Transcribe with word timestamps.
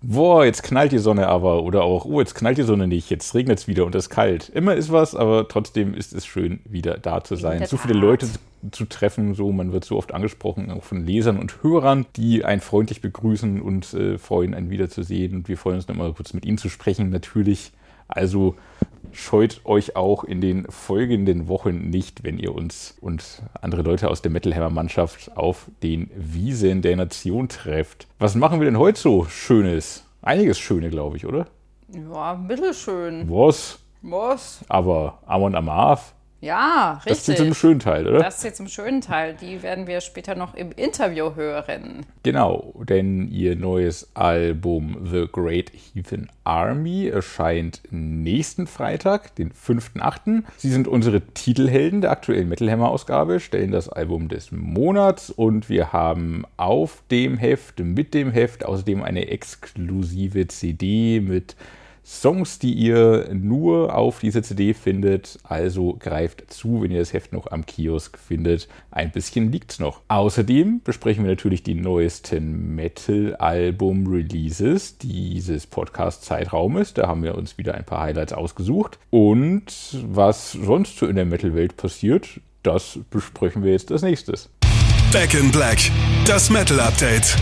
boah, 0.03 0.45
jetzt 0.45 0.63
knallt 0.63 0.93
die 0.93 0.99
Sonne 0.99 1.29
aber 1.29 1.63
oder 1.63 1.85
auch, 1.85 2.05
oh, 2.05 2.21
jetzt 2.21 2.35
knallt 2.35 2.59
die 2.59 2.63
Sonne 2.63 2.87
nicht, 2.89 3.11
jetzt 3.11 3.35
regnet 3.35 3.59
es 3.61 3.69
wieder 3.69 3.87
und 3.87 3.95
es 3.95 4.05
ist 4.05 4.11
kalt. 4.11 4.49
Immer 4.49 4.75
ist 4.75 4.91
was, 4.93 5.15
aber 5.15 5.49
trotzdem 5.49 5.95
ist 5.95 6.13
es 6.13 6.27
schön, 6.27 6.61
wieder 6.65 6.99
da 6.99 7.23
zu 7.23 7.37
sein. 7.37 7.65
So 7.67 7.77
viele. 7.77 7.99
Leute 7.99 8.27
zu- 8.27 8.39
zu 8.71 8.85
treffen, 8.85 9.35
so 9.35 9.51
man 9.51 9.73
wird 9.73 9.85
so 9.85 9.97
oft 9.97 10.15
angesprochen, 10.15 10.71
auch 10.71 10.85
von 10.85 11.05
Lesern 11.05 11.39
und 11.39 11.63
Hörern, 11.65 12.07
die 12.17 12.45
einen 12.45 12.61
freundlich 12.61 13.01
begrüßen 13.01 13.61
und 13.61 13.93
äh, 13.93 14.19
freuen, 14.19 14.55
einen 14.55 14.71
wiederzusehen. 14.71 15.35
Und 15.35 15.49
wir 15.49 15.59
freuen 15.59 15.77
uns 15.77 15.89
noch 15.89 15.97
mal 15.97 16.13
kurz 16.13 16.33
mit 16.33 16.45
ihnen 16.47 16.59
zu 16.59 16.69
sprechen, 16.69 17.11
natürlich. 17.11 17.73
Also 18.07 18.55
scheut 19.13 19.61
euch 19.65 19.97
auch 19.97 20.25
in 20.25 20.41
den 20.41 20.71
folgenden 20.71 21.49
Wochen 21.49 21.91
nicht, 21.91 22.25
wenn 22.25 22.39
ihr 22.39 22.55
uns 22.55 22.97
und 23.01 23.43
andere 23.61 23.83
Leute 23.83 24.11
aus 24.11 24.23
der 24.23 24.31
Metalhammer-Mannschaft 24.31 25.37
auf 25.37 25.67
den 25.83 26.11
Wiesen 26.17 26.83
der 26.83 26.97
Nation 26.97 27.49
trefft. 27.49 28.07
Was 28.19 28.35
machen 28.35 28.61
wir 28.61 28.65
denn 28.67 28.79
heute 28.79 29.01
so 29.01 29.25
Schönes? 29.27 30.05
Einiges 30.23 30.59
Schöne, 30.59 30.91
glaube 30.91 31.17
ich, 31.17 31.27
oder? 31.27 31.47
Ja, 31.89 32.35
mittelschön. 32.35 33.29
Was? 33.29 33.79
Was? 34.03 34.65
Aber 34.69 35.19
Amon 35.27 35.55
Amarth, 35.55 36.15
Ja, 36.43 37.01
das 37.05 37.29
richtig. 37.29 37.35
ist 37.35 37.39
zum 37.39 37.55
schönen 37.55 37.79
Teil, 37.79 38.09
oder? 38.09 38.19
Das 38.19 38.39
ist 38.39 38.43
jetzt 38.43 38.59
im 38.59 38.67
schönen 38.67 39.01
Teil. 39.01 39.37
Die 39.41 39.63
werden 39.63 39.87
wir 39.87 40.01
später 40.01 40.35
noch 40.35 40.55
im 40.55 40.73
Interview 40.73 41.37
hören. 41.37 42.05
Genau, 42.25 42.75
denn 42.81 43.31
ihr 43.31 43.55
neues 43.55 44.11
Album 44.15 45.07
The 45.09 45.29
Great 45.31 45.71
Heathen 45.71 46.29
Army 46.43 47.07
erscheint 47.07 47.83
nächsten 47.93 48.67
Freitag, 48.67 49.37
den 49.37 49.53
5.8. 49.53 50.43
Sie 50.57 50.69
sind 50.69 50.89
unsere 50.89 51.21
Titelhelden 51.21 52.01
der 52.01 52.11
aktuellen 52.11 52.49
Metal 52.49 52.69
Hammer 52.69 52.91
Ausgabe, 52.91 53.39
stellen 53.39 53.71
das 53.71 53.89
Album 53.89 54.29
des 54.29 54.51
Monats 54.51 55.31
und 55.31 55.69
wir 55.69 55.93
haben 55.93 56.45
auf 56.57 57.05
dem 57.13 57.39
Heft, 57.39 57.79
mit 57.79 58.15
dem 58.15 58.33
Heft, 58.33 58.65
außerdem 58.65 59.05
eine 59.05 59.29
exklusive 59.29 60.49
CD 60.49 61.21
mit 61.21 61.55
Songs, 62.05 62.59
die 62.59 62.73
ihr 62.73 63.29
nur 63.33 63.95
auf 63.95 64.19
dieser 64.21 64.43
CD 64.43 64.75
findet. 64.75 65.39
Also 65.45 65.97
greift 65.99 66.53
zu, 66.53 66.83
wenn 66.83 66.91
ihr 66.91 66.99
das 66.99 67.13
Heft 67.13 67.33
noch 67.33 67.47
am 67.51 67.65
Kiosk 67.65 68.19
findet. 68.19 68.67
Ein 68.91 69.13
bisschen 69.13 69.53
liegt's 69.53 69.79
noch. 69.79 70.01
Außerdem 70.09 70.81
besprechen 70.83 71.23
wir 71.25 71.31
natürlich 71.31 71.63
die 71.63 71.75
neuesten 71.75 72.75
Metal-Album-Releases 72.75 74.99
dieses 74.99 75.69
Podcast-Zeitraumes. 75.69 76.95
Da 76.95 77.07
haben 77.07 77.23
wir 77.23 77.37
uns 77.37 77.57
wieder 77.57 77.75
ein 77.75 77.85
paar 77.85 78.01
Highlights 78.01 78.33
ausgesucht. 78.33 78.99
Und 79.11 79.97
was 80.05 80.51
sonst 80.53 80.99
so 80.99 81.07
in 81.07 81.15
der 81.17 81.27
Metal-Welt 81.27 81.77
passiert, 81.77 82.41
das 82.65 82.99
besprechen 83.11 83.63
wir 83.63 83.71
jetzt 83.73 83.93
als 83.93 84.03
nächstes. 84.03 84.51
Back 85.13 85.35
in 85.35 85.53
Black, 85.53 85.79
das 86.27 86.51
Metal 86.51 86.81
Update. 86.81 87.37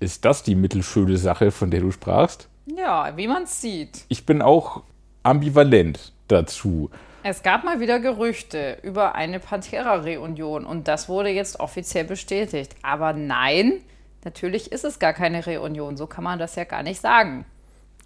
Ist 0.00 0.24
das 0.24 0.42
die 0.42 0.56
mittelschöne 0.56 1.16
Sache, 1.16 1.50
von 1.50 1.70
der 1.70 1.80
du 1.80 1.90
sprachst? 1.90 2.50
Ja, 2.66 3.16
wie 3.16 3.28
man 3.28 3.44
es 3.44 3.60
sieht. 3.60 4.04
Ich 4.08 4.24
bin 4.26 4.42
auch 4.42 4.82
ambivalent 5.22 6.12
dazu. 6.28 6.90
Es 7.22 7.42
gab 7.42 7.64
mal 7.64 7.80
wieder 7.80 8.00
Gerüchte 8.00 8.78
über 8.82 9.14
eine 9.14 9.40
Pantera-Reunion 9.40 10.66
und 10.66 10.88
das 10.88 11.08
wurde 11.08 11.30
jetzt 11.30 11.60
offiziell 11.60 12.04
bestätigt. 12.04 12.76
Aber 12.82 13.12
nein, 13.12 13.80
natürlich 14.24 14.72
ist 14.72 14.84
es 14.84 14.98
gar 14.98 15.14
keine 15.14 15.44
Reunion. 15.44 15.96
So 15.96 16.06
kann 16.06 16.24
man 16.24 16.38
das 16.38 16.54
ja 16.56 16.64
gar 16.64 16.82
nicht 16.82 17.00
sagen. 17.00 17.46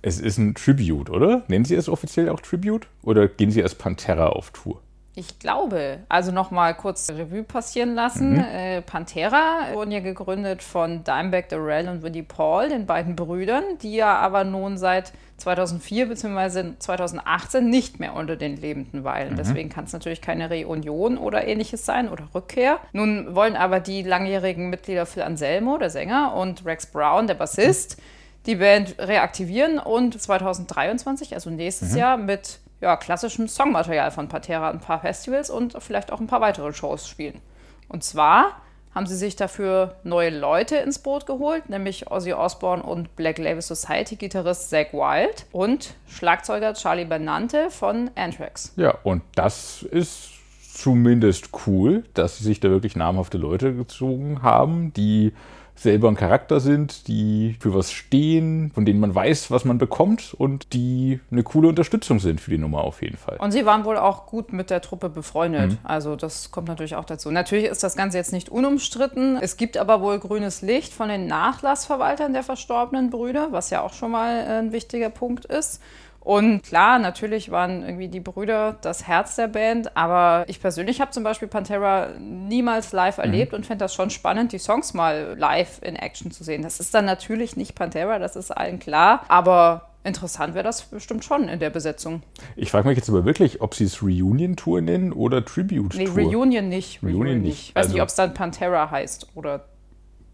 Es 0.03 0.21
ist 0.21 0.39
ein 0.39 0.55
Tribute, 0.55 1.11
oder? 1.11 1.43
Nennen 1.49 1.65
Sie 1.65 1.75
es 1.75 1.89
offiziell 1.89 2.29
auch 2.29 2.41
Tribute? 2.41 2.87
Oder 3.03 3.27
gehen 3.27 3.51
Sie 3.51 3.63
als 3.63 3.75
Pantera 3.75 4.29
auf 4.29 4.51
Tour? 4.51 4.81
Ich 5.19 5.41
glaube, 5.41 5.99
also 6.09 6.31
nochmal 6.31 6.75
kurz 6.75 7.11
Revue 7.11 7.43
passieren 7.43 7.97
lassen. 7.97 8.35
Mhm. 8.35 8.45
Äh, 8.53 8.83
Pantera 8.83 9.73
wurden 9.73 9.91
ja 9.91 9.99
gegründet 9.99 10.63
von 10.63 11.03
Dimebag 11.03 11.49
Darrell 11.49 11.89
und 11.89 12.05
Vinnie 12.05 12.23
Paul, 12.23 12.69
den 12.69 12.87
beiden 12.87 13.17
Brüdern, 13.17 13.65
die 13.83 13.97
ja 13.97 14.15
aber 14.17 14.45
nun 14.45 14.79
seit 14.79 15.13
2004 15.39 16.07
bzw. 16.07 16.75
2018 16.79 17.69
nicht 17.69 17.99
mehr 17.99 18.15
unter 18.15 18.37
den 18.37 18.59
Lebenden 18.59 19.03
weilen. 19.03 19.33
Mhm. 19.33 19.39
Deswegen 19.39 19.71
kann 19.71 19.87
es 19.87 19.93
natürlich 19.93 20.21
keine 20.21 20.49
Reunion 20.49 21.19
oder 21.19 21.49
ähnliches 21.49 21.85
sein 21.85 22.09
oder 22.09 22.29
Rückkehr. 22.33 22.79
Nun 22.93 23.35
wollen 23.35 23.57
aber 23.57 23.81
die 23.81 24.05
langjährigen 24.05 24.71
Mitglieder 24.71 25.05
Phil 25.05 25.25
Anselmo, 25.25 25.79
der 25.79 25.91
Sänger, 25.91 26.37
und 26.37 26.65
Rex 26.65 26.87
Brown, 26.87 27.27
der 27.27 27.35
Bassist, 27.35 28.01
die 28.47 28.55
Band 28.55 28.95
reaktivieren 29.01 29.81
und 29.81 30.21
2023, 30.23 31.35
also 31.35 31.51
nächstes 31.51 31.97
Jahr, 31.97 32.17
mit 32.17 32.61
ja, 32.81 32.97
klassischem 32.97 33.49
Songmaterial 33.49 34.11
von 34.11 34.29
Patera 34.29 34.71
ein 34.71 34.81
paar 34.81 35.01
Festivals 35.01 35.51
und 35.51 35.77
vielleicht 35.81 36.13
auch 36.13 36.21
ein 36.21 36.27
paar 36.27 36.41
weitere 36.41 36.73
Shows 36.73 37.09
spielen. 37.09 37.41
Und 37.89 38.05
zwar 38.05 38.61
haben 38.95 39.07
sie 39.07 39.17
sich 39.17 39.37
dafür 39.37 39.97
neue 40.03 40.31
Leute 40.31 40.77
ins 40.77 40.99
Boot 40.99 41.27
geholt, 41.27 41.69
nämlich 41.69 42.11
Ozzy 42.11 42.33
Osbourne 42.33 42.83
und 42.83 43.15
Black 43.17 43.39
Label 43.39 43.63
Society 43.63 44.17
Gitarrist 44.17 44.71
Zach 44.71 44.93
Wild 44.93 45.47
und 45.53 45.95
Schlagzeuger 46.09 46.75
Charlie 46.75 47.05
Benante 47.05 47.71
von 47.71 48.11
Anthrax. 48.15 48.73
Ja, 48.77 48.97
und 49.03 49.23
das 49.35 49.83
ist 49.83 50.31
zumindest 50.73 51.51
cool, 51.67 52.05
dass 52.15 52.39
sie 52.39 52.45
sich 52.45 52.61
da 52.61 52.71
wirklich 52.71 52.97
namhafte 52.97 53.39
Leute 53.39 53.75
gezogen 53.75 54.43
haben, 54.43 54.93
die 54.95 55.33
selber 55.79 56.09
ein 56.09 56.17
Charakter 56.17 56.61
sind, 56.61 57.09
die 57.09 57.57
für 57.61 57.75
was 57.75 57.93
stehen, 57.93 58.71
von 58.75 58.85
denen 58.85 59.01
man 59.01 59.15
weiß, 59.15 59.51
was 59.51 59.65
man 59.65 59.79
bekommt 59.79 60.35
und 60.35 60.73
die 60.73 61.21
eine 61.31 61.43
coole 61.43 61.69
Unterstützung 61.69 62.19
sind 62.19 62.41
für 62.41 62.51
die 62.51 62.59
Nummer 62.59 62.83
auf 62.83 63.03
jeden 63.03 63.17
Fall. 63.17 63.37
Und 63.39 63.53
sie 63.53 63.65
waren 63.65 63.85
wohl 63.85 63.97
auch 63.97 64.27
gut 64.27 64.53
mit 64.53 64.71
der 64.71 64.81
Truppe 64.81 65.09
befreundet. 65.09 65.79
Also 65.85 66.17
das 66.17 66.51
kommt 66.51 66.69
natürlich 66.69 66.97
auch 66.97 67.05
dazu. 67.05 67.31
Natürlich 67.31 67.67
ist 67.67 67.83
das 67.83 67.97
Ganze 67.97 68.19
jetzt 68.19 68.33
nicht 68.33 68.49
unumstritten. 68.49 69.39
Es 69.41 69.57
gibt 69.57 69.77
aber 69.77 70.01
wohl 70.01 70.19
grünes 70.19 70.63
Licht 70.63 70.93
von 70.93 71.09
den 71.09 71.27
Nachlassverwaltern 71.27 72.33
der 72.33 72.43
verstorbenen 72.43 73.11
Brüder, 73.11 73.49
was 73.51 73.71
ja 73.71 73.83
auch 73.83 73.93
schon 73.93 74.11
mal 74.11 74.41
äh, 74.41 74.59
ein 74.59 74.73
wichtiger 74.73 75.11
Punkt 75.11 75.45
ist. 75.45 75.81
Und 76.29 76.63
klar, 76.63 76.99
natürlich 76.99 77.51
waren 77.51 77.83
irgendwie 77.83 78.09
die 78.09 78.21
Brüder 78.21 78.77
das 78.83 79.07
Herz 79.09 79.37
der 79.37 79.49
Band, 79.49 79.97
aber 79.97 80.45
ich 80.47 80.61
persönlich 80.61 81.01
habe 81.01 81.11
zum 81.11 81.25
Beispiel 81.25 81.49
Pantera 81.49 82.09
niemals 82.19 82.93
live 82.93 83.17
erlebt 83.17 83.55
und 83.55 83.65
fände 83.65 83.83
das 83.83 83.95
schon 83.95 84.11
spannend, 84.11 84.53
die 84.53 84.59
Songs 84.59 84.93
mal 84.93 85.37
live 85.39 85.81
in 85.81 85.97
Action 85.97 86.31
zu 86.31 86.45
sehen. 86.45 86.61
Das 86.61 86.81
ist 86.81 86.93
dann 86.93 87.07
natürlich 87.07 87.57
nicht 87.57 87.75
Pantera, 87.75 88.19
das 88.19 88.37
ist 88.37 88.51
allen 88.51 88.79
klar, 88.79 89.25
aber 89.29 89.89
interessant 90.05 90.53
wäre 90.53 90.65
das 90.65 90.83
bestimmt 90.83 91.25
schon 91.25 91.49
in 91.49 91.61
der 91.61 91.71
Besetzung. 91.71 92.23
Ich 92.57 92.71
frage 92.73 92.87
mich 92.89 92.99
jetzt 92.99 93.09
aber 93.09 93.25
wirklich, 93.25 93.63
ob 93.63 93.75
sie 93.75 93.85
es 93.85 94.03
Reunion-Tour 94.03 94.83
nennen 94.83 95.15
oder 95.15 95.43
Tribute-Tour. 95.43 95.99
Nee, 95.99 96.09
Reunion 96.35 96.69
nicht. 96.69 97.03
Reunion 97.03 97.41
nicht. 97.41 97.75
Weiß 97.75 97.85
Also- 97.85 97.95
nicht, 97.95 98.03
ob 98.03 98.09
es 98.11 98.17
dann 98.17 98.35
Pantera 98.35 98.91
heißt 98.91 99.29
oder 99.35 99.65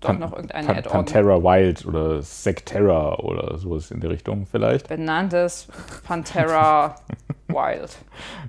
doch 0.05 0.11
Pan- 0.11 0.21
noch 0.21 0.33
irgendein 0.33 0.67
Pan 0.67 0.77
Add-on. 0.77 0.93
Pantera 0.93 1.43
Wild 1.43 1.85
oder 1.87 2.23
Secterra 2.23 3.17
oder 3.19 3.59
sowas 3.59 3.91
in 3.91 4.01
der 4.01 4.11
Richtung 4.11 4.47
vielleicht. 4.51 4.89
Benanntes 4.89 5.69
Pantera 6.07 6.95
Wild. 7.49 7.97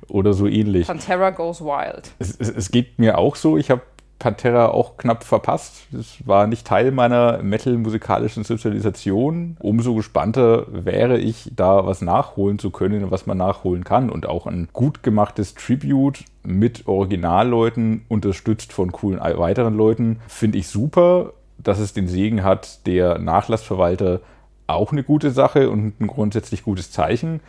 Oder 0.07 0.33
so 0.33 0.47
ähnlich. 0.47 0.87
Pantera 0.87 1.31
goes 1.31 1.61
wild. 1.61 2.11
Es, 2.19 2.35
es, 2.39 2.49
es 2.49 2.71
geht 2.71 2.99
mir 2.99 3.17
auch 3.17 3.35
so. 3.35 3.57
Ich 3.57 3.69
habe 3.71 3.81
Pantera 4.17 4.69
auch 4.69 4.95
knapp 4.95 5.25
verpasst. 5.25 5.87
Es 5.93 6.25
war 6.25 6.47
nicht 6.47 6.65
Teil 6.65 6.91
meiner 6.91 7.43
metal-musikalischen 7.43 8.45
Sozialisation. 8.45 9.57
Umso 9.59 9.93
gespannter 9.93 10.65
wäre 10.69 11.17
ich, 11.17 11.51
da 11.53 11.85
was 11.85 12.01
nachholen 12.01 12.57
zu 12.57 12.69
können, 12.71 13.11
was 13.11 13.25
man 13.25 13.37
nachholen 13.37 13.83
kann. 13.83 14.09
Und 14.09 14.25
auch 14.25 14.47
ein 14.47 14.69
gut 14.71 15.03
gemachtes 15.03 15.53
Tribute 15.53 16.23
mit 16.43 16.87
Originalleuten, 16.87 18.05
unterstützt 18.07 18.71
von 18.71 18.91
coolen 18.93 19.19
weiteren 19.19 19.75
Leuten, 19.75 20.21
finde 20.27 20.59
ich 20.59 20.69
super. 20.69 21.33
Dass 21.65 21.79
es 21.79 21.91
den 21.91 22.07
Segen 22.07 22.43
hat, 22.43 22.85
der 22.87 23.19
Nachlassverwalter 23.19 24.21
auch 24.67 24.93
eine 24.93 25.03
gute 25.03 25.31
Sache 25.31 25.69
und 25.69 25.99
ein 25.99 26.07
grundsätzlich 26.07 26.63
gutes 26.63 26.91
Zeichen. 26.91 27.41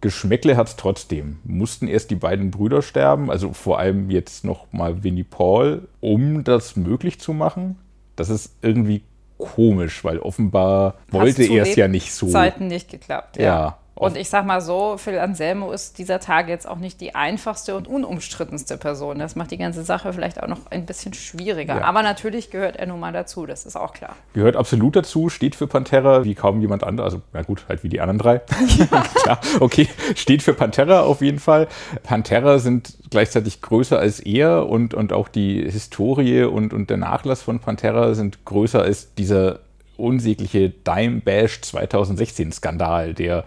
Geschmäckle 0.00 0.56
hat 0.56 0.68
es 0.68 0.76
trotzdem. 0.76 1.38
Mussten 1.44 1.86
erst 1.86 2.10
die 2.10 2.16
beiden 2.16 2.50
Brüder 2.50 2.82
sterben, 2.82 3.30
also 3.30 3.52
vor 3.52 3.78
allem 3.78 4.10
jetzt 4.10 4.44
noch 4.44 4.72
mal 4.72 5.04
Winnie 5.04 5.24
Paul, 5.24 5.88
um 6.00 6.42
das 6.42 6.74
möglich 6.74 7.20
zu 7.20 7.34
machen. 7.34 7.76
Das 8.16 8.30
ist 8.30 8.56
irgendwie 8.62 9.02
komisch, 9.36 10.04
weil 10.04 10.18
offenbar 10.18 10.96
wollte 11.10 11.44
er 11.44 11.62
es 11.62 11.76
ja 11.76 11.88
nicht 11.88 12.12
so. 12.12 12.28
Zeiten 12.28 12.66
nicht 12.66 12.90
geklappt. 12.90 13.36
Ja. 13.36 13.44
Ja. 13.44 13.78
Und 14.00 14.16
ich 14.16 14.30
sag 14.30 14.46
mal 14.46 14.62
so, 14.62 14.96
Phil 14.96 15.18
Anselmo 15.18 15.72
ist 15.72 15.98
dieser 15.98 16.20
Tage 16.20 16.50
jetzt 16.50 16.66
auch 16.66 16.78
nicht 16.78 17.02
die 17.02 17.14
einfachste 17.14 17.76
und 17.76 17.86
unumstrittenste 17.86 18.78
Person. 18.78 19.18
Das 19.18 19.36
macht 19.36 19.50
die 19.50 19.58
ganze 19.58 19.84
Sache 19.84 20.14
vielleicht 20.14 20.42
auch 20.42 20.48
noch 20.48 20.60
ein 20.70 20.86
bisschen 20.86 21.12
schwieriger. 21.12 21.76
Ja. 21.76 21.82
Aber 21.82 22.02
natürlich 22.02 22.50
gehört 22.50 22.76
er 22.76 22.86
nun 22.86 22.98
mal 22.98 23.12
dazu, 23.12 23.44
das 23.44 23.66
ist 23.66 23.76
auch 23.76 23.92
klar. 23.92 24.16
Gehört 24.32 24.56
absolut 24.56 24.96
dazu, 24.96 25.28
steht 25.28 25.54
für 25.54 25.66
Pantera 25.66 26.24
wie 26.24 26.34
kaum 26.34 26.62
jemand 26.62 26.82
anderer. 26.82 27.04
Also, 27.04 27.20
na 27.34 27.42
gut, 27.42 27.66
halt 27.68 27.84
wie 27.84 27.90
die 27.90 28.00
anderen 28.00 28.16
drei. 28.16 28.38
Klar, 29.22 29.38
okay, 29.60 29.86
steht 30.14 30.42
für 30.42 30.54
Pantera 30.54 31.00
auf 31.00 31.20
jeden 31.20 31.38
Fall. 31.38 31.68
Pantera 32.02 32.58
sind 32.58 32.96
gleichzeitig 33.10 33.60
größer 33.60 33.98
als 33.98 34.18
er 34.20 34.66
und, 34.66 34.94
und 34.94 35.12
auch 35.12 35.28
die 35.28 35.70
Historie 35.70 36.44
und, 36.44 36.72
und 36.72 36.88
der 36.88 36.96
Nachlass 36.96 37.42
von 37.42 37.58
Pantera 37.58 38.14
sind 38.14 38.46
größer 38.46 38.80
als 38.80 39.14
dieser 39.14 39.58
unsägliche 39.98 40.70
Dime 40.70 41.20
Bash 41.20 41.60
2016 41.60 42.52
Skandal, 42.52 43.12
der 43.12 43.44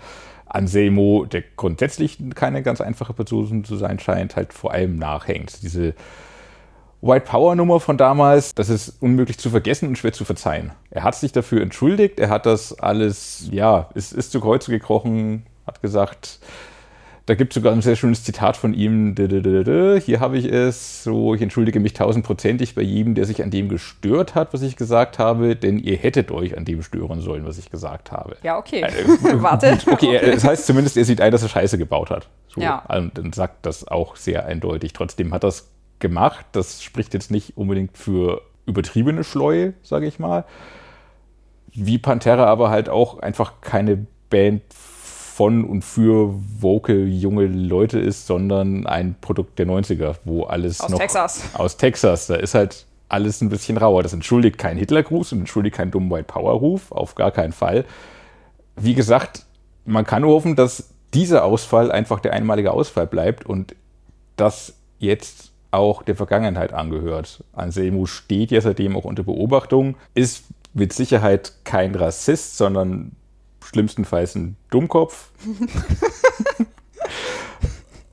Anselmo, 0.53 1.25
der 1.25 1.43
grundsätzlich 1.57 2.17
keine 2.35 2.63
ganz 2.63 2.79
einfache 2.79 3.13
Person 3.13 3.63
zu 3.63 3.75
sein 3.75 3.99
scheint, 3.99 4.35
halt 4.35 4.53
vor 4.53 4.71
allem 4.71 4.95
nachhängt. 4.97 5.61
Diese 5.63 5.93
White 7.01 7.25
Power 7.25 7.55
Nummer 7.55 7.81
von 7.81 7.97
damals, 7.97 8.55
das 8.55 8.69
ist 8.69 9.01
unmöglich 9.01 9.37
zu 9.37 9.49
vergessen 9.49 9.89
und 9.89 9.97
schwer 9.97 10.13
zu 10.13 10.23
verzeihen. 10.23 10.71
Er 10.89 11.03
hat 11.03 11.15
sich 11.15 11.33
dafür 11.33 11.61
entschuldigt, 11.61 12.17
er 12.19 12.29
hat 12.29 12.45
das 12.45 12.79
alles, 12.79 13.49
ja, 13.51 13.89
ist, 13.93 14.13
ist 14.13 14.31
zu 14.31 14.39
Kreuze 14.39 14.71
gekrochen, 14.71 15.45
hat 15.67 15.81
gesagt, 15.81 16.39
da 17.25 17.35
gibt 17.35 17.53
es 17.53 17.55
sogar 17.55 17.71
ein 17.71 17.81
sehr 17.81 17.95
schönes 17.95 18.23
Zitat 18.25 18.57
von 18.57 18.73
ihm, 18.73 19.15
hier 19.17 20.19
habe 20.19 20.37
ich 20.37 20.45
es, 20.45 21.03
so, 21.03 21.33
ich 21.33 21.41
entschuldige 21.41 21.79
mich 21.79 21.93
tausendprozentig 21.93 22.75
bei 22.75 22.81
jedem, 22.81 23.15
der 23.15 23.23
sich 23.25 23.41
an 23.41 23.49
dem 23.49 23.69
gestört 23.69 24.35
hat, 24.35 24.53
was 24.53 24.61
ich 24.61 24.75
gesagt 24.75 25.19
habe, 25.19 25.55
denn 25.55 25.79
ihr 25.79 25.95
hättet 25.95 26.31
euch 26.31 26.57
an 26.57 26.65
dem 26.65 26.83
stören 26.83 27.21
sollen, 27.21 27.45
was 27.45 27.57
ich 27.57 27.69
gesagt 27.71 28.11
habe. 28.11 28.35
Ja, 28.43 28.57
okay. 28.57 28.81
Äh, 28.83 29.41
Warte. 29.41 29.77
Gut, 29.85 29.93
okay, 29.93 30.15
er- 30.17 30.31
das 30.33 30.43
heißt 30.43 30.65
zumindest, 30.65 30.97
er 30.97 31.05
sieht 31.05 31.21
ein, 31.21 31.31
dass 31.31 31.43
er 31.43 31.49
Scheiße 31.49 31.77
gebaut 31.77 32.09
hat. 32.09 32.27
So, 32.49 32.59
Ja. 32.59 32.79
Und 32.93 33.17
dann 33.17 33.31
sagt 33.31 33.65
das 33.65 33.87
auch 33.87 34.17
sehr 34.17 34.45
eindeutig. 34.45 34.91
Trotzdem 34.91 35.33
hat 35.33 35.43
das 35.45 35.69
gemacht. 35.99 36.45
Das 36.51 36.83
spricht 36.83 37.13
jetzt 37.13 37.31
nicht 37.31 37.55
unbedingt 37.55 37.97
für 37.97 38.41
übertriebene 38.65 39.23
Schleue, 39.23 39.73
sage 39.81 40.07
ich 40.07 40.19
mal. 40.19 40.43
Wie 41.73 41.97
Pantera 41.97 42.45
aber 42.45 42.69
halt 42.69 42.89
auch 42.89 43.19
einfach 43.19 43.61
keine 43.61 44.05
Band 44.29 44.61
von 45.33 45.65
und 45.65 45.83
für 45.83 46.33
vocal 46.59 47.07
junge 47.07 47.47
Leute 47.47 47.99
ist, 47.99 48.27
sondern 48.27 48.85
ein 48.85 49.15
Produkt 49.19 49.57
der 49.57 49.65
90er, 49.65 50.15
wo 50.25 50.43
alles 50.43 50.79
Aus 50.79 50.91
noch 50.91 50.99
Texas. 50.99 51.41
aus 51.53 51.77
Texas, 51.77 52.27
da 52.27 52.35
ist 52.35 52.53
halt 52.53 52.85
alles 53.09 53.41
ein 53.41 53.49
bisschen 53.49 53.77
rauer. 53.77 54.03
Das 54.03 54.13
entschuldigt 54.13 54.59
keinen 54.59 54.77
Hitlergruß 54.77 55.33
und 55.33 55.39
entschuldigt 55.39 55.75
keinen 55.75 55.89
dummen 55.89 56.11
White 56.11 56.25
Power 56.25 56.53
Ruf, 56.53 56.91
auf 56.91 57.15
gar 57.15 57.31
keinen 57.31 57.51
Fall. 57.51 57.85
Wie 58.75 58.93
gesagt, 58.93 59.45
man 59.85 60.05
kann 60.05 60.21
nur 60.21 60.33
hoffen, 60.33 60.55
dass 60.55 60.89
dieser 61.13 61.43
Ausfall 61.43 61.91
einfach 61.91 62.19
der 62.19 62.33
einmalige 62.33 62.71
Ausfall 62.71 63.07
bleibt 63.07 63.45
und 63.45 63.75
das 64.35 64.75
jetzt 64.99 65.51
auch 65.71 66.03
der 66.03 66.15
Vergangenheit 66.15 66.73
angehört. 66.73 67.43
Anselmo 67.53 68.05
steht 68.05 68.51
ja 68.51 68.61
seitdem 68.61 68.95
auch 68.95 69.05
unter 69.05 69.23
Beobachtung, 69.23 69.95
ist 70.13 70.45
mit 70.73 70.93
Sicherheit 70.93 71.53
kein 71.63 71.95
Rassist, 71.95 72.57
sondern 72.57 73.13
schlimmstenfalls 73.73 74.35
ein 74.35 74.55
Dummkopf. 74.69 75.31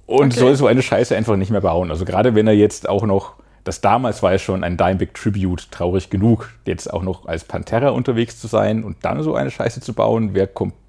Und 0.07 0.33
Okay. 0.33 0.41
soll 0.41 0.57
so 0.57 0.67
eine 0.67 0.83
Scheiße 0.83 1.15
einfach 1.17 1.37
nicht 1.37 1.51
mehr 1.51 1.61
bauen. 1.61 1.91
Also 1.91 2.05
gerade 2.05 2.35
wenn 2.35 2.49
er 2.49 2.53
jetzt 2.55 2.89
auch 2.89 3.05
noch, 3.05 3.35
das 3.63 3.81
damals 3.81 4.25
war 4.25 4.33
ja 4.33 4.39
schon 4.39 4.65
ein 4.65 4.77
Dimebag 4.77 5.15
Tribute, 5.15 5.71
traurig 5.71 6.11
genug, 6.11 6.51
jetzt 6.65 6.93
auch 6.93 7.03
noch 7.05 7.27
als 7.27 7.45
Pantera 7.45 7.91
unterwegs 7.91 8.41
zu 8.41 8.49
sein 8.49 8.83
und 8.83 8.97
dann 9.03 9.23
so 9.23 9.37
eine 9.37 9.53
Scheiße 9.53 9.81
zu 9.81 9.93
bauen, 9.93 10.35
wäre 10.35 10.49
komplett 10.49 10.80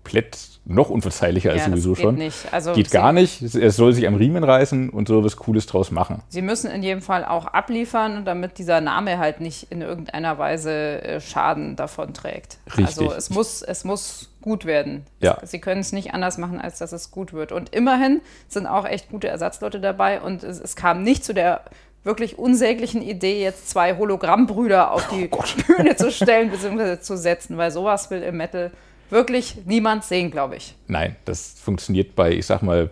noch 0.65 0.89
unverzeihlicher 0.89 1.51
als 1.51 1.61
Ja, 1.65 1.69
sowieso 1.69 1.93
geht 1.93 2.03
schon. 2.03 2.15
nicht. 2.15 2.53
Also 2.53 2.73
geht 2.73 2.91
gar 2.91 3.13
nicht. 3.13 3.55
Er 3.55 3.71
soll 3.71 3.93
sich 3.93 4.07
am 4.07 4.15
Riemen 4.15 4.43
reißen 4.43 4.89
und 4.89 5.07
so 5.07 5.23
was 5.23 5.35
Cooles 5.37 5.65
draus 5.65 5.91
machen. 5.91 6.21
Sie 6.29 6.41
müssen 6.41 6.69
in 6.69 6.83
jedem 6.83 7.01
Fall 7.01 7.25
auch 7.25 7.45
abliefern, 7.45 8.25
damit 8.25 8.57
dieser 8.57 8.79
Name 8.79 9.17
halt 9.17 9.41
nicht 9.41 9.71
in 9.71 9.81
irgendeiner 9.81 10.37
Weise 10.37 11.01
äh, 11.01 11.21
Schaden 11.21 11.75
davon 11.75 12.13
trägt. 12.13 12.59
Richtig. 12.67 12.85
Also 12.85 13.13
es 13.13 13.29
muss, 13.29 13.61
es 13.61 13.83
muss 13.83 14.29
gut 14.41 14.65
werden. 14.65 15.05
Ja. 15.19 15.37
Sie 15.43 15.59
können 15.59 15.81
es 15.81 15.91
nicht 15.91 16.13
anders 16.13 16.37
machen, 16.37 16.59
als 16.59 16.77
dass 16.79 16.91
es 16.91 17.11
gut 17.11 17.33
wird. 17.33 17.51
Und 17.51 17.73
immerhin 17.73 18.21
sind 18.47 18.67
auch 18.67 18.85
echt 18.85 19.09
gute 19.09 19.27
Ersatzleute 19.27 19.79
dabei 19.79 20.21
und 20.21 20.43
es, 20.43 20.59
es 20.59 20.75
kam 20.75 21.03
nicht 21.03 21.25
zu 21.25 21.33
der 21.33 21.61
wirklich 22.03 22.39
unsäglichen 22.39 23.01
Idee, 23.01 23.43
jetzt 23.43 23.69
zwei 23.69 23.95
Hologrammbrüder 23.95 24.91
auf 24.91 25.07
die 25.09 25.29
Bühne 25.67 25.95
zu 25.95 26.11
stellen 26.11 26.49
bzw. 26.49 26.99
zu 26.99 27.15
setzen, 27.15 27.57
weil 27.57 27.69
sowas 27.71 28.09
will 28.09 28.23
im 28.23 28.37
Metal 28.37 28.71
wirklich 29.11 29.57
niemand 29.65 30.03
sehen, 30.03 30.31
glaube 30.31 30.55
ich. 30.57 30.75
Nein, 30.87 31.15
das 31.25 31.55
funktioniert 31.59 32.15
bei, 32.15 32.31
ich 32.33 32.45
sag 32.45 32.61
mal, 32.63 32.89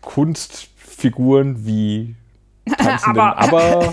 Kunstfiguren 0.00 1.64
wie 1.66 2.14
tanzenden, 2.78 3.20
Aber- 3.20 3.38
aber 3.38 3.92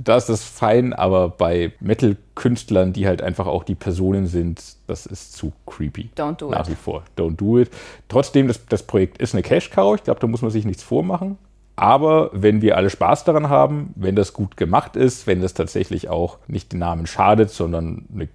da 0.00 0.16
ist 0.16 0.28
das 0.28 0.44
fein, 0.44 0.92
aber 0.92 1.28
bei 1.28 1.72
Metal-Künstlern, 1.80 2.92
die 2.92 3.06
halt 3.06 3.20
einfach 3.20 3.46
auch 3.46 3.64
die 3.64 3.74
Personen 3.74 4.26
sind, 4.26 4.62
das 4.86 5.06
ist 5.06 5.32
zu 5.32 5.52
creepy. 5.66 6.10
Don't 6.16 6.36
do 6.36 6.50
Nach 6.50 6.60
it. 6.60 6.70
wie 6.70 6.74
vor. 6.76 7.02
Don't 7.16 7.36
do 7.36 7.58
it. 7.58 7.70
Trotzdem, 8.08 8.46
das, 8.48 8.64
das 8.66 8.84
Projekt 8.84 9.18
ist 9.18 9.34
eine 9.34 9.42
Cash-Cow. 9.42 9.96
Ich 9.96 10.04
glaube, 10.04 10.20
da 10.20 10.26
muss 10.28 10.42
man 10.42 10.50
sich 10.52 10.64
nichts 10.64 10.82
vormachen. 10.84 11.36
Aber 11.74 12.30
wenn 12.32 12.60
wir 12.62 12.76
alle 12.76 12.90
Spaß 12.90 13.24
daran 13.24 13.48
haben, 13.48 13.92
wenn 13.96 14.14
das 14.16 14.32
gut 14.32 14.56
gemacht 14.56 14.94
ist, 14.96 15.26
wenn 15.26 15.40
das 15.42 15.54
tatsächlich 15.54 16.08
auch 16.08 16.38
nicht 16.48 16.72
den 16.72 16.80
Namen 16.80 17.06
schadet, 17.06 17.50
sondern 17.50 18.06
eine 18.12 18.28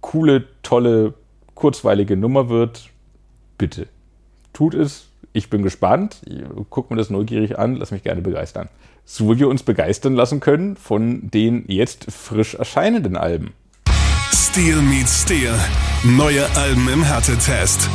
coole, 0.00 0.44
tolle, 0.62 1.14
kurzweilige 1.60 2.16
Nummer 2.16 2.48
wird, 2.48 2.88
bitte. 3.58 3.86
Tut 4.54 4.74
es. 4.74 5.08
Ich 5.34 5.50
bin 5.50 5.62
gespannt. 5.62 6.22
Guck 6.70 6.90
mir 6.90 6.96
das 6.96 7.10
neugierig 7.10 7.58
an. 7.58 7.76
Lass 7.76 7.90
mich 7.90 8.02
gerne 8.02 8.22
begeistern. 8.22 8.70
So 9.04 9.30
wie 9.30 9.38
wir 9.40 9.48
uns 9.48 9.62
begeistern 9.62 10.14
lassen 10.14 10.40
können 10.40 10.76
von 10.76 11.30
den 11.30 11.64
jetzt 11.68 12.10
frisch 12.10 12.54
erscheinenden 12.54 13.16
Alben. 13.16 13.52
Steel 14.32 14.80
meets 14.80 15.22
Steel. 15.22 15.54
Neue 16.02 16.46
Alben 16.56 16.88
im 16.88 17.02
Härtetest. 17.02 17.90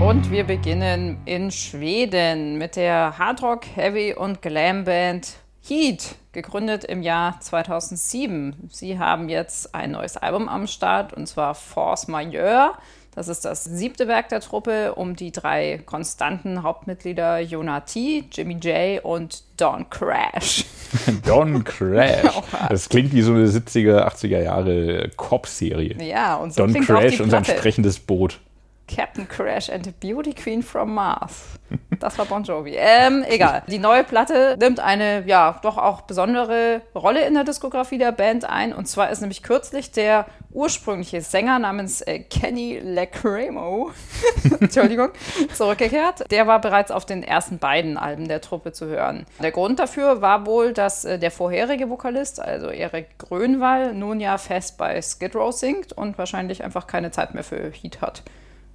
Und 0.00 0.30
wir 0.30 0.44
beginnen 0.44 1.18
in 1.26 1.50
Schweden 1.50 2.56
mit 2.56 2.76
der 2.76 3.18
Hardrock, 3.18 3.66
Heavy 3.74 4.14
und 4.14 4.40
Glam 4.40 4.84
Band 4.84 5.34
Heat, 5.70 6.16
gegründet 6.32 6.82
im 6.82 7.00
Jahr 7.00 7.38
2007. 7.38 8.70
Sie 8.72 8.98
haben 8.98 9.28
jetzt 9.28 9.72
ein 9.72 9.92
neues 9.92 10.16
Album 10.16 10.48
am 10.48 10.66
Start 10.66 11.12
und 11.12 11.28
zwar 11.28 11.54
Force 11.54 12.08
Majeure. 12.08 12.72
Das 13.14 13.28
ist 13.28 13.44
das 13.44 13.62
siebte 13.62 14.08
Werk 14.08 14.30
der 14.30 14.40
Truppe 14.40 14.96
um 14.96 15.14
die 15.14 15.30
drei 15.30 15.80
konstanten 15.86 16.64
Hauptmitglieder 16.64 17.38
Jonah 17.38 17.82
T, 17.82 18.24
Jimmy 18.32 18.54
J 18.54 19.04
und 19.04 19.44
Don 19.58 19.88
Crash. 19.88 20.64
Don 21.24 21.62
Crash. 21.62 22.42
Das 22.68 22.88
klingt 22.88 23.12
wie 23.12 23.22
so 23.22 23.32
eine 23.32 23.46
70er, 23.46 24.08
80er 24.08 24.42
Jahre 24.42 25.08
Cop-Serie. 25.16 26.02
Ja, 26.02 26.34
und 26.34 26.52
so 26.52 26.62
Don 26.62 26.72
klingt 26.72 26.90
auch 26.90 26.98
Crash 26.98 27.16
die 27.18 27.22
und 27.22 27.30
sein 27.30 27.44
sprechendes 27.44 28.00
Boot. 28.00 28.40
Captain 28.88 29.28
Crash 29.28 29.70
and 29.70 29.84
the 29.84 29.92
Beauty 30.00 30.32
Queen 30.34 30.64
from 30.64 30.94
Mars. 30.94 31.60
Das 32.00 32.18
war 32.18 32.24
Bon 32.24 32.42
Jovi. 32.42 32.74
Ähm, 32.76 33.24
egal. 33.28 33.62
Die 33.68 33.78
neue 33.78 34.04
Platte 34.04 34.56
nimmt 34.58 34.80
eine, 34.80 35.24
ja, 35.26 35.60
doch 35.62 35.76
auch 35.76 36.00
besondere 36.02 36.80
Rolle 36.94 37.26
in 37.26 37.34
der 37.34 37.44
Diskografie 37.44 37.98
der 37.98 38.10
Band 38.10 38.44
ein. 38.44 38.72
Und 38.72 38.86
zwar 38.86 39.10
ist 39.10 39.20
nämlich 39.20 39.42
kürzlich 39.42 39.92
der 39.92 40.26
ursprüngliche 40.50 41.20
Sänger 41.20 41.58
namens 41.58 42.00
äh, 42.00 42.20
Kenny 42.20 42.80
Lacremo, 42.82 43.90
Entschuldigung, 44.60 45.10
zurückgekehrt. 45.52 46.30
Der 46.30 46.46
war 46.46 46.60
bereits 46.60 46.90
auf 46.90 47.04
den 47.04 47.22
ersten 47.22 47.58
beiden 47.58 47.96
Alben 47.96 48.28
der 48.28 48.40
Truppe 48.40 48.72
zu 48.72 48.86
hören. 48.86 49.26
Der 49.40 49.52
Grund 49.52 49.78
dafür 49.78 50.22
war 50.22 50.46
wohl, 50.46 50.72
dass 50.72 51.04
äh, 51.04 51.18
der 51.18 51.30
vorherige 51.30 51.90
Vokalist, 51.90 52.40
also 52.40 52.68
Erik 52.68 53.18
Grönwall, 53.18 53.94
nun 53.94 54.20
ja 54.20 54.38
fest 54.38 54.78
bei 54.78 55.00
Skid 55.02 55.36
Row 55.36 55.52
singt 55.52 55.92
und 55.92 56.18
wahrscheinlich 56.18 56.64
einfach 56.64 56.86
keine 56.86 57.10
Zeit 57.10 57.34
mehr 57.34 57.44
für 57.44 57.70
Heat 57.70 58.00
hat. 58.00 58.22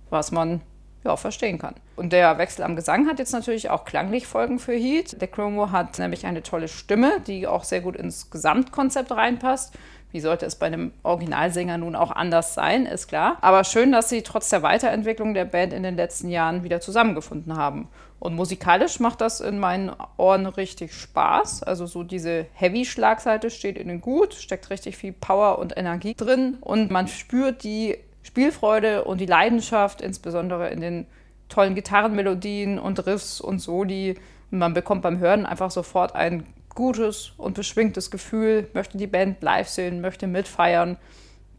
Was 0.10 0.32
man 0.32 0.62
ja, 1.06 1.16
verstehen 1.16 1.60
kann. 1.60 1.76
Und 1.96 2.12
der 2.12 2.38
Wechsel 2.38 2.64
am 2.64 2.76
Gesang 2.76 3.08
hat 3.08 3.20
jetzt 3.20 3.32
natürlich 3.32 3.70
auch 3.70 3.86
klanglich 3.86 4.28
Folgen 4.28 4.60
für 4.60 4.74
Heat. 4.74 5.22
Der 5.22 5.28
Chromo 5.28 5.72
hat 5.72 6.00
nämlich 6.00 6.26
eine 6.26 6.44
tolle 6.44 6.68
Stimme, 6.68 7.22
die 7.26 7.48
auch 7.48 7.64
sehr 7.64 7.82
gut 7.82 7.96
ins 7.96 8.30
Gesamtkonzept 8.32 9.12
reinpasst. 9.12 9.74
Wie 10.12 10.22
sollte 10.22 10.46
es 10.46 10.56
bei 10.56 10.68
einem 10.68 10.94
Originalsänger 11.04 11.78
nun 11.78 11.96
auch 11.96 12.12
anders 12.12 12.54
sein, 12.54 12.86
ist 12.86 13.08
klar. 13.08 13.38
Aber 13.42 13.66
schön, 13.66 13.92
dass 13.92 14.08
sie 14.08 14.22
trotz 14.22 14.50
der 14.50 14.64
Weiterentwicklung 14.64 15.34
der 15.34 15.46
Band 15.46 15.74
in 15.74 15.84
den 15.84 15.98
letzten 15.98 16.30
Jahren 16.30 16.64
wieder 16.64 16.80
zusammengefunden 16.80 17.58
haben. 17.58 17.90
Und 18.18 18.34
musikalisch 18.34 19.02
macht 19.02 19.20
das 19.20 19.42
in 19.42 19.60
meinen 19.60 19.92
Ohren 20.16 20.46
richtig 20.46 20.94
Spaß. 20.94 21.64
Also 21.64 21.86
so 21.86 22.04
diese 22.04 22.46
Heavy-Schlagseite 22.54 23.50
steht 23.50 23.78
ihnen 23.78 24.00
gut, 24.00 24.34
steckt 24.34 24.70
richtig 24.70 24.96
viel 24.96 25.12
Power 25.12 25.60
und 25.60 25.78
Energie 25.78 26.16
drin 26.16 26.58
und 26.62 26.92
man 26.92 27.10
spürt 27.10 27.64
die 27.64 27.98
Spielfreude 28.26 29.04
und 29.04 29.22
die 29.22 29.28
Leidenschaft, 29.28 30.02
insbesondere 30.02 30.70
in 30.70 30.82
den 30.82 31.06
tollen 31.48 31.76
Gitarrenmelodien 31.76 32.80
und 32.80 33.06
Riffs 33.06 33.40
und 33.40 33.60
Soli. 33.60 34.16
Man 34.50 34.74
bekommt 34.74 35.04
beim 35.04 35.20
Hören 35.20 35.46
einfach 35.46 35.70
sofort 35.70 36.16
ein 36.16 36.44
gutes 36.74 37.34
und 37.38 37.54
beschwingtes 37.54 38.10
Gefühl, 38.10 38.68
möchte 38.74 38.98
die 38.98 39.06
Band 39.06 39.44
live 39.44 39.70
sehen, 39.70 40.02
möchte 40.02 40.26
mitfeiern. 40.26 40.98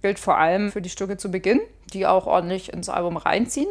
Gilt 0.03 0.19
vor 0.19 0.39
allem 0.39 0.73
für 0.73 0.83
die 0.83 0.91
Stücke 0.91 1.17
zu 1.17 1.31
Beginn, 1.31 1.61
die 1.93 2.05
auch 2.05 2.27
ordentlich 2.27 2.73
ins 2.73 2.89
Album 2.89 3.17
reinziehen. 3.17 3.69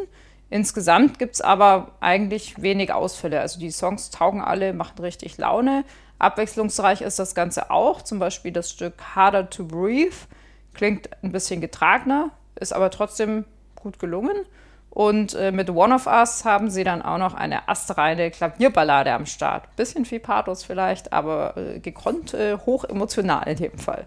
Insgesamt 0.48 1.18
gibt 1.18 1.34
es 1.34 1.42
aber 1.42 1.92
eigentlich 2.00 2.62
wenig 2.62 2.94
Ausfälle. 2.94 3.40
Also 3.40 3.60
die 3.60 3.70
Songs 3.70 4.08
taugen 4.10 4.40
alle, 4.40 4.72
machen 4.72 4.98
richtig 5.00 5.36
Laune. 5.36 5.84
Abwechslungsreich 6.18 7.02
ist 7.02 7.18
das 7.18 7.34
Ganze 7.34 7.70
auch. 7.70 8.00
Zum 8.00 8.18
Beispiel 8.18 8.52
das 8.52 8.70
Stück 8.70 8.94
Harder 9.14 9.50
to 9.50 9.64
Breathe 9.64 10.16
klingt 10.72 11.10
ein 11.22 11.32
bisschen 11.32 11.60
getragener, 11.60 12.30
ist 12.56 12.72
aber 12.72 12.90
trotzdem 12.90 13.44
gut 13.74 13.98
gelungen. 13.98 14.36
Und 14.90 15.34
äh, 15.34 15.52
mit 15.52 15.68
One 15.68 15.94
of 15.94 16.06
Us 16.06 16.46
haben 16.46 16.70
sie 16.70 16.82
dann 16.82 17.02
auch 17.02 17.18
noch 17.18 17.34
eine 17.34 17.68
astreine 17.68 18.30
Klavierballade 18.30 19.12
am 19.12 19.26
Start. 19.26 19.76
Bisschen 19.76 20.06
viel 20.06 20.20
Pathos 20.20 20.64
vielleicht, 20.64 21.12
aber 21.12 21.54
äh, 21.56 21.80
gekonnt 21.80 22.32
äh, 22.32 22.56
hoch 22.64 22.84
emotional 22.84 23.46
in 23.46 23.58
jedem 23.58 23.78
Fall. 23.78 24.06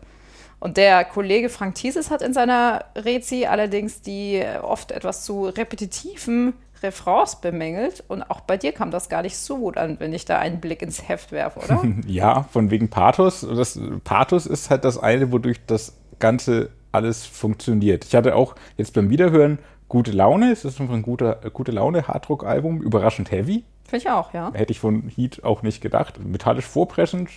Und 0.59 0.77
der 0.77 1.05
Kollege 1.05 1.49
Frank 1.49 1.75
Thieses 1.75 2.09
hat 2.09 2.21
in 2.21 2.33
seiner 2.33 2.85
Rezi 2.95 3.45
allerdings 3.45 4.01
die 4.01 4.37
äh, 4.37 4.57
oft 4.57 4.91
etwas 4.91 5.23
zu 5.23 5.45
repetitiven 5.45 6.53
Refrains 6.81 7.37
bemängelt. 7.37 8.03
Und 8.07 8.23
auch 8.23 8.41
bei 8.41 8.57
dir 8.57 8.71
kam 8.71 8.91
das 8.91 9.09
gar 9.09 9.21
nicht 9.21 9.37
so 9.37 9.57
gut 9.57 9.77
an, 9.77 9.99
wenn 9.99 10.11
ich 10.11 10.25
da 10.25 10.39
einen 10.39 10.59
Blick 10.59 10.81
ins 10.81 11.07
Heft 11.07 11.31
werfe, 11.31 11.59
oder? 11.59 11.83
ja, 12.07 12.43
von 12.43 12.71
wegen 12.71 12.89
Pathos. 12.89 13.41
Das, 13.41 13.79
Pathos 14.03 14.45
ist 14.45 14.69
halt 14.69 14.83
das 14.85 14.97
eine, 14.97 15.31
wodurch 15.31 15.59
das 15.65 15.95
Ganze 16.19 16.69
alles 16.91 17.25
funktioniert. 17.25 18.05
Ich 18.05 18.15
hatte 18.15 18.35
auch 18.35 18.55
jetzt 18.77 18.93
beim 18.93 19.09
Wiederhören 19.09 19.59
gute 19.87 20.11
Laune. 20.11 20.51
Es 20.51 20.65
ist 20.65 20.79
einfach 20.79 20.93
ein 20.93 21.01
guter, 21.01 21.35
gute 21.51 21.71
Laune 21.71 22.07
Hardrock-Album. 22.07 22.81
Überraschend 22.81 23.31
heavy. 23.31 23.63
Finde 23.85 24.05
ich 24.05 24.09
auch, 24.09 24.33
ja. 24.33 24.51
Hätte 24.53 24.71
ich 24.71 24.79
von 24.79 25.09
Heat 25.09 25.43
auch 25.43 25.63
nicht 25.63 25.81
gedacht. 25.81 26.23
Metallisch 26.23 26.65
vorpressend, 26.65 27.29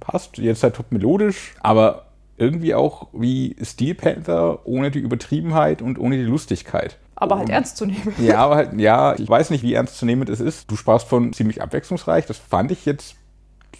passt. 0.00 0.38
Jetzt 0.38 0.62
halt 0.62 0.74
top 0.74 0.90
melodisch, 0.90 1.54
aber 1.60 2.06
irgendwie 2.36 2.74
auch 2.74 3.08
wie 3.12 3.56
Steel 3.62 3.94
Panther 3.94 4.66
ohne 4.66 4.90
die 4.90 4.98
Übertriebenheit 4.98 5.82
und 5.82 5.98
ohne 5.98 6.16
die 6.16 6.24
Lustigkeit. 6.24 6.98
Aber 7.14 7.38
halt 7.38 7.48
ernst 7.48 7.76
zu 7.76 7.86
nehmen. 7.86 8.12
Ja, 8.18 8.38
aber 8.44 8.56
halt, 8.56 8.80
ja, 8.80 9.14
ich 9.16 9.28
weiß 9.28 9.50
nicht, 9.50 9.62
wie 9.62 9.74
ernst 9.74 9.96
zu 9.96 10.04
nehmen 10.04 10.26
es 10.28 10.40
ist. 10.40 10.68
Du 10.70 10.76
sprachst 10.76 11.06
von 11.06 11.32
ziemlich 11.32 11.62
abwechslungsreich. 11.62 12.26
Das 12.26 12.38
fand 12.38 12.72
ich 12.72 12.84
jetzt 12.86 13.14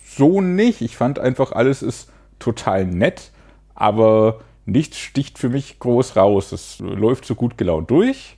so 0.07 0.41
nicht. 0.41 0.83
Ich 0.83 0.97
fand 0.97 1.19
einfach, 1.19 1.51
alles 1.51 1.83
ist 1.83 2.11
total 2.39 2.85
nett, 2.85 3.33
aber 3.75 4.41
nichts 4.67 4.99
sticht 4.99 5.39
für 5.39 5.49
mich 5.49 5.79
groß 5.79 6.17
raus. 6.17 6.53
Es 6.53 6.79
läuft 6.79 7.25
so 7.25 7.35
gut 7.35 7.59
gelaunt 7.59 7.91
durch 7.91 8.37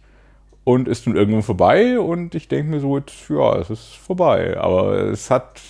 und 0.64 0.88
ist 0.88 1.06
nun 1.06 1.16
irgendwann 1.16 1.42
vorbei 1.42 2.00
und 2.00 2.34
ich 2.34 2.48
denke 2.48 2.70
mir 2.70 2.80
so, 2.80 2.98
jetzt, 2.98 3.28
ja, 3.28 3.56
es 3.58 3.70
ist 3.70 3.96
vorbei. 3.96 4.58
Aber 4.58 4.96
es 4.96 5.30
hat 5.30 5.60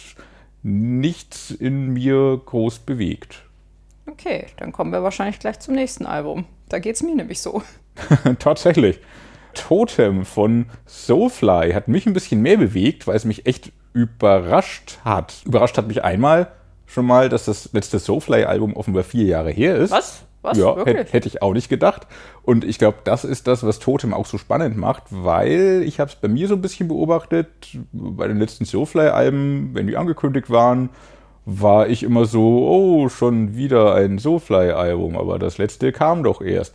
nichts 0.62 1.50
in 1.50 1.92
mir 1.92 2.40
groß 2.44 2.80
bewegt. 2.80 3.42
Okay, 4.06 4.46
dann 4.56 4.72
kommen 4.72 4.92
wir 4.92 5.02
wahrscheinlich 5.02 5.38
gleich 5.38 5.60
zum 5.60 5.74
nächsten 5.74 6.06
Album. 6.06 6.44
Da 6.68 6.78
geht 6.78 6.96
es 6.96 7.02
mir 7.02 7.14
nämlich 7.14 7.40
so. 7.40 7.62
Tatsächlich. 8.38 8.98
Totem 9.54 10.24
von 10.24 10.66
Soulfly 10.86 11.72
hat 11.72 11.88
mich 11.88 12.06
ein 12.06 12.12
bisschen 12.12 12.42
mehr 12.42 12.58
bewegt, 12.58 13.06
weil 13.06 13.16
es 13.16 13.24
mich 13.24 13.46
echt 13.46 13.72
überrascht 13.94 14.98
hat. 15.04 15.42
Überrascht 15.46 15.78
hat 15.78 15.88
mich 15.88 16.04
einmal 16.04 16.52
schon 16.86 17.06
mal, 17.06 17.28
dass 17.28 17.46
das 17.46 17.72
letzte 17.72 17.98
Soulfly-Album 17.98 18.76
offenbar 18.76 19.02
vier 19.02 19.24
Jahre 19.24 19.50
her 19.50 19.76
ist. 19.76 19.90
Was? 19.90 20.25
Was? 20.46 20.58
Ja, 20.58 20.76
hätte, 20.84 21.12
hätte 21.12 21.26
ich 21.26 21.42
auch 21.42 21.52
nicht 21.52 21.68
gedacht. 21.68 22.06
Und 22.42 22.64
ich 22.64 22.78
glaube, 22.78 22.98
das 23.02 23.24
ist 23.24 23.48
das, 23.48 23.66
was 23.66 23.80
Totem 23.80 24.14
auch 24.14 24.26
so 24.26 24.38
spannend 24.38 24.76
macht, 24.76 25.02
weil 25.10 25.82
ich 25.84 25.98
habe 25.98 26.08
es 26.08 26.14
bei 26.14 26.28
mir 26.28 26.46
so 26.46 26.54
ein 26.54 26.62
bisschen 26.62 26.86
beobachtet, 26.86 27.48
bei 27.92 28.28
den 28.28 28.38
letzten 28.38 28.64
Soulfly-Alben, 28.64 29.70
wenn 29.74 29.88
die 29.88 29.96
angekündigt 29.96 30.48
waren, 30.48 30.90
war 31.46 31.88
ich 31.88 32.04
immer 32.04 32.26
so, 32.26 32.68
oh, 32.68 33.08
schon 33.08 33.56
wieder 33.56 33.94
ein 33.96 34.18
Soulfly-Album, 34.18 35.16
aber 35.16 35.40
das 35.40 35.58
letzte 35.58 35.90
kam 35.90 36.22
doch 36.22 36.40
erst. 36.40 36.74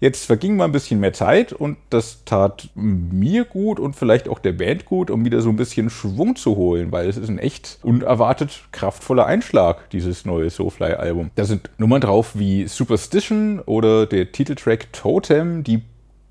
Jetzt 0.00 0.24
verging 0.24 0.56
mal 0.56 0.64
ein 0.64 0.72
bisschen 0.72 0.98
mehr 0.98 1.12
Zeit 1.12 1.52
und 1.52 1.76
das 1.90 2.24
tat 2.24 2.70
mir 2.74 3.44
gut 3.44 3.78
und 3.78 3.94
vielleicht 3.94 4.30
auch 4.30 4.38
der 4.38 4.52
Band 4.52 4.86
gut, 4.86 5.10
um 5.10 5.26
wieder 5.26 5.42
so 5.42 5.50
ein 5.50 5.56
bisschen 5.56 5.90
Schwung 5.90 6.36
zu 6.36 6.56
holen, 6.56 6.90
weil 6.90 7.06
es 7.06 7.18
ist 7.18 7.28
ein 7.28 7.38
echt 7.38 7.78
unerwartet 7.82 8.62
kraftvoller 8.72 9.26
Einschlag, 9.26 9.90
dieses 9.90 10.24
neue 10.24 10.48
Soulfly-Album. 10.48 11.30
Da 11.34 11.44
sind 11.44 11.68
Nummern 11.76 12.00
drauf 12.00 12.30
wie 12.32 12.66
Superstition 12.66 13.60
oder 13.60 14.06
der 14.06 14.32
Titeltrack 14.32 14.90
Totem, 14.94 15.64
die 15.64 15.82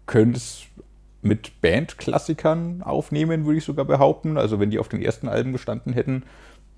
können 0.07 0.33
es 0.33 0.63
mit 1.21 1.61
Bandklassikern 1.61 2.81
aufnehmen, 2.81 3.45
würde 3.45 3.59
ich 3.59 3.65
sogar 3.65 3.85
behaupten. 3.85 4.37
Also 4.37 4.59
wenn 4.59 4.71
die 4.71 4.79
auf 4.79 4.89
den 4.89 5.01
ersten 5.01 5.27
Alben 5.27 5.51
gestanden 5.51 5.93
hätten, 5.93 6.23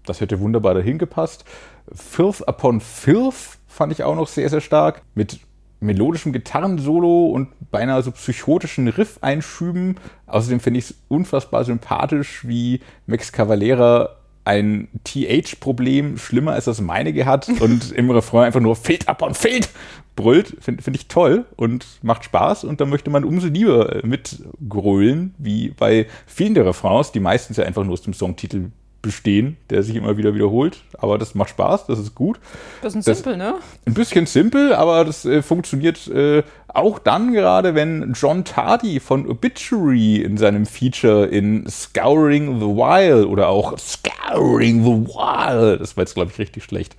das 0.05 0.19
hätte 0.19 0.41
wunderbar 0.41 0.73
dahin 0.73 0.97
gepasst. 0.97 1.45
Filth 1.93 2.45
Upon 2.47 2.81
Filth 2.81 3.59
fand 3.67 3.93
ich 3.93 4.03
auch 4.03 4.15
noch 4.15 4.27
sehr, 4.27 4.49
sehr 4.49 4.61
stark. 4.61 5.03
Mit 5.15 5.39
melodischem 5.81 6.31
Gitarrensolo 6.31 7.25
und 7.27 7.49
beinahe 7.71 8.01
so 8.03 8.11
psychotischen 8.11 8.87
Riff-Einschüben. 8.87 9.95
Außerdem 10.27 10.59
finde 10.59 10.79
ich 10.79 10.85
es 10.85 10.95
unfassbar 11.09 11.65
sympathisch, 11.65 12.47
wie 12.47 12.79
Max 13.07 13.31
Cavalera 13.31 14.15
ein 14.43 14.87
TH-Problem 15.03 16.17
schlimmer 16.17 16.53
als 16.53 16.65
das 16.65 16.81
meinige 16.81 17.25
hat 17.25 17.49
und 17.59 17.91
im 17.91 18.09
Refrain 18.09 18.45
einfach 18.45 18.59
nur 18.59 18.75
Fade 18.75 19.07
up 19.07 19.21
on 19.21 19.33
Fade 19.33 19.67
brüllt. 20.15 20.57
Finde 20.59 20.83
find 20.83 20.95
ich 20.95 21.07
toll 21.07 21.45
und 21.55 21.85
macht 22.01 22.23
Spaß 22.25 22.63
und 22.63 22.79
da 22.79 22.85
möchte 22.85 23.09
man 23.09 23.23
umso 23.23 23.47
lieber 23.47 24.01
mitgrölen, 24.03 25.33
wie 25.37 25.69
bei 25.69 26.07
vielen 26.25 26.53
der 26.53 26.65
Refrains, 26.65 27.11
die 27.11 27.19
meistens 27.19 27.57
ja 27.57 27.65
einfach 27.65 27.83
nur 27.83 27.93
aus 27.93 28.01
dem 28.01 28.13
Songtitel 28.13 28.71
bestehen, 29.01 29.57
der 29.69 29.83
sich 29.83 29.95
immer 29.95 30.17
wieder 30.17 30.35
wiederholt. 30.35 30.83
Aber 30.97 31.17
das 31.17 31.35
macht 31.35 31.49
Spaß, 31.49 31.87
das 31.87 31.99
ist 31.99 32.15
gut. 32.15 32.39
Bisschen 32.81 33.01
das, 33.03 33.17
simpel, 33.17 33.37
ne? 33.37 33.55
Ein 33.85 33.93
bisschen 33.93 34.25
simpel, 34.25 34.73
aber 34.73 35.05
das 35.05 35.25
äh, 35.25 35.41
funktioniert 35.41 36.07
äh, 36.07 36.43
auch 36.67 36.99
dann 36.99 37.33
gerade, 37.33 37.75
wenn 37.75 38.13
John 38.13 38.45
Tardy 38.45 38.99
von 38.99 39.27
Obituary 39.27 40.17
in 40.17 40.37
seinem 40.37 40.65
Feature 40.65 41.25
in 41.25 41.67
Scouring 41.67 42.59
the 42.59 42.65
Wild 42.65 43.27
oder 43.27 43.49
auch 43.49 43.77
Scouring 43.77 44.83
the 44.83 45.13
Wild, 45.13 45.81
das 45.81 45.97
war 45.97 46.03
jetzt, 46.03 46.15
glaube 46.15 46.31
ich, 46.31 46.39
richtig 46.39 46.63
schlecht. 46.63 46.95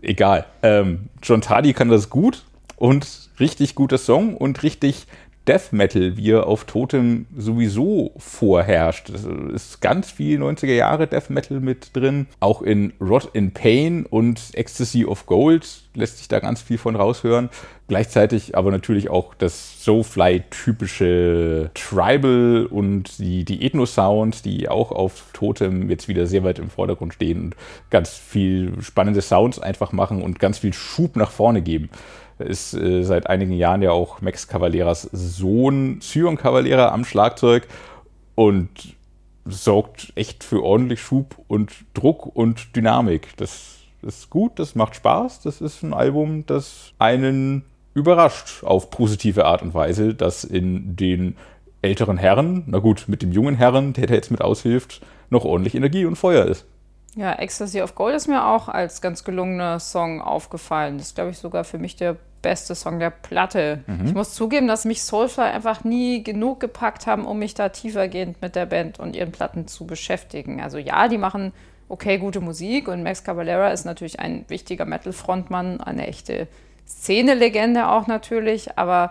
Egal. 0.00 0.46
Ähm, 0.62 1.08
John 1.22 1.40
Tardy 1.40 1.72
kann 1.72 1.88
das 1.88 2.08
gut 2.08 2.42
und 2.76 3.06
richtig 3.38 3.74
guter 3.74 3.98
Song 3.98 4.36
und 4.36 4.62
richtig 4.62 5.06
Death 5.48 5.72
Metal, 5.72 6.16
wie 6.16 6.30
er 6.30 6.46
auf 6.46 6.64
Totem 6.64 7.26
sowieso 7.36 8.12
vorherrscht. 8.16 9.10
Es 9.10 9.24
ist 9.24 9.80
ganz 9.80 10.10
viel 10.10 10.40
90er 10.40 10.72
Jahre 10.72 11.08
Death 11.08 11.30
Metal 11.30 11.58
mit 11.58 11.96
drin. 11.96 12.28
Auch 12.38 12.62
in 12.62 12.92
Rot 13.00 13.30
in 13.32 13.52
Pain 13.52 14.06
und 14.06 14.40
Ecstasy 14.54 15.04
of 15.04 15.26
Gold 15.26 15.82
lässt 15.94 16.18
sich 16.18 16.28
da 16.28 16.38
ganz 16.38 16.62
viel 16.62 16.78
von 16.78 16.94
raushören. 16.94 17.50
Gleichzeitig 17.88 18.56
aber 18.56 18.70
natürlich 18.70 19.10
auch 19.10 19.34
das 19.34 19.84
Soulfly-typische 19.84 21.70
Tribal 21.74 22.66
und 22.70 23.18
die, 23.18 23.44
die 23.44 23.66
Ethno-Sounds, 23.66 24.42
die 24.42 24.68
auch 24.68 24.92
auf 24.92 25.24
Totem 25.32 25.90
jetzt 25.90 26.06
wieder 26.08 26.26
sehr 26.26 26.44
weit 26.44 26.60
im 26.60 26.70
Vordergrund 26.70 27.14
stehen 27.14 27.42
und 27.42 27.56
ganz 27.90 28.10
viel 28.10 28.80
spannende 28.80 29.20
Sounds 29.20 29.58
einfach 29.58 29.92
machen 29.92 30.22
und 30.22 30.38
ganz 30.38 30.58
viel 30.58 30.72
Schub 30.72 31.16
nach 31.16 31.32
vorne 31.32 31.60
geben 31.62 31.90
ist 32.38 32.74
äh, 32.74 33.02
seit 33.02 33.28
einigen 33.28 33.52
Jahren 33.52 33.82
ja 33.82 33.92
auch 33.92 34.20
Max 34.20 34.48
Cavalleras 34.48 35.08
Sohn, 35.12 36.00
Sion 36.00 36.36
Cavalera, 36.36 36.92
am 36.92 37.04
Schlagzeug. 37.04 37.66
Und 38.34 38.96
sorgt 39.44 40.12
echt 40.14 40.44
für 40.44 40.62
ordentlich 40.62 41.00
Schub 41.00 41.36
und 41.48 41.72
Druck 41.94 42.26
und 42.26 42.76
Dynamik. 42.76 43.36
Das 43.36 43.78
ist 44.02 44.30
gut, 44.30 44.58
das 44.58 44.74
macht 44.74 44.96
Spaß. 44.96 45.40
Das 45.42 45.60
ist 45.60 45.82
ein 45.82 45.94
Album, 45.94 46.46
das 46.46 46.92
einen 46.98 47.64
überrascht 47.94 48.64
auf 48.64 48.90
positive 48.90 49.44
Art 49.44 49.62
und 49.62 49.74
Weise, 49.74 50.14
dass 50.14 50.44
in 50.44 50.96
den 50.96 51.36
älteren 51.82 52.16
Herren, 52.16 52.64
na 52.66 52.78
gut, 52.78 53.04
mit 53.08 53.22
dem 53.22 53.32
jungen 53.32 53.56
Herren, 53.56 53.92
der 53.92 54.06
da 54.06 54.14
jetzt 54.14 54.30
mit 54.30 54.40
aushilft, 54.40 55.02
noch 55.30 55.44
ordentlich 55.44 55.74
Energie 55.74 56.04
und 56.04 56.16
Feuer 56.16 56.46
ist. 56.46 56.66
Ja, 57.14 57.34
Ecstasy 57.34 57.82
of 57.82 57.94
Gold 57.94 58.14
ist 58.14 58.26
mir 58.26 58.46
auch 58.46 58.68
als 58.68 59.02
ganz 59.02 59.24
gelungener 59.24 59.78
Song 59.80 60.20
aufgefallen. 60.20 60.96
Das 60.96 61.08
ist, 61.08 61.14
glaube 61.14 61.30
ich, 61.30 61.38
sogar 61.38 61.64
für 61.64 61.78
mich 61.78 61.96
der 61.96 62.16
beste 62.40 62.74
Song 62.74 62.98
der 62.98 63.10
Platte. 63.10 63.84
Mhm. 63.86 64.06
Ich 64.06 64.14
muss 64.14 64.34
zugeben, 64.34 64.66
dass 64.66 64.84
mich 64.84 65.02
Soulfly 65.02 65.44
einfach 65.44 65.84
nie 65.84 66.22
genug 66.24 66.60
gepackt 66.60 67.06
haben, 67.06 67.26
um 67.26 67.38
mich 67.38 67.54
da 67.54 67.68
tiefergehend 67.68 68.40
mit 68.42 68.56
der 68.56 68.66
Band 68.66 68.98
und 68.98 69.14
ihren 69.14 69.30
Platten 69.30 69.68
zu 69.68 69.86
beschäftigen. 69.86 70.60
Also 70.60 70.78
ja, 70.78 71.08
die 71.08 71.18
machen 71.18 71.52
okay 71.88 72.18
gute 72.18 72.40
Musik 72.40 72.88
und 72.88 73.02
Max 73.02 73.22
Cavalera 73.22 73.68
ist 73.68 73.84
natürlich 73.84 74.18
ein 74.18 74.44
wichtiger 74.48 74.86
Metal-Frontmann, 74.86 75.80
eine 75.80 76.06
echte 76.06 76.48
Szene-Legende 76.88 77.88
auch 77.88 78.06
natürlich, 78.06 78.78
aber 78.78 79.10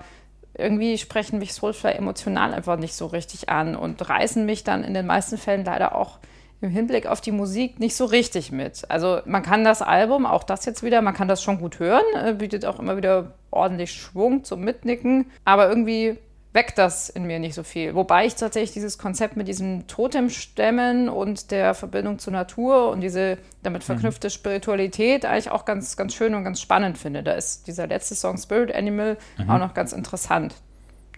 irgendwie 0.57 0.97
sprechen 0.97 1.39
mich 1.39 1.53
Soulfly 1.53 1.91
emotional 1.91 2.53
einfach 2.53 2.77
nicht 2.77 2.95
so 2.95 3.05
richtig 3.05 3.49
an 3.49 3.75
und 3.75 4.09
reißen 4.09 4.45
mich 4.45 4.63
dann 4.63 4.83
in 4.83 4.93
den 4.93 5.05
meisten 5.05 5.37
Fällen 5.37 5.63
leider 5.63 5.95
auch 5.95 6.19
im 6.61 6.69
Hinblick 6.69 7.07
auf 7.07 7.21
die 7.21 7.31
Musik 7.31 7.79
nicht 7.79 7.95
so 7.95 8.05
richtig 8.05 8.51
mit. 8.51 8.89
Also 8.89 9.19
man 9.25 9.41
kann 9.41 9.63
das 9.63 9.81
Album, 9.81 10.25
auch 10.25 10.43
das 10.43 10.65
jetzt 10.65 10.83
wieder, 10.83 11.01
man 11.01 11.15
kann 11.15 11.27
das 11.27 11.41
schon 11.41 11.59
gut 11.59 11.79
hören, 11.79 12.03
äh, 12.15 12.33
bietet 12.33 12.65
auch 12.65 12.79
immer 12.79 12.97
wieder 12.97 13.33
ordentlich 13.49 13.93
Schwung 13.93 14.43
zum 14.43 14.61
Mitnicken, 14.61 15.25
aber 15.43 15.67
irgendwie 15.67 16.17
weckt 16.53 16.77
das 16.77 17.09
in 17.09 17.25
mir 17.25 17.39
nicht 17.39 17.55
so 17.55 17.63
viel. 17.63 17.95
Wobei 17.95 18.25
ich 18.25 18.35
tatsächlich 18.35 18.73
dieses 18.73 18.97
Konzept 18.97 19.37
mit 19.37 19.47
diesem 19.47 19.87
Totemstämmen 19.87 21.09
und 21.09 21.49
der 21.49 21.73
Verbindung 21.73 22.19
zur 22.19 22.33
Natur 22.33 22.89
und 22.89 23.01
diese 23.01 23.37
damit 23.63 23.81
mhm. 23.81 23.85
verknüpfte 23.85 24.29
Spiritualität 24.29 25.25
eigentlich 25.25 25.49
auch 25.49 25.65
ganz, 25.65 25.95
ganz 25.95 26.13
schön 26.13 26.35
und 26.35 26.43
ganz 26.43 26.59
spannend 26.59 26.97
finde. 26.97 27.23
Da 27.23 27.33
ist 27.33 27.67
dieser 27.67 27.87
letzte 27.87 28.15
Song 28.15 28.37
Spirit 28.37 28.73
Animal 28.75 29.17
mhm. 29.37 29.49
auch 29.49 29.59
noch 29.59 29.73
ganz 29.73 29.93
interessant. 29.93 30.55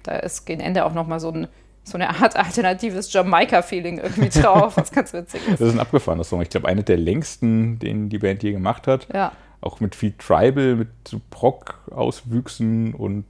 Da 0.04 0.18
ist 0.18 0.46
gegen 0.46 0.62
Ende 0.62 0.86
auch 0.86 0.94
noch 0.94 1.08
mal 1.08 1.20
so 1.20 1.32
ein 1.32 1.48
so 1.84 1.98
eine 1.98 2.10
Art 2.10 2.36
alternatives 2.36 3.12
Jamaika-Feeling 3.12 4.00
irgendwie 4.00 4.30
drauf, 4.42 4.78
was 4.78 4.92
ganz 4.92 5.14
witzig 5.14 5.42
ist. 5.48 5.60
Das 5.60 5.68
ist 5.70 5.74
ein 5.74 5.80
abgefahrener 5.80 6.24
Song. 6.24 6.42
Ich 6.42 6.50
glaube, 6.50 6.68
einer 6.68 6.84
der 6.84 6.98
längsten, 6.98 7.80
den 7.80 8.10
die 8.10 8.20
Band 8.20 8.44
je 8.44 8.54
gemacht 8.54 8.88
hat. 8.88 9.08
Ja. 9.14 9.34
Auch 9.62 9.80
mit 9.80 9.96
viel 9.96 10.14
Tribal, 10.18 10.76
mit 10.76 10.90
so 11.08 11.22
Proc-Auswüchsen 11.30 12.94
und 12.94 13.26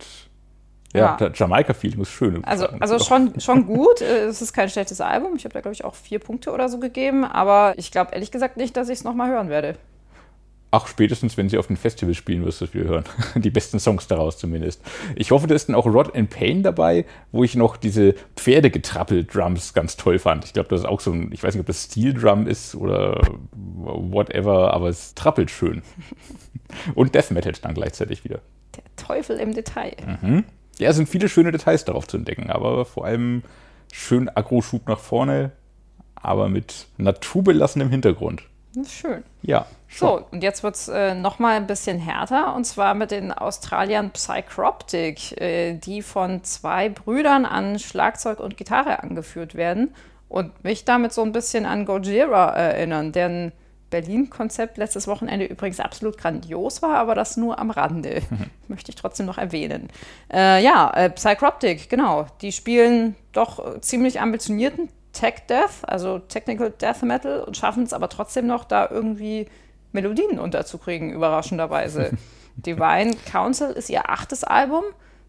ja, 0.93 1.17
ja. 1.19 1.31
Jamaika-Feeling 1.33 2.01
ist 2.01 2.12
schön. 2.12 2.43
Also, 2.45 2.67
also 2.79 3.00
schon, 3.00 3.39
schon 3.39 3.65
gut. 3.65 4.01
Es 4.01 4.41
ist 4.41 4.53
kein 4.53 4.69
schlechtes 4.69 5.01
Album. 5.01 5.36
Ich 5.36 5.45
habe 5.45 5.53
da, 5.53 5.62
glaube 5.62 5.74
ich, 5.74 5.83
auch 5.83 5.95
vier 5.95 6.19
Punkte 6.19 6.51
oder 6.51 6.69
so 6.69 6.79
gegeben. 6.79 7.25
Aber 7.25 7.74
ich 7.77 7.91
glaube 7.91 8.12
ehrlich 8.13 8.31
gesagt 8.31 8.57
nicht, 8.57 8.77
dass 8.77 8.89
ich 8.89 9.00
es 9.00 9.03
nochmal 9.03 9.29
hören 9.29 9.50
werde. 9.50 9.75
Ach, 10.75 10.88
spätestens, 10.88 11.38
wenn 11.38 11.50
sie 11.50 11.60
auf 11.60 11.68
dem 11.68 11.77
Festival 11.77 12.15
spielen, 12.15 12.44
wirst 12.44 12.60
du 12.60 12.65
es 12.65 12.74
wieder 12.74 12.86
hören. 12.86 13.03
Die 13.36 13.51
besten 13.51 13.80
Songs 13.80 14.08
daraus 14.08 14.39
zumindest. 14.39 14.82
Ich 15.15 15.30
hoffe, 15.30 15.46
da 15.46 15.53
ist 15.53 15.70
dann 15.70 15.75
auch 15.75 15.86
Rod 15.86 16.15
and 16.15 16.32
Pain 16.32 16.63
dabei, 16.63 17.06
wo 17.32 17.44
ich 17.44 17.53
noch 17.53 17.77
diese 17.77 18.15
Pferdegetrappel-Drums 18.36 19.75
ganz 19.75 19.98
toll 19.98 20.18
fand. 20.18 20.46
Ich 20.46 20.53
glaube, 20.53 20.70
das 20.70 20.80
ist 20.80 20.88
auch 20.88 21.00
so 21.00 21.12
ein, 21.12 21.32
ich 21.32 21.44
weiß 21.44 21.53
nicht, 21.53 21.60
ob 21.60 21.68
das 21.68 21.84
Steel 21.84 22.15
Drum 22.15 22.48
ist 22.48 22.74
oder 22.74 23.22
whatever, 23.51 24.74
aber 24.74 24.89
es 24.89 25.13
trappelt 25.13 25.51
schön. 25.51 25.84
Und 26.96 27.13
Death 27.13 27.30
Metal 27.30 27.53
dann 27.62 27.75
gleichzeitig 27.75 28.24
wieder. 28.24 28.39
Der 28.75 28.84
Teufel 28.96 29.38
im 29.38 29.53
Detail. 29.53 29.96
Mhm. 30.24 30.44
Ja, 30.80 30.89
es 30.89 30.96
sind 30.96 31.08
viele 31.08 31.30
schöne 31.30 31.51
Details 31.51 31.86
darauf 31.86 32.08
zu 32.08 32.18
entdecken, 32.18 32.50
aber 32.50 32.86
vor 32.86 33.06
allem 33.06 33.44
schön 33.92 34.27
Agro-Schub 34.27 34.88
nach 34.88 34.98
vorne, 34.98 35.51
aber 36.15 36.50
mit 36.50 36.88
naturbelassenem 36.98 37.92
Hintergrund. 37.92 38.42
Das 38.75 38.88
ist 38.88 38.94
schön. 38.94 39.24
Ja. 39.44 39.65
Schon. 39.88 40.08
So, 40.08 40.25
und 40.32 40.42
jetzt 40.42 40.63
wird 40.63 40.75
es 40.75 40.88
äh, 40.88 41.13
nochmal 41.13 41.58
ein 41.58 41.68
bisschen 41.68 42.00
härter 42.00 42.56
und 42.56 42.65
zwar 42.65 42.96
mit 42.96 43.12
den 43.12 43.32
Australiern 43.32 44.10
Psychroptic, 44.12 45.39
äh, 45.39 45.75
die 45.75 46.01
von 46.01 46.44
zwei 46.44 46.89
Brüdern 46.89 47.46
an 47.46 47.77
Schlagzeug 47.77 48.39
und 48.39 48.58
Gitarre 48.58 49.03
angeführt 49.03 49.53
werden 49.53 49.94
und 50.30 50.63
mich 50.63 50.86
damit 50.86 51.13
so 51.13 51.22
ein 51.22 51.32
bisschen 51.32 51.68
an 51.68 51.86
Gojira 51.86 52.50
erinnern, 52.50 53.12
deren 53.12 53.51
Berlin-Konzept 53.92 54.77
letztes 54.77 55.08
Wochenende 55.08 55.46
übrigens 55.46 55.80
absolut 55.80 56.18
grandios 56.18 56.82
war, 56.82 56.96
aber 56.96 57.13
das 57.13 57.38
nur 57.38 57.60
am 57.60 57.70
Rande. 57.70 58.24
Möchte 58.68 58.89
ich 58.89 58.96
trotzdem 58.96 59.27
noch 59.27 59.38
erwähnen. 59.38 59.89
Äh, 60.33 60.64
ja, 60.64 60.92
äh, 60.96 61.12
Psychroptic, 61.12 61.92
genau. 61.92 62.25
Die 62.42 62.51
spielen 62.51 63.16
doch 63.33 63.79
ziemlich 63.81 64.20
ambitionierten 64.20 64.90
Tech 65.14 65.46
Death, 65.48 65.84
also 65.88 66.20
Technical 66.20 66.72
Death 66.72 67.04
Metal, 67.04 67.42
und 67.44 67.56
schaffen 67.56 67.84
es 67.84 67.94
aber 67.94 68.10
trotzdem 68.10 68.48
noch, 68.48 68.66
da 68.66 68.90
irgendwie 68.90 69.48
Melodien 69.92 70.40
unterzukriegen, 70.40 71.12
überraschenderweise. 71.12 72.12
Divine 72.56 73.16
Council 73.32 73.72
ist 73.72 73.90
ihr 73.90 74.10
achtes 74.10 74.44
Album. 74.44 74.84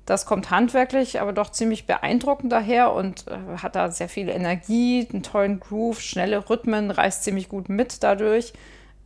Das 0.07 0.27
kommt 0.27 0.51
handwerklich, 0.51 1.20
aber 1.20 1.33
doch 1.33 1.51
ziemlich 1.51 1.87
beeindruckend 1.87 2.53
daher 2.53 2.92
und 2.92 3.27
äh, 3.29 3.59
hat 3.59 3.75
da 3.75 3.90
sehr 3.90 4.09
viel 4.09 4.29
Energie, 4.29 5.09
einen 5.11 5.23
tollen 5.23 5.61
Groove, 5.61 6.01
schnelle 6.01 6.51
Rhythmen, 6.51 6.90
reißt 6.90 7.25
ziemlich 7.25 7.49
gut 7.49 7.70
mit 7.70 8.03
dadurch. 8.03 8.53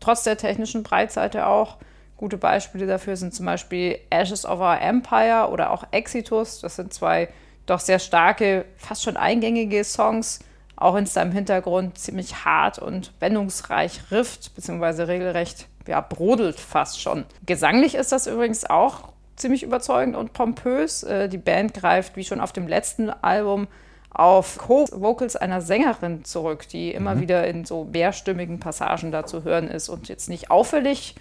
Trotz 0.00 0.24
der 0.24 0.36
technischen 0.36 0.82
Breitseite 0.82 1.46
auch. 1.46 1.76
Gute 2.16 2.36
Beispiele 2.36 2.86
dafür 2.86 3.16
sind 3.16 3.32
zum 3.32 3.46
Beispiel 3.46 3.98
Ashes 4.10 4.44
of 4.44 4.58
Our 4.58 4.80
Empire 4.80 5.50
oder 5.52 5.70
auch 5.70 5.84
Exitus. 5.92 6.60
Das 6.60 6.74
sind 6.74 6.92
zwei 6.92 7.28
doch 7.66 7.78
sehr 7.78 8.00
starke, 8.00 8.64
fast 8.76 9.04
schon 9.04 9.16
eingängige 9.16 9.84
Songs, 9.84 10.40
auch 10.78 10.98
da 11.00 11.22
im 11.22 11.32
Hintergrund 11.32 11.98
ziemlich 11.98 12.44
hart 12.44 12.78
und 12.78 13.12
wendungsreich 13.20 14.10
rifft, 14.10 14.54
beziehungsweise 14.54 15.08
regelrecht 15.08 15.66
ja, 15.86 16.00
brodelt 16.00 16.60
fast 16.60 17.00
schon. 17.00 17.24
Gesanglich 17.46 17.94
ist 17.94 18.12
das 18.12 18.26
übrigens 18.26 18.64
auch 18.64 19.08
ziemlich 19.36 19.62
überzeugend 19.62 20.16
und 20.16 20.32
pompös. 20.32 21.02
Äh, 21.02 21.28
die 21.28 21.38
Band 21.38 21.74
greift, 21.74 22.16
wie 22.16 22.24
schon 22.24 22.40
auf 22.40 22.52
dem 22.52 22.68
letzten 22.68 23.10
Album, 23.10 23.66
auf 24.10 24.58
Co-Vocals 24.58 25.36
einer 25.36 25.60
Sängerin 25.60 26.24
zurück, 26.24 26.68
die 26.68 26.92
immer 26.92 27.16
mhm. 27.16 27.20
wieder 27.20 27.46
in 27.46 27.64
so 27.64 27.84
mehrstimmigen 27.84 28.60
Passagen 28.60 29.10
da 29.12 29.26
zu 29.26 29.44
hören 29.44 29.68
ist 29.68 29.88
und 29.88 30.08
jetzt 30.08 30.28
nicht 30.28 30.50
auffällig 30.50 31.14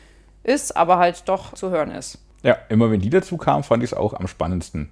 ist, 0.44 0.76
aber 0.78 0.98
halt 0.98 1.28
doch 1.28 1.54
zu 1.54 1.70
hören 1.70 1.92
ist. 1.92 2.20
Ja, 2.44 2.58
immer 2.70 2.92
wenn 2.92 3.02
die 3.02 3.10
dazu 3.10 3.38
kam, 3.38 3.64
fand 3.64 3.84
ich 3.84 3.92
es 3.92 3.98
auch 3.98 4.14
am 4.14 4.28
spannendsten 4.28 4.92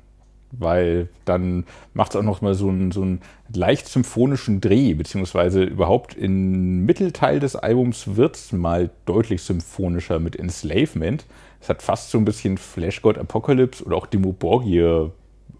weil 0.59 1.09
dann 1.25 1.65
macht 1.93 2.11
es 2.11 2.15
auch 2.15 2.23
noch 2.23 2.41
mal 2.41 2.53
so 2.53 2.69
einen, 2.69 2.91
so 2.91 3.01
einen 3.01 3.21
leicht 3.53 3.87
symphonischen 3.87 4.61
Dreh, 4.61 4.93
beziehungsweise 4.93 5.63
überhaupt 5.63 6.15
im 6.15 6.85
Mittelteil 6.85 7.39
des 7.39 7.55
Albums 7.55 8.15
wird 8.15 8.35
es 8.35 8.51
mal 8.51 8.89
deutlich 9.05 9.41
symphonischer 9.41 10.19
mit 10.19 10.35
Enslavement. 10.35 11.25
Es 11.61 11.69
hat 11.69 11.81
fast 11.81 12.11
so 12.11 12.17
ein 12.17 12.25
bisschen 12.25 12.57
Flash 12.57 13.01
God 13.01 13.17
Apocalypse 13.17 13.83
oder 13.83 13.97
auch 13.97 14.07
Demo 14.07 14.31
Borgir 14.31 15.11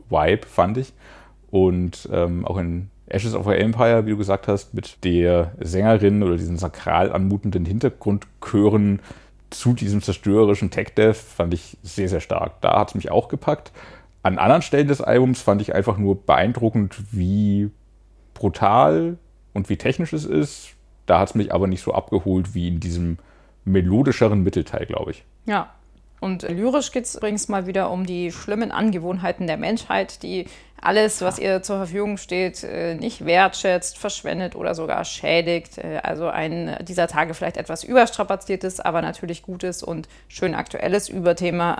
Vibe, 0.09 0.47
fand 0.47 0.77
ich. 0.77 0.93
Und 1.51 2.09
ähm, 2.11 2.45
auch 2.45 2.57
in 2.57 2.89
Ashes 3.07 3.35
of 3.35 3.45
our 3.45 3.55
Empire, 3.55 4.05
wie 4.05 4.11
du 4.11 4.17
gesagt 4.17 4.47
hast, 4.47 4.73
mit 4.73 5.03
der 5.03 5.51
Sängerin 5.59 6.23
oder 6.23 6.37
diesen 6.37 6.57
sakral 6.57 7.11
anmutenden 7.11 7.65
Hintergrundchören 7.65 8.99
zu 9.51 9.73
diesem 9.73 10.01
zerstörerischen 10.01 10.71
Tech-Death 10.71 11.15
fand 11.15 11.53
ich 11.53 11.77
sehr, 11.81 12.09
sehr 12.09 12.19
stark. 12.19 12.61
Da 12.61 12.79
hat 12.79 12.89
es 12.89 12.95
mich 12.95 13.11
auch 13.11 13.27
gepackt. 13.27 13.71
An 14.25 14.39
anderen 14.39 14.63
Stellen 14.63 14.87
des 14.87 15.01
Albums 15.01 15.43
fand 15.43 15.61
ich 15.61 15.75
einfach 15.75 15.99
nur 15.99 16.25
beeindruckend, 16.25 16.95
wie 17.11 17.69
brutal 18.33 19.19
und 19.53 19.69
wie 19.69 19.77
technisch 19.77 20.13
es 20.13 20.25
ist. 20.25 20.69
Da 21.05 21.19
hat 21.19 21.29
es 21.29 21.35
mich 21.35 21.53
aber 21.53 21.67
nicht 21.67 21.83
so 21.83 21.93
abgeholt 21.93 22.55
wie 22.55 22.67
in 22.67 22.79
diesem 22.79 23.19
melodischeren 23.65 24.41
Mittelteil, 24.41 24.87
glaube 24.87 25.11
ich. 25.11 25.25
Ja. 25.45 25.69
Und 26.21 26.41
lyrisch 26.41 26.91
geht 26.91 27.05
es 27.05 27.13
übrigens 27.13 27.49
mal 27.49 27.67
wieder 27.67 27.91
um 27.91 28.07
die 28.07 28.31
schlimmen 28.31 28.71
Angewohnheiten 28.71 29.45
der 29.45 29.57
Menschheit, 29.57 30.23
die 30.23 30.45
alles, 30.81 31.21
was 31.21 31.37
ihr 31.37 31.61
zur 31.61 31.77
Verfügung 31.77 32.17
steht, 32.17 32.63
äh, 32.63 32.95
nicht 32.95 33.25
wertschätzt, 33.25 33.99
verschwendet 33.99 34.55
oder 34.55 34.73
sogar 34.73 35.05
schädigt. 35.05 35.77
Äh, 35.77 35.99
also 36.01 36.29
ein 36.29 36.77
dieser 36.81 37.07
Tage 37.07 37.35
vielleicht 37.35 37.57
etwas 37.57 37.83
überstrapaziertes, 37.83 38.79
aber 38.79 39.03
natürlich 39.03 39.43
gutes 39.43 39.83
und 39.83 40.07
schön 40.29 40.55
aktuelles 40.55 41.09
Überthema 41.09 41.77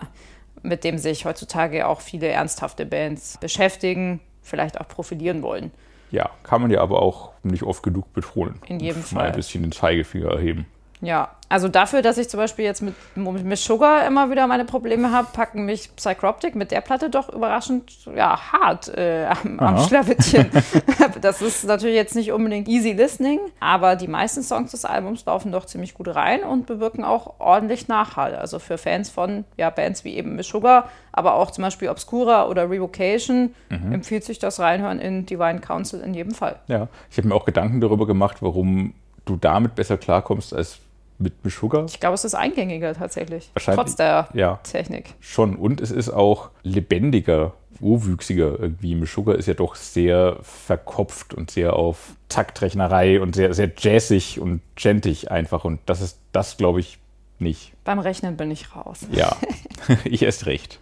mit 0.66 0.84
dem 0.84 0.98
sich 0.98 1.26
heutzutage 1.26 1.88
auch 1.88 2.02
viele 2.02 2.28
ernsthafte 2.28 2.86
Bands 2.86 3.38
beschäftigen, 3.40 4.20
vielleicht 4.42 4.80
auch 4.80 4.88
profilieren 4.88 5.42
wollen. 5.42 5.72
Ja, 6.12 6.30
kann 6.44 6.62
man 6.62 6.72
ja 6.72 6.82
aber 6.82 7.02
auch 7.02 7.32
nicht 7.44 7.64
oft 7.64 7.84
genug 7.84 8.14
betonen. 8.14 8.62
In 8.68 8.80
jedem 8.80 9.02
Fall. 9.02 9.24
Mal 9.24 9.30
ein 9.30 9.36
bisschen 9.36 9.64
den 9.64 9.72
Zeigefinger 9.72 10.30
erheben. 10.32 10.66
Ja, 11.02 11.30
also 11.48 11.68
dafür, 11.68 12.02
dass 12.02 12.18
ich 12.18 12.28
zum 12.30 12.40
Beispiel 12.40 12.66
jetzt 12.66 12.82
mit, 12.82 12.96
mit 13.16 13.58
Sugar 13.60 14.08
immer 14.08 14.32
wieder 14.32 14.48
meine 14.48 14.66
Probleme 14.66 15.12
habe, 15.12 15.28
packen 15.32 15.66
mich 15.66 15.96
Psychroptic 15.96 16.56
mit 16.56 16.72
der 16.72 16.82
Platte 16.82 17.10
doch 17.10 17.30
überraschend 17.30 17.92
ja, 18.16 18.52
hart 18.52 18.88
äh, 18.90 19.26
am, 19.26 19.60
am 19.60 19.78
Schlawittchen. 19.80 20.50
das 21.22 21.42
ist 21.42 21.66
natürlich 21.66 21.96
jetzt 21.96 22.16
nicht 22.16 22.32
unbedingt 22.32 22.68
easy 22.68 22.94
listening, 22.94 23.40
aber 23.60 23.96
die 23.96 24.08
meisten 24.08 24.42
Songs 24.42 24.72
des 24.72 24.86
Albums 24.86 25.26
laufen 25.26 25.52
doch 25.52 25.66
ziemlich 25.66 25.94
gut 25.94 26.08
rein 26.16 26.44
und 26.44 26.66
bewirken 26.66 27.04
auch 27.04 27.36
ordentlich 27.40 27.88
Nachhall. 27.88 28.36
Also 28.36 28.58
für 28.58 28.78
Fans 28.78 29.10
von 29.10 29.46
ja, 29.58 29.70
Bands 29.70 30.04
wie 30.04 30.16
eben 30.16 30.36
Miss 30.36 30.48
Sugar, 30.48 30.90
aber 31.12 31.36
auch 31.36 31.52
zum 31.52 31.64
Beispiel 31.64 31.90
Obscura 31.90 32.48
oder 32.48 32.70
Revocation 32.72 33.54
mhm. 33.70 33.94
empfiehlt 33.94 34.24
sich 34.24 34.40
das 34.40 34.60
Reinhören 34.60 35.00
in 35.00 35.26
Divine 35.28 35.60
Council 35.60 36.02
in 36.02 36.16
jedem 36.16 36.34
Fall. 36.34 36.56
Ja, 36.68 36.88
ich 37.12 37.18
habe 37.18 37.28
mir 37.28 37.36
auch 37.36 37.46
Gedanken 37.46 37.82
darüber 37.82 38.08
gemacht, 38.08 38.38
warum 38.42 38.96
du 39.26 39.36
damit 39.36 39.76
besser 39.76 39.98
klarkommst 39.98 40.54
als 40.54 40.80
mit 41.18 41.44
Meshuggah. 41.44 41.86
Ich 41.88 42.00
glaube, 42.00 42.16
es 42.16 42.26
ist 42.26 42.36
eingängiger 42.36 42.94
tatsächlich. 42.94 43.52
Trotz 43.56 43.96
der 43.96 44.30
ja, 44.34 44.60
Technik. 44.64 45.14
Schon. 45.20 45.56
Und 45.56 45.82
es 45.82 45.92
ist 45.92 46.10
auch 46.10 46.50
lebendiger, 46.64 47.54
urwüchsiger 47.80 48.60
irgendwie. 48.60 48.96
Meshuggah 48.96 49.34
ist 49.34 49.48
ja 49.48 49.54
doch 49.54 49.76
sehr 49.76 50.38
verkopft 50.42 51.34
und 51.34 51.52
sehr 51.52 51.74
auf 51.74 52.16
Taktrechnerei 52.30 53.22
und 53.22 53.36
sehr, 53.36 53.54
sehr 53.54 53.72
jazzig 53.78 54.40
und 54.40 54.62
gentig 54.76 55.32
einfach. 55.32 55.66
Und 55.66 55.80
das 55.86 56.02
ist 56.02 56.20
das, 56.32 56.58
glaube 56.58 56.80
ich, 56.80 57.00
nicht. 57.40 57.74
Beim 57.84 58.00
Rechnen 58.00 58.38
bin 58.38 58.52
ich 58.52 58.76
raus. 58.76 59.08
Ja, 59.12 59.36
ich 60.06 60.24
erst 60.24 60.46
recht. 60.46 60.80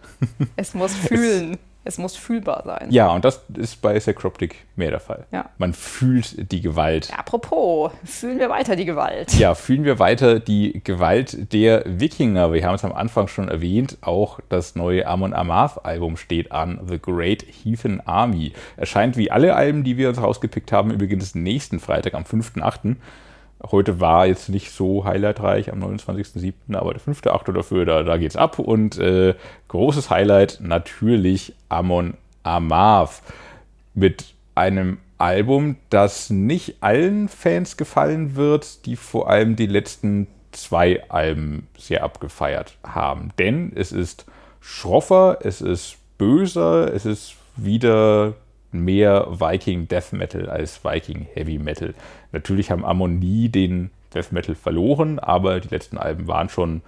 Es 0.56 0.74
muss 0.74 0.94
fühlen. 0.94 1.52
Es 1.52 1.58
es 1.84 1.98
muss 1.98 2.16
fühlbar 2.16 2.62
sein. 2.64 2.88
Ja, 2.90 3.10
und 3.10 3.24
das 3.24 3.42
ist 3.56 3.82
bei 3.82 3.98
Sacroptic 4.00 4.64
mehr 4.74 4.90
der 4.90 5.00
Fall. 5.00 5.26
Ja. 5.30 5.50
Man 5.58 5.74
fühlt 5.74 6.50
die 6.50 6.60
Gewalt. 6.60 7.08
Ja, 7.08 7.16
apropos, 7.16 7.92
fühlen 8.04 8.38
wir 8.38 8.48
weiter 8.48 8.74
die 8.74 8.86
Gewalt. 8.86 9.34
Ja, 9.34 9.54
fühlen 9.54 9.84
wir 9.84 9.98
weiter 9.98 10.40
die 10.40 10.80
Gewalt 10.82 11.52
der 11.52 11.82
Wikinger. 11.86 12.52
Wir 12.52 12.64
haben 12.64 12.74
es 12.74 12.84
am 12.84 12.92
Anfang 12.92 13.28
schon 13.28 13.48
erwähnt, 13.48 13.98
auch 14.00 14.40
das 14.48 14.74
neue 14.74 15.06
Amon 15.06 15.34
Amarth-Album 15.34 16.16
steht 16.16 16.52
an, 16.52 16.80
The 16.88 16.98
Great 16.98 17.42
Heathen 17.42 18.00
Army. 18.06 18.52
Erscheint 18.76 19.16
wie 19.16 19.30
alle 19.30 19.54
Alben, 19.54 19.84
die 19.84 19.98
wir 19.98 20.08
uns 20.08 20.20
rausgepickt 20.20 20.72
haben, 20.72 20.90
übrigens 20.90 21.34
nächsten 21.34 21.80
Freitag 21.80 22.14
am 22.14 22.24
5.8. 22.24 22.96
Heute 23.62 24.00
war 24.00 24.26
jetzt 24.26 24.48
nicht 24.48 24.70
so 24.70 25.04
highlightreich 25.04 25.72
am 25.72 25.82
29.07., 25.82 26.74
aber 26.74 26.92
der 26.92 27.02
5.8. 27.02 27.52
dafür, 27.52 27.84
da, 27.84 28.02
da 28.02 28.16
geht's 28.16 28.36
ab. 28.36 28.58
Und 28.58 28.98
äh, 28.98 29.34
großes 29.68 30.10
Highlight 30.10 30.58
natürlich 30.60 31.54
Amon 31.68 32.14
Amarth 32.42 33.22
mit 33.94 34.34
einem 34.54 34.98
Album, 35.18 35.76
das 35.90 36.30
nicht 36.30 36.82
allen 36.82 37.28
Fans 37.28 37.76
gefallen 37.76 38.36
wird, 38.36 38.84
die 38.86 38.96
vor 38.96 39.30
allem 39.30 39.56
die 39.56 39.66
letzten 39.66 40.26
zwei 40.52 41.02
Alben 41.08 41.66
sehr 41.78 42.02
abgefeiert 42.04 42.76
haben. 42.84 43.30
Denn 43.38 43.72
es 43.74 43.92
ist 43.92 44.26
schroffer, 44.60 45.38
es 45.42 45.60
ist 45.60 45.96
böser, 46.18 46.92
es 46.92 47.06
ist 47.06 47.36
wieder 47.56 48.34
mehr 48.80 49.26
Viking 49.30 49.88
Death 49.88 50.12
Metal 50.12 50.48
als 50.48 50.84
Viking 50.84 51.26
Heavy 51.34 51.58
Metal. 51.58 51.94
Natürlich 52.32 52.70
haben 52.70 52.84
Amon 52.84 53.18
nie 53.18 53.48
den 53.48 53.90
Death 54.14 54.32
Metal 54.32 54.54
verloren, 54.54 55.18
aber 55.18 55.60
die 55.60 55.68
letzten 55.68 55.98
Alben 55.98 56.26
waren 56.28 56.48
schon 56.48 56.82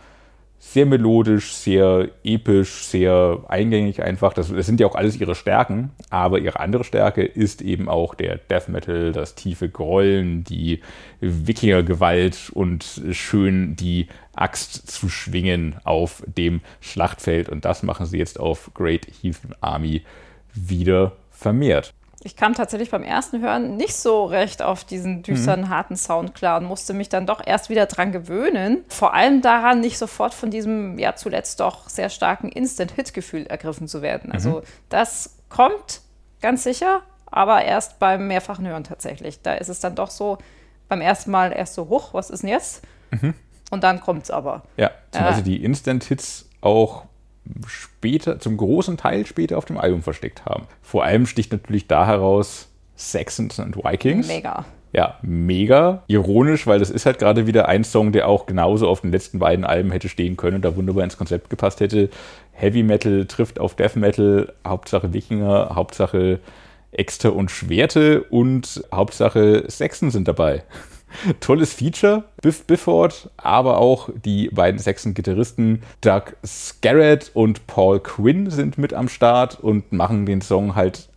sehr 0.59 0.87
melodisch, 0.87 1.53
sehr 1.53 2.09
episch, 2.25 2.87
sehr 2.87 3.44
eingängig 3.49 4.03
einfach. 4.03 4.33
Das, 4.33 4.53
das, 4.53 4.66
sind 4.66 4.81
ja 4.81 4.87
auch 4.87 4.94
alles 4.94 5.20
ihre 5.20 5.35
Stärken, 5.35 5.90
aber 6.09 6.38
ihre 6.38 6.61
andere 6.61 6.83
Stärke 6.83 7.22
ist 7.22 7.61
eben 7.61 7.88
auch 7.88 8.14
der 8.14 8.38
Death 8.38 8.68
Metal, 8.68 9.12
das 9.12 9.35
tiefe 9.35 9.68
Grollen, 9.68 10.44
die 10.44 10.81
Wikingergewalt 11.20 12.51
und 12.55 13.03
schön 13.12 13.77
die 13.77 14.09
Axt 14.35 14.90
zu 14.90 15.09
schwingen 15.09 15.77
auf 15.85 16.22
dem 16.27 16.61
Schlachtfeld. 16.81 17.49
Und 17.49 17.64
das 17.64 17.83
machen 17.83 18.07
sie 18.07 18.18
jetzt 18.18 18.40
auf 18.40 18.70
Great 18.75 19.07
Heathen 19.22 19.55
Army 19.61 20.03
wieder 20.55 21.12
vermehrt. 21.37 21.92
Ich 22.22 22.35
kam 22.35 22.55
tatsächlich 22.55 22.90
beim 22.90 23.05
ersten 23.05 23.40
Hören 23.40 23.77
nicht 23.77 23.94
so 23.94 24.25
recht 24.25 24.61
auf 24.61 24.83
diesen 24.83 25.22
düsteren, 25.22 25.62
mhm. 25.62 25.68
harten 25.68 25.96
Sound 25.96 26.35
klar 26.35 26.59
und 26.59 26.66
musste 26.66 26.92
mich 26.92 27.09
dann 27.09 27.25
doch 27.25 27.40
erst 27.46 27.70
wieder 27.70 27.87
dran 27.87 28.11
gewöhnen. 28.11 28.85
Vor 28.88 29.14
allem 29.14 29.42
daran, 29.42 29.81
nicht 29.81 29.96
sofort 29.96 30.35
von 30.35 30.51
diesem 30.51 30.99
ja 30.99 31.14
zuletzt 31.14 31.61
doch 31.61 31.88
sehr 31.88 32.09
starken 32.09 32.49
Instant-Hit-Gefühl 32.49 33.46
ergriffen 33.46 33.87
zu 33.87 34.03
werden. 34.03 34.33
Also 34.33 34.51
mhm. 34.51 34.62
das 34.88 35.37
kommt 35.51 36.01
ganz 36.40 36.64
sicher, 36.64 37.03
aber 37.27 37.62
erst 37.62 38.01
beim 38.01 38.27
mehrfachen 38.27 38.66
Hören 38.66 38.83
tatsächlich. 38.83 39.42
Da 39.42 39.55
ist 39.55 39.68
es 39.68 39.79
dann 39.79 39.94
doch 39.94 40.11
so 40.11 40.38
beim 40.88 41.01
ersten 41.01 41.31
Mal 41.31 41.53
erst 41.53 41.75
so, 41.75 41.88
hoch, 41.88 42.12
was 42.12 42.31
ist 42.31 42.42
denn 42.42 42.51
jetzt? 42.51 42.83
Mhm. 43.11 43.35
Und 43.70 43.85
dann 43.85 44.01
kommt 44.01 44.25
es 44.25 44.31
aber. 44.31 44.62
Ja, 44.77 44.90
zum 45.12 45.22
Beispiel 45.22 45.42
äh, 45.42 45.59
die 45.59 45.64
Instant-Hits 45.64 46.49
auch 46.61 47.05
später, 47.66 48.38
zum 48.40 48.56
großen 48.56 48.96
Teil 48.96 49.26
später 49.26 49.59
auf 49.59 49.64
dem 49.64 49.78
Album 49.78 50.02
versteckt 50.02 50.44
haben. 50.44 50.66
Vor 50.82 51.04
allem 51.04 51.26
sticht 51.26 51.52
natürlich 51.52 51.87
da 51.87 52.06
heraus 52.06 52.68
Saxons 52.94 53.61
and 53.61 53.76
Vikings. 53.76 54.28
Mega. 54.28 54.64
Ja, 54.92 55.18
mega. 55.20 56.04
Ironisch, 56.06 56.66
weil 56.66 56.78
das 56.78 56.88
ist 56.90 57.04
halt 57.04 57.18
gerade 57.18 57.46
wieder 57.46 57.68
ein 57.68 57.85
Song, 57.85 58.12
der 58.12 58.28
auch 58.28 58.46
genauso 58.46 58.88
auf 58.88 59.02
den 59.02 59.12
letzten 59.12 59.38
beiden 59.38 59.64
Alben 59.64 59.90
hätte 59.90 60.09
stehen 60.09 60.37
können 60.37 60.56
und 60.56 60.64
da 60.64 60.74
wunderbar 60.74 61.04
ins 61.04 61.18
Konzept 61.18 61.50
gepasst 61.50 61.80
hätte. 61.80 62.09
Heavy 62.52 62.82
Metal 62.82 63.26
trifft 63.26 63.59
auf 63.59 63.74
Death 63.74 63.96
Metal, 63.96 64.52
Hauptsache 64.66 65.12
Wikinger, 65.12 65.72
Hauptsache 65.74 66.40
Äxte 66.92 67.32
und 67.32 67.50
Schwerte 67.50 68.22
und 68.22 68.85
Hauptsache 68.92 69.64
Sexen 69.68 70.11
sind 70.11 70.28
dabei. 70.28 70.62
Tolles 71.40 71.72
Feature, 71.72 72.24
Biff 72.42 72.64
Bifford, 72.64 73.31
aber 73.37 73.79
auch 73.79 74.11
die 74.24 74.48
beiden 74.48 74.79
Saxon-Gitarristen 74.79 75.83
Doug 76.00 76.22
Scarrett 76.44 77.31
und 77.35 77.66
Paul 77.66 78.00
Quinn 78.00 78.50
sind 78.50 78.79
mit 78.79 78.94
am 78.94 79.09
Start 79.09 79.61
und 79.61 79.92
machen 79.92 80.26
den 80.26 80.40
Song 80.40 80.74
halt 80.74 81.09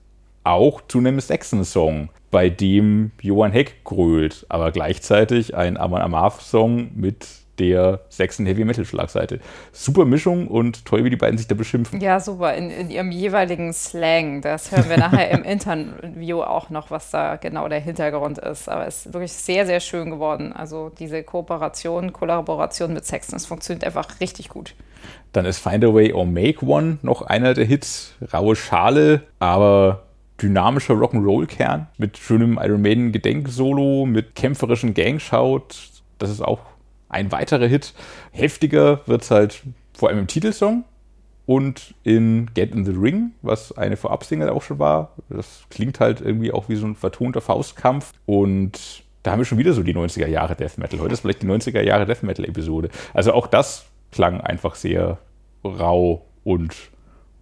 auch 0.44 0.82
zu 0.88 1.00
einem 1.00 1.20
Saxon-Song, 1.20 2.10
bei 2.32 2.50
dem 2.50 3.12
Johann 3.22 3.52
Heck 3.52 3.84
grölt, 3.84 4.46
aber 4.50 4.72
gleichzeitig 4.72 5.56
ein 5.56 5.78
Amon 5.78 6.02
Amarth-Song 6.02 6.92
mit 6.96 7.28
der 7.60 8.02
sechsten 8.10 8.46
Heavy 8.46 8.64
Metal 8.64 8.86
Schlagseite. 8.86 9.40
Super 9.72 10.06
Mischung 10.06 10.48
und 10.48 10.86
toll, 10.86 11.04
wie 11.04 11.10
die 11.10 11.16
beiden 11.16 11.38
sich 11.38 11.48
da 11.48 11.56
beschimpfen. 11.56 12.00
Ja, 12.00 12.20
super, 12.20 12.54
in, 12.56 12.72
in 12.72 12.90
ihrem 12.90 13.12
jeweiligen 13.12 13.74
Slang. 13.74 14.42
Das 14.42 14.72
hören 14.72 14.90
wir 14.90 14.98
nachher 14.98 15.30
im 15.32 15.44
Interview 15.50 16.42
auch 16.42 16.70
noch, 16.70 16.90
was 16.92 17.12
da 17.12 17.36
genau 17.36 17.68
der 17.68 17.80
Hintergrund 17.80 18.38
ist. 18.38 18.70
Aber 18.70 18.88
es 18.88 19.06
ist 19.06 19.14
wirklich 19.14 19.34
sehr, 19.34 19.66
sehr 19.66 19.80
schön 19.80 20.10
geworden. 20.10 20.54
Also 20.54 20.90
diese 20.98 21.24
Kooperation, 21.24 22.14
Kollaboration 22.14 22.94
mit 22.94 23.06
Sexton, 23.06 23.36
das 23.36 23.46
funktioniert 23.46 23.84
einfach 23.84 24.20
richtig 24.20 24.50
gut. 24.50 24.76
Dann 25.34 25.46
ist 25.46 25.60
Find 25.60 25.84
a 25.84 25.94
Way 25.94 26.14
or 26.14 26.26
Make 26.26 26.66
One 26.66 26.98
noch 27.02 27.22
einer 27.22 27.54
der 27.54 27.66
Hits. 27.66 28.16
Raue 28.34 28.56
Schale, 28.56 29.24
aber 29.40 30.04
dynamischer 30.42 30.94
Rock'n'Roll-Kern 30.94 31.88
mit 31.98 32.18
schönem 32.18 32.60
Iron 32.62 32.82
Maiden 32.82 33.12
Gedenksolo, 33.12 34.06
mit 34.06 34.36
kämpferischen 34.36 34.94
Gangshout. 34.94 35.68
Das 36.18 36.30
ist 36.30 36.42
auch 36.42 36.60
ein 37.10 37.32
weiterer 37.32 37.68
Hit. 37.68 37.94
Heftiger 38.32 39.02
wird 39.08 39.24
es 39.24 39.32
halt 39.32 39.64
vor 39.94 40.10
allem 40.10 40.20
im 40.20 40.28
Titelsong 40.28 40.86
und 41.46 41.96
in 42.04 42.52
Get 42.54 42.74
in 42.74 42.86
the 42.86 42.92
Ring, 42.92 43.32
was 43.42 43.76
eine 43.78 43.98
Vorabsingle 43.98 44.52
auch 44.52 44.62
schon 44.62 44.80
war. 44.80 45.16
Das 45.30 45.64
klingt 45.70 46.00
halt 46.00 46.22
irgendwie 46.22 46.52
auch 46.52 46.70
wie 46.70 46.76
so 46.76 46.86
ein 46.86 46.96
vertonter 46.96 47.42
Faustkampf 47.42 48.14
und 48.26 49.04
da 49.24 49.32
haben 49.32 49.40
wir 49.40 49.46
schon 49.46 49.58
wieder 49.58 49.74
so 49.74 49.84
die 49.84 49.96
90er 49.96 50.28
Jahre 50.28 50.56
Death 50.56 50.78
Metal. 50.78 51.00
Heute 51.00 51.14
ist 51.14 51.22
vielleicht 51.22 51.42
die 51.42 51.48
90er 51.48 51.82
Jahre 51.82 52.06
Death 52.06 52.24
Metal 52.24 52.46
Episode. 52.46 52.90
Also 53.14 53.34
auch 53.34 53.48
das 53.48 53.86
klang 54.12 54.40
einfach 54.40 54.76
sehr 54.76 55.18
rau 55.64 56.26
und 56.44 56.76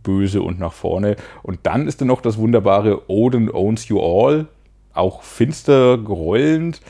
böse 0.04 0.42
und 0.42 0.60
nach 0.60 0.74
vorne. 0.74 1.18
Und 1.44 1.60
dann 1.64 1.88
ist 1.88 2.02
dann 2.02 2.08
noch 2.08 2.22
das 2.22 2.38
wunderbare 2.38 3.10
Odin 3.10 3.52
Owns 3.52 3.90
You 3.90 4.00
All, 4.00 4.48
auch 4.94 5.22
finster, 5.22 5.98
grollend, 5.98 6.82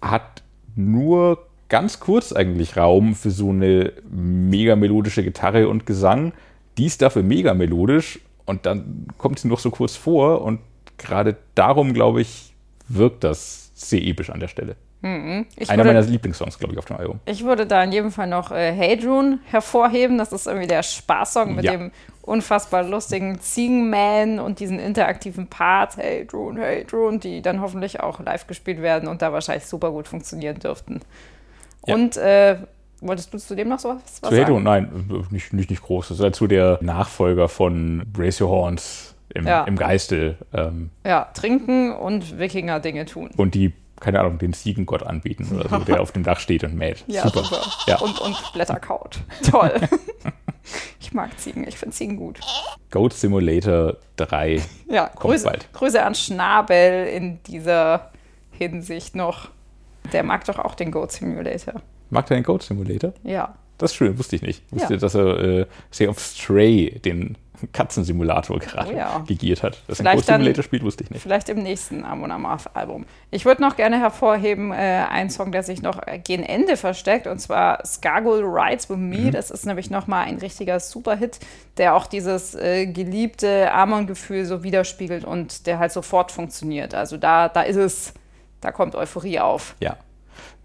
hat 0.00 0.42
nur 0.74 1.45
ganz 1.68 2.00
kurz 2.00 2.32
eigentlich 2.32 2.76
Raum 2.76 3.14
für 3.14 3.30
so 3.30 3.50
eine 3.50 3.92
mega 4.10 4.76
melodische 4.76 5.22
Gitarre 5.22 5.68
und 5.68 5.86
Gesang. 5.86 6.32
Die 6.78 6.86
ist 6.86 7.02
dafür 7.02 7.22
mega 7.22 7.54
melodisch 7.54 8.20
und 8.44 8.66
dann 8.66 9.06
kommt 9.18 9.38
sie 9.38 9.48
noch 9.48 9.58
so 9.58 9.70
kurz 9.70 9.96
vor 9.96 10.42
und 10.42 10.60
gerade 10.98 11.36
darum, 11.54 11.94
glaube 11.94 12.20
ich, 12.20 12.54
wirkt 12.88 13.24
das 13.24 13.70
sehr 13.74 14.02
episch 14.02 14.30
an 14.30 14.40
der 14.40 14.48
Stelle. 14.48 14.76
Mhm. 15.02 15.46
Einer 15.68 15.84
würde, 15.84 15.94
meiner 15.94 16.06
Lieblingssongs, 16.06 16.58
glaube 16.58 16.72
ich, 16.72 16.78
auf 16.78 16.86
dem 16.86 16.96
Album. 16.96 17.20
Ich 17.26 17.44
würde 17.44 17.66
da 17.66 17.84
in 17.84 17.92
jedem 17.92 18.10
Fall 18.10 18.26
noch 18.26 18.50
äh, 18.50 18.72
Hey 18.72 18.96
Drune 18.96 19.38
hervorheben. 19.44 20.18
Das 20.18 20.32
ist 20.32 20.46
irgendwie 20.46 20.66
der 20.66 20.82
Spaßsong 20.82 21.54
mit 21.54 21.64
ja. 21.64 21.72
dem 21.72 21.92
unfassbar 22.22 22.82
lustigen 22.82 23.40
Ziegenman 23.40 24.40
und 24.40 24.58
diesen 24.58 24.80
interaktiven 24.80 25.46
Parts, 25.46 25.96
Hey 25.96 26.26
Drune, 26.26 26.60
Hey 26.60 26.84
Drune, 26.84 27.18
die 27.18 27.42
dann 27.42 27.60
hoffentlich 27.60 28.00
auch 28.00 28.20
live 28.20 28.46
gespielt 28.46 28.82
werden 28.82 29.08
und 29.08 29.22
da 29.22 29.32
wahrscheinlich 29.32 29.66
super 29.66 29.90
gut 29.90 30.08
funktionieren 30.08 30.58
dürften. 30.58 31.00
Ja. 31.86 31.94
Und 31.94 32.16
äh, 32.16 32.56
wolltest 33.00 33.32
du 33.32 33.38
zu 33.38 33.54
dem 33.54 33.68
noch 33.68 33.78
so 33.78 33.90
was, 33.90 34.22
was 34.22 34.30
zu 34.30 34.36
sagen? 34.36 34.62
Nein, 34.62 35.26
nicht, 35.30 35.52
nicht, 35.52 35.70
nicht 35.70 35.82
groß. 35.82 36.08
Das 36.08 36.18
ist 36.18 36.22
dazu 36.22 36.46
der 36.46 36.78
Nachfolger 36.82 37.48
von 37.48 38.02
Brace 38.12 38.40
Your 38.40 38.50
Horns 38.50 39.14
im, 39.34 39.46
ja. 39.46 39.64
im 39.64 39.76
Geiste. 39.76 40.36
Ähm. 40.52 40.90
Ja, 41.04 41.28
trinken 41.34 41.92
und 41.92 42.38
Wikinger-Dinge 42.38 43.04
tun. 43.06 43.30
Und 43.36 43.54
die 43.54 43.72
keine 44.00 44.20
Ahnung, 44.20 44.38
den 44.38 44.52
Ziegengott 44.52 45.02
anbieten 45.02 45.48
oder 45.54 45.68
so, 45.68 45.78
der 45.78 46.00
auf 46.00 46.12
dem 46.12 46.22
Dach 46.22 46.38
steht 46.38 46.64
und 46.64 46.74
mäht. 46.74 47.04
Ja, 47.06 47.22
super. 47.22 47.44
super. 47.44 47.62
Ja. 47.86 47.98
Und, 47.98 48.20
und 48.20 48.36
Blätter 48.52 48.78
kaut. 48.78 49.20
Toll. 49.50 49.72
ich 51.00 51.12
mag 51.12 51.38
Ziegen, 51.38 51.66
ich 51.66 51.78
finde 51.78 51.96
Ziegen 51.96 52.16
gut. 52.16 52.40
Goat 52.90 53.14
Simulator 53.14 53.96
3. 54.16 54.62
Ja, 54.88 55.10
Grüße. 55.14 55.50
Grüße 55.72 56.04
an 56.04 56.14
Schnabel 56.14 57.06
in 57.06 57.42
dieser 57.44 58.10
Hinsicht 58.50 59.14
noch. 59.14 59.48
Der 60.12 60.22
mag 60.22 60.44
doch 60.44 60.58
auch 60.58 60.74
den 60.74 60.90
Goat 60.90 61.12
Simulator. 61.12 61.74
Mag 62.10 62.26
der 62.26 62.36
den 62.38 62.44
Goat 62.44 62.62
Simulator? 62.62 63.12
Ja. 63.24 63.54
Das 63.78 63.90
ist 63.90 63.96
schön, 63.96 64.18
wusste 64.18 64.36
ich 64.36 64.42
nicht. 64.42 64.62
Wusste, 64.72 64.94
Ja. 64.94 65.00
dass 65.00 65.14
er 65.14 65.38
äh, 65.38 65.66
sehr 65.90 66.08
auf 66.10 66.18
Stray, 66.18 66.98
den 67.04 67.36
Katzensimulator 67.72 68.58
gerade 68.58 68.92
Oh 68.92 68.96
ja. 68.96 69.24
gegiert 69.26 69.62
hat. 69.62 69.82
Dass 69.86 69.98
er 70.00 70.04
Vielleicht 70.04 70.08
ein 70.12 70.16
Goat 70.16 70.26
Simulator 70.26 70.62
spielt, 70.64 70.82
wusste 70.82 71.04
ich 71.04 71.10
nicht. 71.10 71.22
Vielleicht 71.22 71.48
im 71.48 71.62
nächsten 71.62 72.04
Amon 72.04 72.30
Amarth 72.30 72.74
Album. 72.74 73.06
Ich 73.30 73.44
würde 73.44 73.62
noch 73.62 73.76
gerne 73.76 73.98
hervorheben, 73.98 74.72
äh, 74.72 75.04
einen 75.10 75.30
Song, 75.30 75.52
der 75.52 75.62
sich 75.62 75.82
noch 75.82 76.00
gegen 76.24 76.42
Ende 76.42 76.76
versteckt, 76.76 77.26
und 77.26 77.38
zwar 77.38 77.84
Scargul 77.84 78.42
Rides 78.44 78.88
With 78.90 78.98
Me. 78.98 79.30
Das 79.30 79.50
ist 79.50 79.66
nämlich 79.66 79.90
nochmal 79.90 80.26
ein 80.26 80.36
richtiger 80.38 80.80
Superhit, 80.80 81.38
der 81.78 81.94
auch 81.94 82.06
dieses 82.06 82.54
äh, 82.54 82.86
geliebte 82.86 83.72
Amon-Gefühl 83.72 84.44
so 84.44 84.62
widerspiegelt 84.62 85.24
und 85.24 85.66
der 85.66 85.78
halt 85.78 85.92
sofort 85.92 86.32
funktioniert. 86.32 86.94
Also 86.94 87.16
da, 87.16 87.48
da 87.48 87.62
ist 87.62 87.76
es, 87.76 88.14
da 88.60 88.72
kommt 88.72 88.94
Euphorie 88.94 89.40
auf. 89.40 89.76
Ja. 89.80 89.96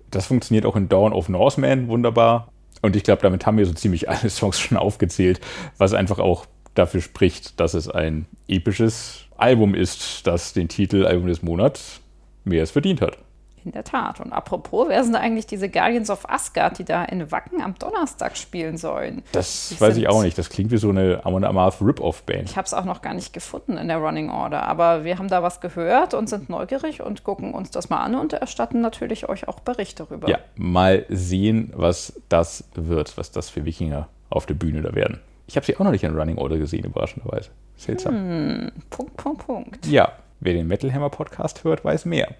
Das 0.09 0.25
funktioniert 0.25 0.65
auch 0.65 0.75
in 0.75 0.89
Dawn 0.89 1.13
of 1.13 1.29
Norseman 1.29 1.87
wunderbar. 1.87 2.49
Und 2.81 2.95
ich 2.95 3.03
glaube, 3.03 3.21
damit 3.21 3.45
haben 3.45 3.57
wir 3.57 3.65
so 3.65 3.73
ziemlich 3.73 4.09
alle 4.09 4.29
Songs 4.29 4.59
schon 4.59 4.77
aufgezählt, 4.77 5.39
was 5.77 5.93
einfach 5.93 6.19
auch 6.19 6.45
dafür 6.73 7.01
spricht, 7.01 7.59
dass 7.59 7.73
es 7.73 7.89
ein 7.89 8.25
episches 8.47 9.25
Album 9.37 9.75
ist, 9.75 10.25
das 10.27 10.53
den 10.53 10.67
Titel 10.67 11.05
Album 11.05 11.27
des 11.27 11.41
Monats 11.41 12.01
mehr 12.43 12.61
als 12.61 12.71
verdient 12.71 13.01
hat. 13.01 13.17
In 13.63 13.71
der 13.71 13.83
Tat. 13.83 14.19
Und 14.19 14.33
apropos, 14.33 14.89
wer 14.89 15.03
sind 15.03 15.15
eigentlich 15.15 15.45
diese 15.45 15.69
Guardians 15.69 16.09
of 16.09 16.27
Asgard, 16.27 16.79
die 16.79 16.83
da 16.83 17.03
in 17.05 17.31
Wacken 17.31 17.61
am 17.61 17.75
Donnerstag 17.77 18.35
spielen 18.35 18.77
sollen? 18.77 19.21
Das 19.33 19.69
Die 19.69 19.79
weiß 19.79 19.97
ich 19.97 20.09
auch 20.09 20.23
nicht. 20.23 20.35
Das 20.37 20.49
klingt 20.49 20.71
wie 20.71 20.77
so 20.77 20.89
eine 20.89 21.21
Amon 21.23 21.43
Amarth 21.43 21.79
Rip-Off-Band. 21.79 22.49
Ich 22.49 22.57
habe 22.57 22.65
es 22.65 22.73
auch 22.73 22.85
noch 22.85 23.01
gar 23.03 23.13
nicht 23.13 23.33
gefunden 23.33 23.77
in 23.77 23.87
der 23.87 23.97
Running 23.97 24.31
Order, 24.31 24.63
aber 24.63 25.03
wir 25.03 25.19
haben 25.19 25.27
da 25.27 25.43
was 25.43 25.61
gehört 25.61 26.15
und 26.15 26.27
sind 26.27 26.49
neugierig 26.49 27.01
und 27.01 27.23
gucken 27.23 27.53
uns 27.53 27.69
das 27.69 27.89
mal 27.89 28.01
an 28.01 28.15
und 28.15 28.33
erstatten 28.33 28.81
natürlich 28.81 29.29
euch 29.29 29.47
auch 29.47 29.59
Bericht 29.59 29.99
darüber. 29.99 30.27
Ja, 30.27 30.39
mal 30.55 31.05
sehen, 31.09 31.71
was 31.75 32.19
das 32.29 32.63
wird, 32.73 33.17
was 33.17 33.31
das 33.31 33.49
für 33.49 33.65
Wikinger 33.65 34.07
auf 34.31 34.45
der 34.47 34.55
Bühne 34.55 34.81
da 34.81 34.95
werden. 34.95 35.19
Ich 35.47 35.55
habe 35.55 35.65
sie 35.65 35.75
auch 35.75 35.83
noch 35.83 35.91
nicht 35.91 36.03
in 36.03 36.17
Running 36.17 36.37
Order 36.37 36.57
gesehen, 36.57 36.85
überraschenderweise. 36.85 37.49
Seltsam. 37.75 38.71
Punkt, 38.89 39.17
Punkt, 39.17 39.45
Punkt. 39.45 39.85
Ja, 39.85 40.13
wer 40.39 40.53
den 40.53 40.67
Metal 40.67 40.91
Hammer 40.93 41.09
Podcast 41.09 41.63
hört, 41.63 41.83
weiß 41.83 42.05
mehr. 42.05 42.33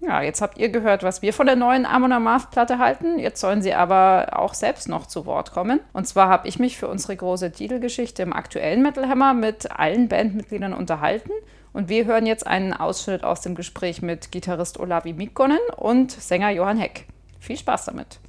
Ja, 0.00 0.22
jetzt 0.22 0.40
habt 0.40 0.58
ihr 0.58 0.68
gehört, 0.68 1.02
was 1.02 1.22
wir 1.22 1.32
von 1.32 1.46
der 1.46 1.56
neuen 1.56 1.84
Amon 1.84 2.12
Amarth-Platte 2.12 2.78
halten. 2.78 3.18
Jetzt 3.18 3.40
sollen 3.40 3.62
sie 3.62 3.74
aber 3.74 4.28
auch 4.32 4.54
selbst 4.54 4.88
noch 4.88 5.06
zu 5.06 5.26
Wort 5.26 5.50
kommen. 5.50 5.80
Und 5.92 6.06
zwar 6.06 6.28
habe 6.28 6.46
ich 6.46 6.60
mich 6.60 6.78
für 6.78 6.86
unsere 6.86 7.16
große 7.16 7.50
Titelgeschichte 7.50 8.22
im 8.22 8.32
aktuellen 8.32 8.82
Metal 8.82 9.08
Hammer 9.08 9.34
mit 9.34 9.72
allen 9.72 10.08
Bandmitgliedern 10.08 10.72
unterhalten. 10.72 11.32
Und 11.72 11.88
wir 11.88 12.04
hören 12.04 12.26
jetzt 12.26 12.46
einen 12.46 12.72
Ausschnitt 12.72 13.24
aus 13.24 13.40
dem 13.40 13.56
Gespräch 13.56 14.00
mit 14.00 14.30
Gitarrist 14.30 14.78
Olavi 14.78 15.14
Mikkonen 15.14 15.58
und 15.76 16.12
Sänger 16.12 16.50
Johann 16.50 16.78
Heck. 16.78 17.06
Viel 17.40 17.56
Spaß 17.56 17.86
damit. 17.86 18.20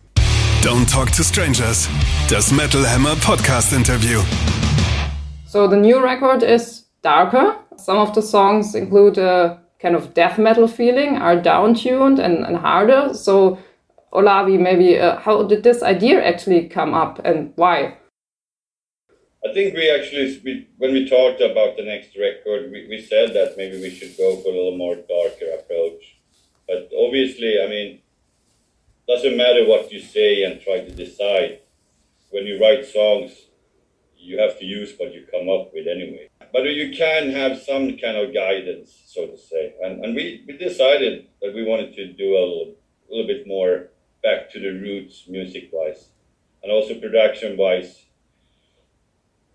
Don't 0.64 0.92
Talk 0.92 1.12
to 1.14 1.24
Strangers. 1.24 1.88
Das 2.30 2.52
Metal 2.52 2.84
Hammer 2.86 3.16
Podcast 3.24 3.74
Interview. 3.74 4.22
So 5.46 5.70
the 5.70 5.78
new 5.78 6.00
record 6.00 6.42
is 6.42 6.90
darker. 7.02 7.56
Some 7.78 8.00
of 8.00 8.14
the 8.14 8.22
songs 8.22 8.76
include 8.76 9.22
a 9.22 9.69
kind 9.82 9.96
of 9.96 10.14
death 10.14 10.38
metal 10.38 10.68
feeling, 10.68 11.18
are 11.18 11.42
down-tuned 11.42 12.20
and, 12.20 12.46
and 12.46 12.58
harder. 12.58 13.14
So 13.14 13.58
Olavi, 14.14 14.60
maybe 14.60 15.00
uh, 15.00 15.20
how 15.20 15.44
did 15.44 15.64
this 15.64 15.82
idea 15.84 16.24
actually 16.24 16.68
come 16.68 16.94
up 16.94 17.20
and 17.24 17.54
why? 17.56 17.98
I 19.46 19.54
think 19.54 19.74
we 19.74 19.90
actually, 19.90 20.42
we, 20.44 20.68
when 20.78 20.92
we 20.92 21.08
talked 21.08 21.40
about 21.42 21.78
the 21.78 21.84
next 21.84 22.18
record, 22.18 22.72
we, 22.72 22.88
we 22.90 23.02
said 23.02 23.34
that 23.34 23.56
maybe 23.56 23.80
we 23.80 23.90
should 23.90 24.18
go 24.18 24.36
for 24.38 24.50
a 24.50 24.52
little 24.52 24.78
more 24.78 24.96
darker 24.96 25.52
approach. 25.58 26.18
But 26.68 26.92
obviously, 26.98 27.62
I 27.62 27.68
mean, 27.68 28.02
doesn't 29.08 29.38
matter 29.38 29.66
what 29.66 29.92
you 29.92 30.02
say 30.02 30.44
and 30.44 30.62
try 30.62 30.82
to 30.82 30.92
decide. 30.92 31.60
When 32.32 32.46
you 32.46 32.62
write 32.62 32.86
songs, 32.86 33.32
you 34.18 34.40
have 34.40 34.60
to 34.60 34.66
use 34.66 34.94
what 34.98 35.14
you 35.14 35.26
come 35.32 35.50
up 35.50 35.72
with 35.74 35.88
anyway. 35.88 36.30
But 36.52 36.64
you 36.64 36.96
can 36.96 37.32
have 37.32 37.60
some 37.62 37.98
kind 37.98 38.18
of 38.18 38.34
guidance, 38.34 38.92
so 39.06 39.28
to 39.28 39.38
say. 39.38 39.76
And, 39.82 40.04
and 40.04 40.16
we, 40.16 40.44
we 40.48 40.58
decided 40.58 41.28
that 41.42 41.54
we 41.54 41.64
wanted 41.64 41.94
to 41.96 42.14
do 42.14 42.36
a 42.36 42.42
little, 42.42 42.76
little 43.10 43.28
bit 43.28 43.48
more 43.48 43.90
back 44.24 44.50
to 44.52 44.60
the 44.60 44.72
roots 44.72 45.26
music 45.28 45.70
wise 45.72 46.10
and 46.62 46.72
also 46.72 47.00
production 47.00 47.56
wise 47.56 48.06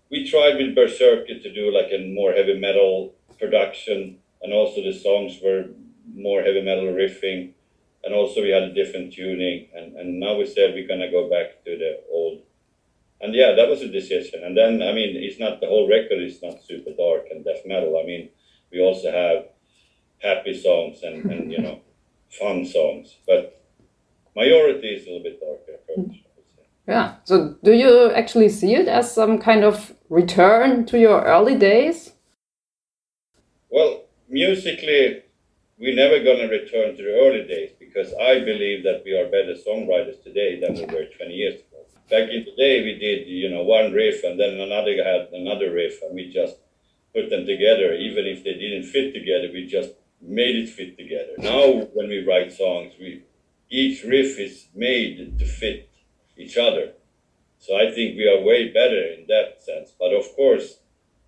we 0.09 0.29
tried 0.29 0.57
with 0.57 0.75
Berserker 0.75 1.39
to 1.39 1.53
do 1.53 1.73
like 1.73 1.91
a 1.91 2.13
more 2.13 2.31
heavy 2.31 2.59
metal 2.59 3.15
production, 3.39 4.19
and 4.41 4.53
also 4.53 4.83
the 4.83 4.93
songs 4.93 5.39
were 5.43 5.65
more 6.13 6.41
heavy 6.41 6.61
metal 6.61 6.85
riffing, 6.85 7.53
and 8.03 8.13
also 8.13 8.41
we 8.41 8.49
had 8.49 8.63
a 8.63 8.73
different 8.73 9.13
tuning, 9.13 9.67
and, 9.75 9.95
and 9.95 10.19
now 10.19 10.37
we 10.37 10.45
said 10.45 10.73
we're 10.73 10.87
gonna 10.87 11.11
go 11.11 11.29
back 11.29 11.63
to 11.65 11.77
the 11.77 12.01
old. 12.11 12.43
And 13.21 13.33
yeah, 13.33 13.53
that 13.55 13.69
was 13.69 13.81
a 13.81 13.87
decision. 13.87 14.43
And 14.43 14.57
then 14.57 14.81
I 14.81 14.91
mean, 14.93 15.15
it's 15.15 15.39
not 15.39 15.61
the 15.61 15.67
whole 15.67 15.87
record 15.89 16.21
is 16.21 16.41
not 16.41 16.63
super 16.63 16.91
dark 16.91 17.25
and 17.31 17.43
death 17.43 17.61
metal. 17.65 17.99
I 18.01 18.05
mean, 18.05 18.29
we 18.71 18.81
also 18.81 19.11
have 19.11 19.45
happy 20.21 20.59
songs 20.59 21.03
and, 21.03 21.25
and 21.31 21.51
you 21.51 21.59
know, 21.59 21.79
fun 22.29 22.65
songs, 22.65 23.17
but 23.27 23.61
majority 24.35 24.87
is 24.87 25.07
a 25.07 25.11
little 25.11 25.23
bit 25.23 25.39
darker 25.39 25.79
approach. 25.79 26.17
I 26.25 26.29
would 26.35 26.49
say. 26.55 26.63
Yeah. 26.87 27.15
So 27.23 27.55
do 27.63 27.73
you 27.73 28.11
actually 28.11 28.49
see 28.49 28.75
it 28.75 28.87
as 28.87 29.13
some 29.13 29.39
kind 29.39 29.63
of 29.63 29.93
return 30.09 30.85
to 30.87 30.99
your 30.99 31.21
early 31.23 31.55
days? 31.55 32.11
Well, 33.69 34.03
musically, 34.29 35.23
we're 35.77 35.95
never 35.95 36.23
going 36.23 36.39
to 36.39 36.47
return 36.47 36.95
to 36.95 37.03
the 37.03 37.15
early 37.23 37.47
days 37.47 37.71
because 37.79 38.13
I 38.13 38.39
believe 38.39 38.83
that 38.83 39.01
we 39.03 39.17
are 39.17 39.25
better 39.25 39.55
songwriters 39.55 40.23
today 40.23 40.59
than 40.59 40.75
we 40.75 40.85
were 40.85 41.05
20 41.17 41.33
years 41.33 41.55
ago. 41.55 41.64
Back 42.09 42.29
in 42.29 42.45
the 42.45 42.55
day, 42.55 42.83
we 42.83 42.99
did, 42.99 43.27
you 43.27 43.49
know, 43.49 43.63
one 43.63 43.91
riff 43.91 44.23
and 44.23 44.39
then 44.39 44.59
another 44.59 45.03
had 45.03 45.29
another 45.33 45.71
riff 45.71 46.01
and 46.03 46.13
we 46.13 46.31
just 46.31 46.57
put 47.13 47.29
them 47.29 47.45
together. 47.45 47.93
Even 47.93 48.25
if 48.25 48.43
they 48.43 48.53
didn't 48.53 48.83
fit 48.83 49.13
together, 49.13 49.49
we 49.51 49.65
just 49.65 49.91
made 50.21 50.55
it 50.55 50.69
fit 50.69 50.97
together. 50.97 51.33
Now, 51.37 51.87
when 51.93 52.09
we 52.09 52.25
write 52.25 52.51
songs, 52.51 52.93
we 52.99 53.23
each 53.69 54.03
riff 54.03 54.39
is 54.39 54.67
made 54.75 55.39
to 55.39 55.45
fit 55.45 55.89
each 56.37 56.57
other. 56.57 56.93
So 57.57 57.75
I 57.75 57.91
think 57.91 58.15
we 58.15 58.27
are 58.27 58.43
way 58.43 58.71
better 58.71 59.01
in 59.13 59.25
that 59.27 59.63
sense. 59.63 59.91
But 59.99 60.13
of 60.13 60.25
course, 60.35 60.79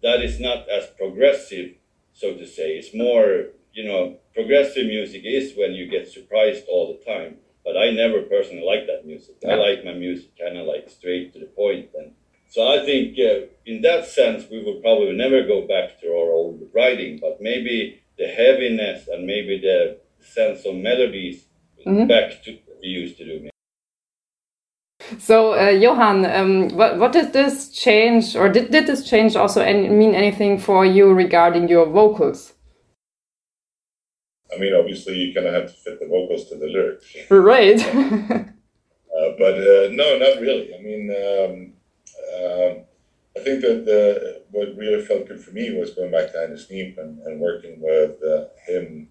that 0.03 0.21
is 0.21 0.39
not 0.39 0.69
as 0.69 0.87
progressive, 0.97 1.71
so 2.13 2.35
to 2.35 2.45
say. 2.45 2.77
It's 2.77 2.93
more, 2.93 3.47
you 3.73 3.85
know, 3.85 4.17
progressive 4.35 4.85
music 4.85 5.23
is 5.25 5.53
when 5.57 5.73
you 5.73 5.87
get 5.87 6.07
surprised 6.07 6.65
all 6.69 6.93
the 6.93 7.03
time. 7.03 7.37
But 7.67 7.75
I 7.75 7.91
never 7.91 8.21
personally 8.21 8.63
like 8.63 8.87
that 8.87 9.05
music. 9.05 9.35
I 9.45 9.55
like 9.55 9.83
my 9.83 9.91
music 9.91 10.29
kind 10.39 10.57
of 10.57 10.65
like 10.65 10.89
straight 10.89 11.33
to 11.33 11.39
the 11.39 11.47
point. 11.47 11.89
And 11.99 12.13
so 12.47 12.65
I 12.65 12.85
think 12.85 13.19
uh, 13.19 13.47
in 13.65 13.81
that 13.81 14.05
sense, 14.05 14.45
we 14.49 14.63
will 14.63 14.79
probably 14.79 15.11
never 15.11 15.43
go 15.43 15.67
back 15.67 15.99
to 15.99 16.07
our 16.07 16.31
old 16.31 16.61
writing, 16.73 17.19
but 17.19 17.41
maybe 17.41 18.01
the 18.17 18.27
heaviness 18.27 19.09
and 19.09 19.27
maybe 19.27 19.59
the 19.59 19.99
sense 20.21 20.65
of 20.65 20.75
melodies 20.75 21.43
back 22.07 22.41
to 22.43 22.53
what 22.65 22.77
we 22.81 22.87
used 22.87 23.17
to 23.17 23.25
do. 23.25 23.49
So, 25.19 25.59
uh, 25.59 25.71
Johan, 25.71 26.25
um, 26.25 26.69
what, 26.69 26.97
what 26.97 27.11
did 27.11 27.33
this 27.33 27.69
change, 27.69 28.33
or 28.37 28.47
did, 28.47 28.71
did 28.71 28.87
this 28.87 29.09
change 29.09 29.35
also 29.35 29.61
any, 29.61 29.89
mean 29.89 30.15
anything 30.15 30.57
for 30.57 30.85
you 30.85 31.13
regarding 31.13 31.67
your 31.67 31.85
vocals? 31.85 32.53
I 34.57 34.59
mean, 34.59 34.73
obviously, 34.73 35.15
you 35.15 35.33
kind 35.33 35.45
of 35.45 35.53
have 35.53 35.67
to 35.67 35.73
fit 35.73 35.99
the 35.99 36.07
vocals 36.07 36.49
to 36.49 36.55
the 36.55 36.67
lyrics. 36.67 37.05
Right. 37.29 38.53
Uh, 39.17 39.33
but 39.39 39.55
uh, 39.55 39.89
no, 39.93 40.15
not 40.19 40.39
really. 40.39 40.75
I 40.75 40.79
mean, 40.79 41.09
um, 41.09 41.73
um 42.37 42.83
I 43.35 43.43
think 43.43 43.61
that 43.61 43.85
the, 43.85 44.43
what 44.51 44.75
really 44.77 45.03
felt 45.03 45.27
good 45.27 45.39
for 45.39 45.51
me 45.51 45.75
was 45.75 45.95
going 45.95 46.11
back 46.11 46.31
to 46.31 46.39
Andy 46.39 46.57
Sneap 46.57 46.99
and, 46.99 47.19
and 47.21 47.39
working 47.39 47.81
with 47.81 48.21
uh, 48.23 48.45
him 48.67 49.09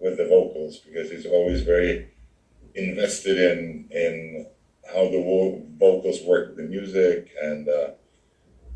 with 0.00 0.18
the 0.18 0.26
vocals 0.26 0.78
because 0.78 1.10
he's 1.10 1.26
always 1.26 1.62
very 1.62 2.08
invested 2.74 3.38
in 3.38 3.88
in 3.90 4.46
how 4.92 5.04
the 5.04 5.22
vo- 5.22 5.62
vocals 5.78 6.22
work 6.22 6.48
with 6.48 6.56
the 6.56 6.62
music 6.64 7.30
and 7.42 7.68
uh, 7.68 7.90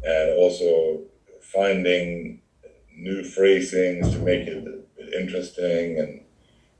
and 0.02 0.38
also 0.38 1.02
finding 1.40 2.40
new 2.96 3.22
phrasings 3.22 4.10
to 4.10 4.18
make 4.18 4.46
it 4.46 4.79
interesting 5.12 5.98
and 5.98 6.20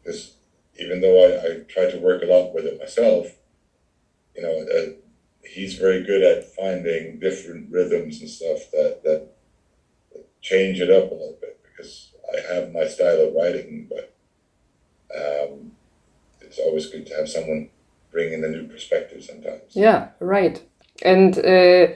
because 0.03 0.35
even 0.79 1.01
though 1.01 1.25
I, 1.25 1.47
I 1.47 1.61
try 1.69 1.91
to 1.91 1.99
work 1.99 2.23
a 2.23 2.27
lot 2.27 2.55
with 2.55 2.65
it 2.65 2.79
myself, 2.79 3.27
you 4.35 4.43
know, 4.43 4.67
uh, 4.77 4.93
he's 5.45 5.75
very 5.75 6.03
good 6.03 6.23
at 6.23 6.55
finding 6.55 7.19
different 7.19 7.71
rhythms 7.71 8.21
and 8.21 8.31
stuff 8.31 8.71
that, 8.73 9.01
that 9.05 9.29
change 10.41 10.81
it 10.81 10.91
up 10.91 11.11
a 11.11 11.15
little 11.15 11.39
bit 11.41 11.61
because 11.63 12.13
I 12.33 12.55
have 12.55 12.73
my 12.73 12.87
style 12.87 13.21
of 13.21 13.35
writing, 13.35 13.89
but 13.89 14.15
um, 15.15 15.73
it's 16.41 16.59
always 16.59 16.87
good 16.87 17.07
to 17.07 17.15
have 17.17 17.29
someone 17.29 17.69
bring 18.11 18.33
in 18.33 18.45
a 18.45 18.49
new 18.49 18.67
perspective 18.67 19.23
sometimes. 19.23 19.75
Yeah, 19.75 20.09
right. 20.21 20.63
And 21.03 21.39
uh, 21.39 21.89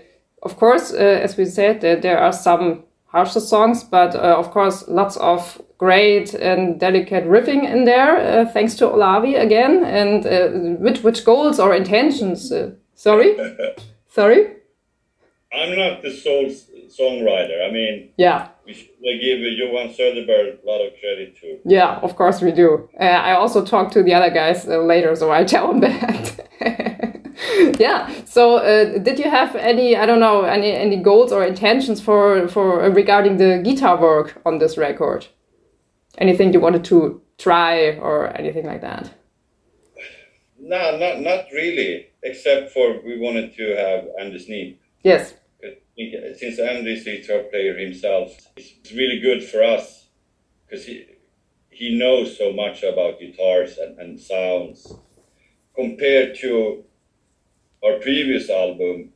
of 0.43 0.57
course, 0.57 0.93
uh, 0.93 0.97
as 0.97 1.37
we 1.37 1.45
said, 1.45 1.85
uh, 1.85 2.01
there 2.01 2.19
are 2.19 2.33
some 2.33 2.85
harsher 3.07 3.41
songs, 3.41 3.85
but 3.85 4.15
uh, 4.15 4.37
of 4.39 4.51
course, 4.51 4.85
lots 4.89 5.17
of 5.17 5.61
great 5.79 6.35
and 6.35 6.79
delicate 6.81 7.25
riffing 7.27 7.65
in 7.65 7.85
there, 7.85 8.17
uh, 8.17 8.47
thanks 8.47 8.75
to 8.77 8.87
Olavi 8.87 9.41
again. 9.41 9.85
And 9.85 10.27
uh, 10.27 10.49
which 10.81 11.03
which 11.03 11.25
goals 11.25 11.59
or 11.59 11.75
intentions? 11.75 12.53
sorry, 12.95 13.37
sorry. 14.09 14.57
I'm 15.53 15.77
not 15.77 16.03
the 16.03 16.11
sole 16.11 16.51
songwriter. 16.89 17.67
I 17.67 17.71
mean, 17.71 18.11
yeah, 18.17 18.49
we 18.67 18.73
should 18.73 18.89
give 19.21 19.41
Johan 19.41 19.89
Söderberg 19.89 20.63
a 20.63 20.67
lot 20.67 20.81
of 20.81 20.93
credit 21.01 21.37
too. 21.37 21.59
Yeah, 21.65 21.99
of 22.03 22.17
course 22.17 22.41
we 22.41 22.53
do. 22.53 22.89
Uh, 22.99 23.05
I 23.05 23.33
also 23.35 23.65
talked 23.65 23.93
to 23.93 24.03
the 24.03 24.15
other 24.15 24.31
guys 24.31 24.67
uh, 24.67 24.79
later, 24.79 25.15
so 25.15 25.31
I 25.31 25.45
tell 25.55 25.69
them 25.69 25.81
that. 25.81 26.41
yeah. 27.79 28.11
So, 28.25 28.57
uh, 28.57 28.99
did 28.99 29.19
you 29.19 29.31
have 29.31 29.55
any, 29.57 29.97
I 29.97 30.07
don't 30.07 30.21
know, 30.21 30.43
any 30.43 30.73
any 30.73 30.97
goals 30.97 31.33
or 31.33 31.45
intentions 31.45 32.01
for 32.01 32.49
for 32.49 32.83
uh, 32.83 32.89
regarding 32.89 33.37
the 33.37 33.61
guitar 33.63 34.01
work 34.01 34.41
on 34.47 34.59
this 34.59 34.77
record? 34.79 35.27
Anything 36.19 36.53
you 36.53 36.61
wanted 36.61 36.85
to 36.85 37.21
try 37.39 37.97
or 37.97 38.29
anything 38.37 38.67
like 38.67 38.81
that? 38.81 39.13
No, 40.59 40.97
not 40.97 41.21
not 41.21 41.47
really. 41.53 42.09
Except 42.23 42.71
for 42.71 43.01
we 43.05 43.19
wanted 43.19 43.55
to 43.57 43.77
have 43.77 44.07
Anders 44.19 44.49
Neep. 44.49 44.79
Yes 45.03 45.35
since 45.97 46.59
Andy 46.59 46.95
is 46.95 47.07
a 47.07 47.21
guitar 47.21 47.45
player 47.45 47.77
himself, 47.79 48.37
it's 48.57 48.93
really 48.93 49.21
good 49.21 49.45
for 49.45 49.63
us 49.63 50.09
because 50.67 50.87
he 50.87 51.07
he 51.71 51.99
knows 51.99 52.39
so 52.39 52.53
much 52.53 52.83
about 52.85 53.19
guitars 53.19 53.79
and, 53.79 53.99
and 53.99 54.21
sounds 54.21 54.95
compared 55.75 56.37
to 56.37 56.85
our 57.85 57.99
previous 57.99 58.49
album 58.49 59.11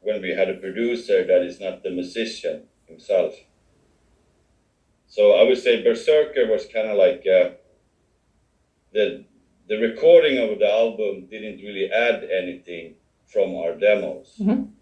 when 0.00 0.22
we 0.22 0.30
had 0.30 0.48
a 0.48 0.54
producer 0.54 1.26
that 1.26 1.42
is 1.42 1.58
not 1.58 1.82
the 1.82 1.90
musician 1.90 2.62
himself. 2.86 3.34
So 5.14 5.22
I 5.32 5.42
would 5.46 5.58
say 5.58 5.82
Berserker 5.82 6.46
was 6.54 6.66
kind 6.74 6.88
of 6.92 6.96
like 7.04 7.22
uh, 7.38 7.50
the 8.92 9.24
the 9.68 9.78
recording 9.88 10.36
of 10.38 10.58
the 10.58 10.70
album 10.82 11.26
didn't 11.34 11.58
really 11.66 11.88
add 11.90 12.18
anything 12.40 12.94
from 13.32 13.56
our 13.56 13.72
demos. 13.74 14.28
Mm-hmm 14.40 14.74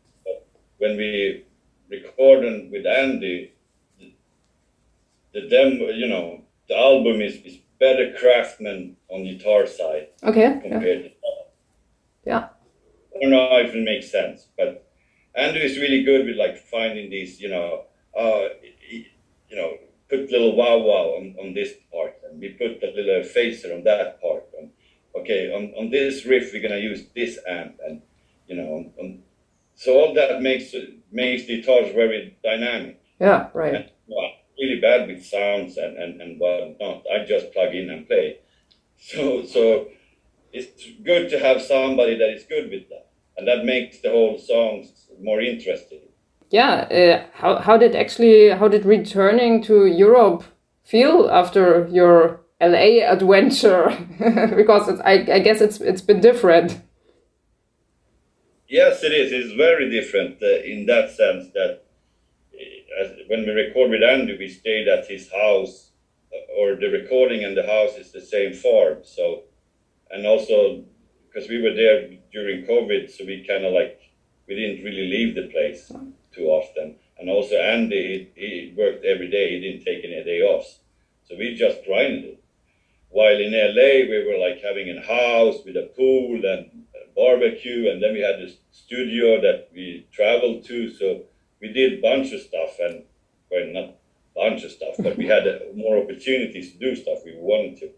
when 0.83 0.97
we 0.97 1.45
recorded 1.89 2.73
with 2.73 2.85
Andy, 2.87 3.53
the, 4.01 4.13
the 5.33 5.49
demo, 5.49 5.91
you 5.91 6.09
know, 6.09 6.43
the 6.69 6.77
album 6.77 7.21
is, 7.21 7.37
is 7.45 7.59
better 7.79 8.13
craftsman 8.19 8.97
on 9.09 9.23
guitar 9.23 9.65
side. 9.69 10.09
Okay. 10.25 10.59
Compared 10.61 11.03
yeah. 11.05 11.09
to 11.09 11.15
Yeah. 12.25 12.49
I 13.15 13.21
don't 13.21 13.31
know 13.31 13.59
if 13.59 13.73
it 13.73 13.85
makes 13.85 14.11
sense, 14.11 14.49
but 14.59 14.91
Andy 15.37 15.61
is 15.61 15.79
really 15.79 16.03
good 16.03 16.27
with 16.27 16.37
like 16.37 16.59
finding 16.59 17.11
these, 17.11 17.41
you 17.41 17.49
know, 17.49 17.85
uh, 18.19 18.49
you 18.91 19.57
know, 19.57 19.75
put 20.13 20.31
little 20.31 20.55
wow 20.55 20.79
wow 20.79 21.07
on, 21.17 21.35
on 21.41 21.55
this 21.55 21.73
part, 21.91 22.15
and 22.25 22.39
we 22.39 22.51
put 22.51 22.83
a 22.83 22.93
little 22.95 23.23
phaser 23.35 23.75
on 23.75 23.83
that 23.85 24.21
part, 24.21 24.45
and 24.59 24.71
okay, 25.19 25.53
on, 25.57 25.73
on 25.79 25.91
this 25.91 26.27
riff 26.27 26.53
we're 26.53 26.63
gonna 26.63 26.87
use 26.93 27.03
this 27.17 27.39
amp, 27.49 27.77
and 27.87 28.03
you 28.47 28.57
know, 28.57 28.93
on, 29.01 29.23
so 29.75 29.99
all 29.99 30.15
that 30.15 30.43
makes 30.43 30.75
makes 31.11 31.47
the 31.47 31.57
guitars 31.57 31.95
very 31.95 32.37
dynamic. 32.45 33.01
Yeah, 33.19 33.49
right. 33.55 33.75
And, 33.75 33.91
well, 34.07 34.31
really 34.59 34.81
bad 34.81 35.09
with 35.09 35.25
sounds 35.25 35.77
and, 35.77 35.97
and, 35.97 36.21
and 36.21 36.39
whatnot. 36.39 37.05
I 37.13 37.25
just 37.25 37.53
plug 37.53 37.75
in 37.75 37.91
and 37.91 38.07
play. 38.07 38.41
So 38.99 39.45
so 39.45 39.89
it's 40.53 40.85
good 41.03 41.31
to 41.31 41.39
have 41.39 41.63
somebody 41.63 42.17
that 42.19 42.31
is 42.31 42.45
good 42.45 42.71
with 42.71 42.89
that. 42.91 43.09
And 43.37 43.49
that 43.49 43.65
makes 43.65 44.01
the 44.01 44.11
whole 44.11 44.39
songs 44.39 45.09
more 45.21 45.41
interesting. 45.41 46.03
Yeah, 46.53 46.85
uh, 46.93 47.25
how, 47.33 47.61
how 47.61 47.79
did 47.79 47.97
actually 47.97 48.51
how 48.51 48.69
did 48.69 48.85
returning 48.85 49.63
to 49.63 49.87
Europe 49.87 50.45
feel 50.83 51.31
after 51.31 51.89
your 51.91 52.43
LA 52.61 53.01
adventure? 53.11 53.89
because 54.55 55.01
I, 55.01 55.13
I 55.33 55.39
guess 55.39 55.63
it's 55.63 55.81
it's 55.81 56.03
been 56.03 56.21
different. 56.21 56.79
Yes, 58.69 59.03
it 59.03 59.13
is. 59.13 59.33
It's 59.33 59.55
very 59.55 59.89
different 59.89 60.43
uh, 60.43 60.61
in 60.63 60.85
that 60.87 61.11
sense 61.11 61.51
that 61.55 61.85
uh, 63.01 63.09
when 63.29 63.47
we 63.47 63.53
record 63.53 63.91
with 63.91 64.03
Andy, 64.03 64.37
we 64.37 64.49
stayed 64.49 64.89
at 64.89 65.07
his 65.07 65.33
house, 65.33 65.93
uh, 66.35 66.61
or 66.61 66.77
the 66.77 66.89
recording 66.89 67.45
and 67.45 67.57
the 67.57 67.67
house 67.67 67.97
is 67.97 68.13
the 68.13 68.21
same 68.21 68.53
farm. 68.53 68.99
So, 69.05 69.45
and 70.11 70.27
also 70.27 70.85
because 71.29 71.49
we 71.49 71.63
were 71.63 71.73
there 71.73 72.11
during 72.31 72.67
COVID, 72.67 73.11
so 73.11 73.25
we 73.25 73.43
kind 73.49 73.65
of 73.65 73.73
like 73.73 74.01
we 74.47 74.55
didn't 74.55 74.85
really 74.85 75.09
leave 75.09 75.35
the 75.35 75.49
place 75.49 75.91
too 76.35 76.47
often. 76.47 76.97
And 77.19 77.31
also 77.31 77.57
Andy, 77.57 78.31
he, 78.35 78.41
he 78.41 78.75
worked 78.77 79.05
every 79.05 79.31
day. 79.31 79.51
He 79.51 79.61
didn't 79.61 79.85
take 79.85 80.05
any 80.05 80.25
day 80.25 80.41
off, 80.43 80.67
so 81.29 81.37
we 81.37 81.55
just 81.55 81.85
grinded. 81.85 82.25
It. 82.25 82.45
While 83.11 83.39
in 83.41 83.53
LA, 83.53 84.09
we 84.09 84.25
were 84.27 84.39
like 84.39 84.63
having 84.63 84.89
a 84.91 85.01
house 85.01 85.59
with 85.65 85.77
a 85.77 85.91
pool 85.95 86.41
and 86.45 86.85
barbecue, 87.15 87.91
and 87.91 88.03
then 88.03 88.15
we 88.15 88.21
had 88.21 88.39
this 88.41 88.57
studio 88.71 89.41
that 89.43 89.69
we 89.75 90.07
traveled 90.11 90.65
to. 90.65 90.91
So 90.91 91.23
we 91.61 91.73
did 91.73 91.99
a 91.99 92.03
bunch 92.03 92.33
of 92.33 92.41
stuff, 92.41 92.79
and 92.81 93.05
well, 93.51 93.67
not 93.67 93.95
bunch 94.35 94.65
of 94.65 94.71
stuff, 94.71 94.95
but 94.99 95.17
we 95.17 95.27
had 95.27 95.45
more 95.75 96.03
opportunities 96.03 96.73
to 96.73 96.79
do 96.79 96.97
stuff 96.97 97.19
we 97.25 97.35
wanted 97.37 97.77
to. 97.79 97.91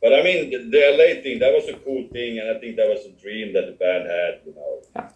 But 0.00 0.14
I 0.14 0.22
mean, 0.22 0.50
the 0.70 0.82
LA 0.96 1.22
thing 1.22 1.38
that 1.40 1.52
was 1.52 1.68
a 1.68 1.76
cool 1.78 2.08
thing, 2.08 2.38
and 2.38 2.56
I 2.56 2.58
think 2.58 2.76
that 2.76 2.88
was 2.88 3.04
a 3.04 3.10
dream 3.20 3.52
that 3.52 3.66
the 3.66 3.72
band 3.72 4.08
had. 4.08 4.40
You 4.46 4.54
know. 4.54 5.10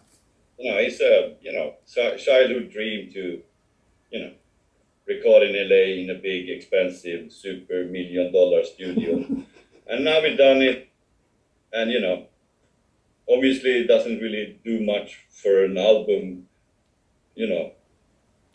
You 0.59 0.71
know, 0.71 0.77
it's 0.77 0.99
a 0.99 1.35
you 1.41 1.53
know 1.53 1.75
childhood 2.17 2.69
dream 2.69 3.11
to, 3.13 3.41
you 4.11 4.19
know, 4.19 4.31
record 5.07 5.43
in 5.43 5.55
LA 5.55 6.03
in 6.03 6.09
a 6.09 6.19
big, 6.21 6.49
expensive, 6.49 7.31
super 7.31 7.85
million 7.85 8.31
dollar 8.33 8.63
studio, 8.65 9.25
and 9.87 10.03
now 10.03 10.21
we've 10.21 10.37
done 10.37 10.61
it, 10.61 10.89
and 11.71 11.89
you 11.89 12.01
know, 12.01 12.27
obviously 13.31 13.71
it 13.81 13.87
doesn't 13.87 14.19
really 14.19 14.59
do 14.65 14.81
much 14.81 15.25
for 15.29 15.63
an 15.63 15.77
album, 15.77 16.47
you 17.35 17.47
know, 17.47 17.71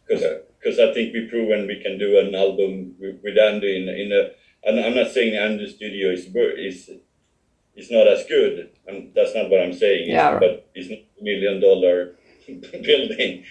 because 0.06 0.22
because 0.58 0.78
I 0.78 0.92
think 0.92 1.14
we've 1.14 1.30
proven 1.30 1.66
we 1.66 1.82
can 1.82 1.98
do 1.98 2.18
an 2.18 2.34
album 2.34 2.96
with, 3.00 3.20
with 3.22 3.38
Andy 3.38 3.82
in 3.82 3.88
in 3.88 4.12
a. 4.12 4.30
And 4.66 4.80
I'm 4.80 4.94
not 4.94 5.10
saying 5.10 5.36
Andy 5.36 5.68
Studio 5.70 6.10
is 6.10 6.26
is 6.56 6.90
is 7.76 7.90
not 7.90 8.06
as 8.08 8.24
good, 8.26 8.70
and 8.86 9.12
that's 9.14 9.34
not 9.34 9.50
what 9.50 9.60
I'm 9.60 9.74
saying. 9.74 10.10
Yeah, 10.10 10.30
right. 10.30 10.40
but 10.40 10.70
it's 10.74 10.90
not 10.90 11.00
million 11.24 11.60
dollar 11.60 12.16
building. 12.46 13.44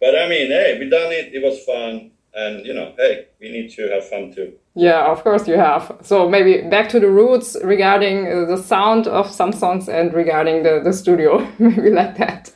But 0.00 0.16
I 0.16 0.28
mean, 0.28 0.48
hey, 0.48 0.76
we 0.78 0.88
done 0.88 1.12
it. 1.12 1.34
It 1.34 1.42
was 1.42 1.64
fun, 1.64 2.10
and 2.34 2.64
you 2.66 2.74
know, 2.74 2.92
hey, 2.96 3.26
we 3.40 3.50
need 3.50 3.70
to 3.72 3.88
have 3.88 4.08
fun 4.08 4.32
too. 4.34 4.52
Yeah, 4.74 5.06
of 5.10 5.22
course 5.22 5.46
you 5.46 5.56
have. 5.56 5.96
So 6.02 6.28
maybe 6.28 6.68
back 6.68 6.88
to 6.90 7.00
the 7.00 7.08
roots 7.08 7.56
regarding 7.62 8.26
uh, 8.26 8.44
the 8.44 8.56
sound 8.56 9.06
of 9.06 9.30
some 9.30 9.52
songs 9.52 9.88
and 9.88 10.12
regarding 10.12 10.64
the, 10.64 10.80
the 10.82 10.92
studio, 10.92 11.48
maybe 11.58 11.90
like 11.90 12.16
that. 12.18 12.52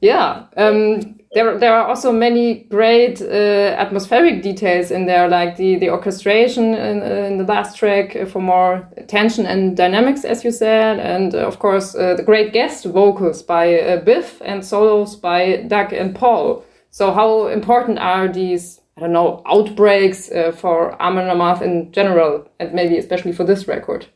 Yeah, 0.00 0.44
um, 0.56 1.18
there 1.34 1.58
there 1.58 1.74
are 1.74 1.86
also 1.88 2.12
many 2.12 2.64
great 2.70 3.20
uh, 3.20 3.74
atmospheric 3.76 4.42
details 4.42 4.90
in 4.90 5.06
there, 5.06 5.28
like 5.28 5.56
the 5.56 5.76
the 5.76 5.90
orchestration 5.90 6.74
in, 6.74 7.02
uh, 7.02 7.28
in 7.28 7.38
the 7.38 7.44
last 7.44 7.76
track 7.76 8.16
for 8.28 8.40
more 8.40 8.88
tension 9.08 9.46
and 9.46 9.76
dynamics, 9.76 10.24
as 10.24 10.44
you 10.44 10.52
said, 10.52 10.98
and 10.98 11.34
uh, 11.34 11.46
of 11.46 11.58
course 11.58 11.94
uh, 11.94 12.14
the 12.14 12.22
great 12.22 12.52
guest 12.52 12.84
vocals 12.84 13.42
by 13.42 13.80
uh, 13.80 14.04
Biff 14.04 14.40
and 14.44 14.64
solos 14.64 15.16
by 15.16 15.56
Doug 15.68 15.92
and 15.92 16.14
Paul. 16.14 16.64
So 16.90 17.12
how 17.12 17.48
important 17.48 17.98
are 17.98 18.28
these 18.28 18.80
I 18.96 19.00
don't 19.00 19.12
know, 19.12 19.42
outbreaks 19.44 20.30
uh, 20.30 20.52
for 20.52 21.00
Amon 21.02 21.26
Amarth 21.26 21.62
in 21.62 21.90
general, 21.90 22.48
and 22.60 22.72
maybe 22.72 22.96
especially 22.96 23.32
for 23.32 23.44
this 23.44 23.66
record? 23.66 24.06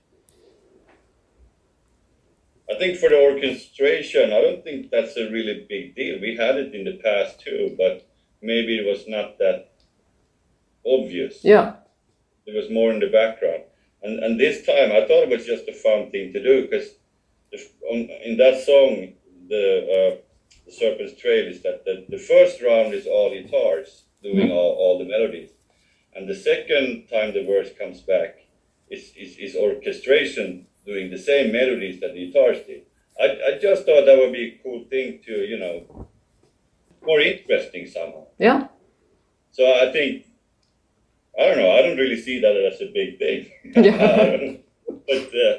I 2.70 2.78
think 2.78 2.98
for 2.98 3.08
the 3.08 3.20
orchestration, 3.20 4.32
I 4.32 4.40
don't 4.40 4.62
think 4.62 4.90
that's 4.90 5.16
a 5.16 5.30
really 5.30 5.66
big 5.68 5.94
deal. 5.94 6.20
We 6.20 6.36
had 6.36 6.56
it 6.56 6.74
in 6.74 6.84
the 6.84 7.00
past 7.02 7.40
too, 7.40 7.74
but 7.78 8.06
maybe 8.42 8.78
it 8.78 8.86
was 8.86 9.04
not 9.08 9.38
that 9.38 9.72
obvious. 10.84 11.42
Yeah. 11.42 11.76
It 12.46 12.54
was 12.54 12.70
more 12.70 12.90
in 12.90 13.00
the 13.00 13.10
background. 13.10 13.64
And, 14.02 14.22
and 14.22 14.38
this 14.38 14.64
time, 14.64 14.92
I 14.92 15.06
thought 15.06 15.24
it 15.24 15.30
was 15.30 15.46
just 15.46 15.68
a 15.68 15.72
fun 15.72 16.10
thing 16.10 16.32
to 16.32 16.42
do 16.42 16.62
because 16.62 16.90
in 17.90 18.36
that 18.36 18.62
song, 18.64 19.14
the, 19.48 20.16
uh, 20.16 20.16
the 20.66 20.72
Serpent's 20.72 21.20
Trail, 21.20 21.48
is 21.48 21.62
that 21.62 21.84
the, 21.84 22.04
the 22.08 22.18
first 22.18 22.62
round 22.62 22.92
is 22.92 23.06
all 23.06 23.30
guitars 23.30 24.04
doing 24.22 24.50
all, 24.50 24.74
all 24.78 24.98
the 24.98 25.04
melodies. 25.04 25.50
And 26.14 26.28
the 26.28 26.34
second 26.34 27.06
time 27.10 27.32
the 27.32 27.44
verse 27.44 27.70
comes 27.78 28.00
back 28.00 28.40
is, 28.90 29.12
is, 29.16 29.36
is 29.38 29.56
orchestration 29.56 30.66
doing 30.88 31.10
the 31.10 31.18
same 31.18 31.52
melodies 31.52 32.00
that 32.00 32.14
the 32.14 32.26
guitars 32.26 32.66
did. 32.66 32.82
I, 33.20 33.26
I 33.48 33.58
just 33.60 33.84
thought 33.84 34.04
that 34.06 34.16
would 34.18 34.32
be 34.32 34.46
a 34.48 34.62
cool 34.62 34.84
thing 34.88 35.20
to, 35.26 35.32
you 35.32 35.58
know, 35.58 36.08
more 37.04 37.20
interesting 37.20 37.86
somehow. 37.86 38.24
Yeah. 38.38 38.68
So 39.52 39.64
I 39.64 39.92
think, 39.92 40.26
I 41.38 41.42
don't 41.46 41.58
know, 41.58 41.70
I 41.70 41.82
don't 41.82 41.98
really 41.98 42.20
see 42.20 42.40
that 42.40 42.56
as 42.72 42.80
a 42.80 42.90
big 42.92 43.18
thing. 43.18 43.40
Yeah. 43.84 44.56
but 45.06 45.28
uh, 45.46 45.56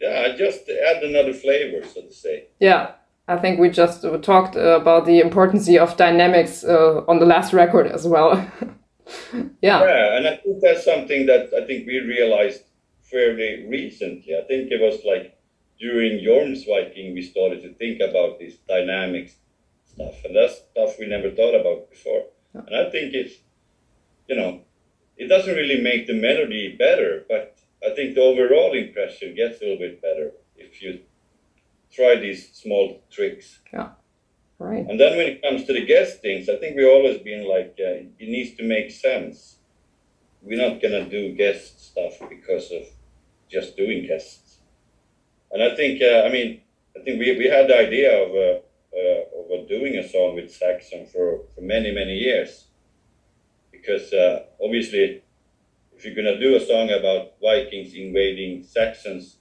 yeah, 0.00 0.26
I 0.26 0.36
just 0.36 0.68
add 0.68 1.02
another 1.02 1.32
flavor, 1.32 1.86
so 1.86 2.02
to 2.02 2.12
say. 2.12 2.46
Yeah. 2.60 2.92
I 3.28 3.36
think 3.38 3.60
we 3.60 3.70
just 3.70 4.04
talked 4.22 4.56
about 4.56 5.06
the 5.06 5.20
importance 5.20 5.68
of 5.68 5.96
dynamics 5.96 6.64
uh, 6.64 7.02
on 7.08 7.18
the 7.20 7.26
last 7.26 7.52
record 7.52 7.86
as 7.86 8.06
well. 8.06 8.32
yeah. 9.62 9.80
Yeah, 9.84 10.16
and 10.16 10.26
I 10.26 10.36
think 10.36 10.60
that's 10.60 10.84
something 10.84 11.26
that 11.26 11.50
I 11.54 11.64
think 11.66 11.86
we 11.86 12.00
realized 12.00 12.62
fairly 13.12 13.66
recently. 13.68 14.34
I 14.36 14.42
think 14.48 14.72
it 14.72 14.80
was 14.80 15.04
like 15.04 15.38
during 15.78 16.24
Jormsviking 16.24 17.14
we 17.14 17.22
started 17.22 17.62
to 17.62 17.74
think 17.74 18.00
about 18.00 18.38
this 18.38 18.56
dynamics 18.68 19.34
stuff, 19.84 20.24
and 20.24 20.34
that's 20.34 20.62
stuff 20.72 20.98
we 20.98 21.06
never 21.06 21.30
thought 21.30 21.54
about 21.54 21.90
before. 21.90 22.24
And 22.54 22.74
I 22.74 22.90
think 22.90 23.14
it's, 23.14 23.34
you 24.28 24.36
know, 24.36 24.62
it 25.16 25.28
doesn't 25.28 25.54
really 25.54 25.80
make 25.80 26.06
the 26.06 26.14
melody 26.14 26.76
better, 26.76 27.24
but 27.28 27.58
I 27.84 27.94
think 27.94 28.14
the 28.14 28.22
overall 28.22 28.72
impression 28.72 29.34
gets 29.34 29.60
a 29.60 29.64
little 29.64 29.78
bit 29.78 30.00
better 30.00 30.32
if 30.56 30.82
you 30.82 31.00
try 31.92 32.16
these 32.16 32.52
small 32.52 33.02
tricks. 33.10 33.60
Yeah. 33.72 33.90
Right. 34.58 34.86
And 34.88 34.98
then 35.00 35.16
when 35.16 35.26
it 35.26 35.42
comes 35.42 35.64
to 35.64 35.72
the 35.72 35.84
guest 35.84 36.22
things, 36.22 36.48
I 36.48 36.56
think 36.56 36.76
we've 36.76 36.86
always 36.88 37.18
been 37.18 37.48
like, 37.48 37.76
uh, 37.80 38.06
it 38.18 38.28
needs 38.28 38.56
to 38.58 38.62
make 38.62 38.90
sense. 38.92 39.56
We're 40.40 40.58
not 40.58 40.80
going 40.80 40.92
to 40.92 41.08
do 41.08 41.34
guest 41.34 41.84
stuff 41.84 42.14
because 42.28 42.70
of 42.70 42.82
just 43.52 43.76
doing 43.76 44.06
guests. 44.06 44.58
And 45.50 45.62
I 45.62 45.76
think, 45.76 46.00
uh, 46.00 46.22
I 46.26 46.32
mean, 46.32 46.62
I 46.96 47.00
think 47.04 47.20
we, 47.20 47.36
we 47.36 47.46
had 47.46 47.68
the 47.68 47.76
idea 47.76 48.10
of, 48.24 48.30
uh, 48.30 48.60
uh, 48.96 49.54
of 49.54 49.68
doing 49.68 49.96
a 49.96 50.08
song 50.08 50.34
with 50.34 50.50
Saxon 50.50 51.06
for, 51.06 51.40
for 51.54 51.60
many, 51.60 51.92
many 51.92 52.14
years. 52.14 52.68
Because 53.70 54.12
uh, 54.12 54.44
obviously, 54.62 55.22
if 55.94 56.04
you're 56.04 56.14
going 56.14 56.32
to 56.34 56.40
do 56.40 56.56
a 56.56 56.60
song 56.60 56.90
about 56.90 57.34
Vikings 57.40 57.94
invading 57.94 58.64
Saxons, 58.64 59.36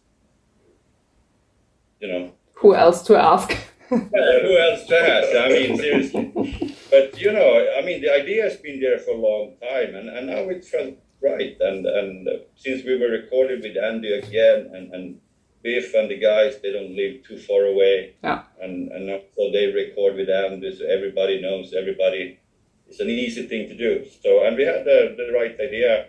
you 1.99 2.07
know, 2.07 2.31
who 2.55 2.75
else 2.75 3.01
to 3.03 3.15
ask? 3.17 3.49
yeah, 3.91 3.97
who 4.41 4.57
else 4.57 4.85
to 4.87 4.95
ask? 4.95 5.35
I 5.35 5.49
mean, 5.49 5.77
seriously. 5.77 6.75
But 6.89 7.19
you 7.19 7.31
know, 7.31 7.67
I 7.77 7.81
mean, 7.81 8.01
the 8.01 8.13
idea 8.13 8.43
has 8.43 8.57
been 8.57 8.79
there 8.79 8.99
for 8.99 9.11
a 9.11 9.17
long 9.17 9.53
time, 9.61 9.95
and, 9.95 10.09
and 10.09 10.27
now 10.27 10.49
it 10.49 10.63
felt 10.65 10.95
right. 11.21 11.57
And 11.59 11.85
and 11.85 12.27
uh, 12.27 12.31
since 12.55 12.83
we 12.83 12.97
were 12.97 13.09
recorded 13.09 13.61
with 13.61 13.77
Andy 13.77 14.13
again, 14.13 14.69
and, 14.73 14.93
and 14.93 15.19
Biff 15.63 15.93
and 15.93 16.09
the 16.09 16.17
guys, 16.17 16.59
they 16.61 16.71
don't 16.71 16.95
live 16.95 17.23
too 17.23 17.37
far 17.37 17.65
away. 17.65 18.15
Yeah. 18.23 18.43
And 18.61 18.91
and 18.91 19.21
so 19.35 19.51
they 19.51 19.67
record 19.67 20.15
with 20.15 20.29
Andy, 20.29 20.75
so 20.75 20.85
everybody 20.85 21.41
knows 21.41 21.73
everybody. 21.73 22.39
It's 22.87 22.99
an 22.99 23.09
easy 23.09 23.47
thing 23.47 23.69
to 23.69 23.77
do. 23.77 24.05
So 24.21 24.45
and 24.45 24.57
we 24.57 24.65
had 24.65 24.83
the, 24.83 25.15
the 25.17 25.31
right 25.33 25.55
idea, 25.59 26.07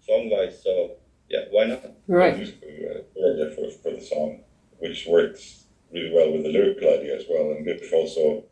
song 0.00 0.30
wise. 0.30 0.62
So 0.62 0.92
yeah, 1.28 1.44
why 1.50 1.64
not? 1.64 1.84
Right. 2.06 2.36
Yeah, 2.38 3.48
for, 3.54 3.70
for 3.82 3.90
the 3.90 4.00
song, 4.00 4.40
which 4.78 5.06
works 5.06 5.64
really 5.92 6.12
well 6.12 6.32
with 6.32 6.42
the 6.42 6.50
lyrical 6.50 6.88
idea 6.88 7.16
as 7.16 7.24
well. 7.28 7.52
And 7.52 7.64
Biff 7.64 7.92
also, 7.92 8.44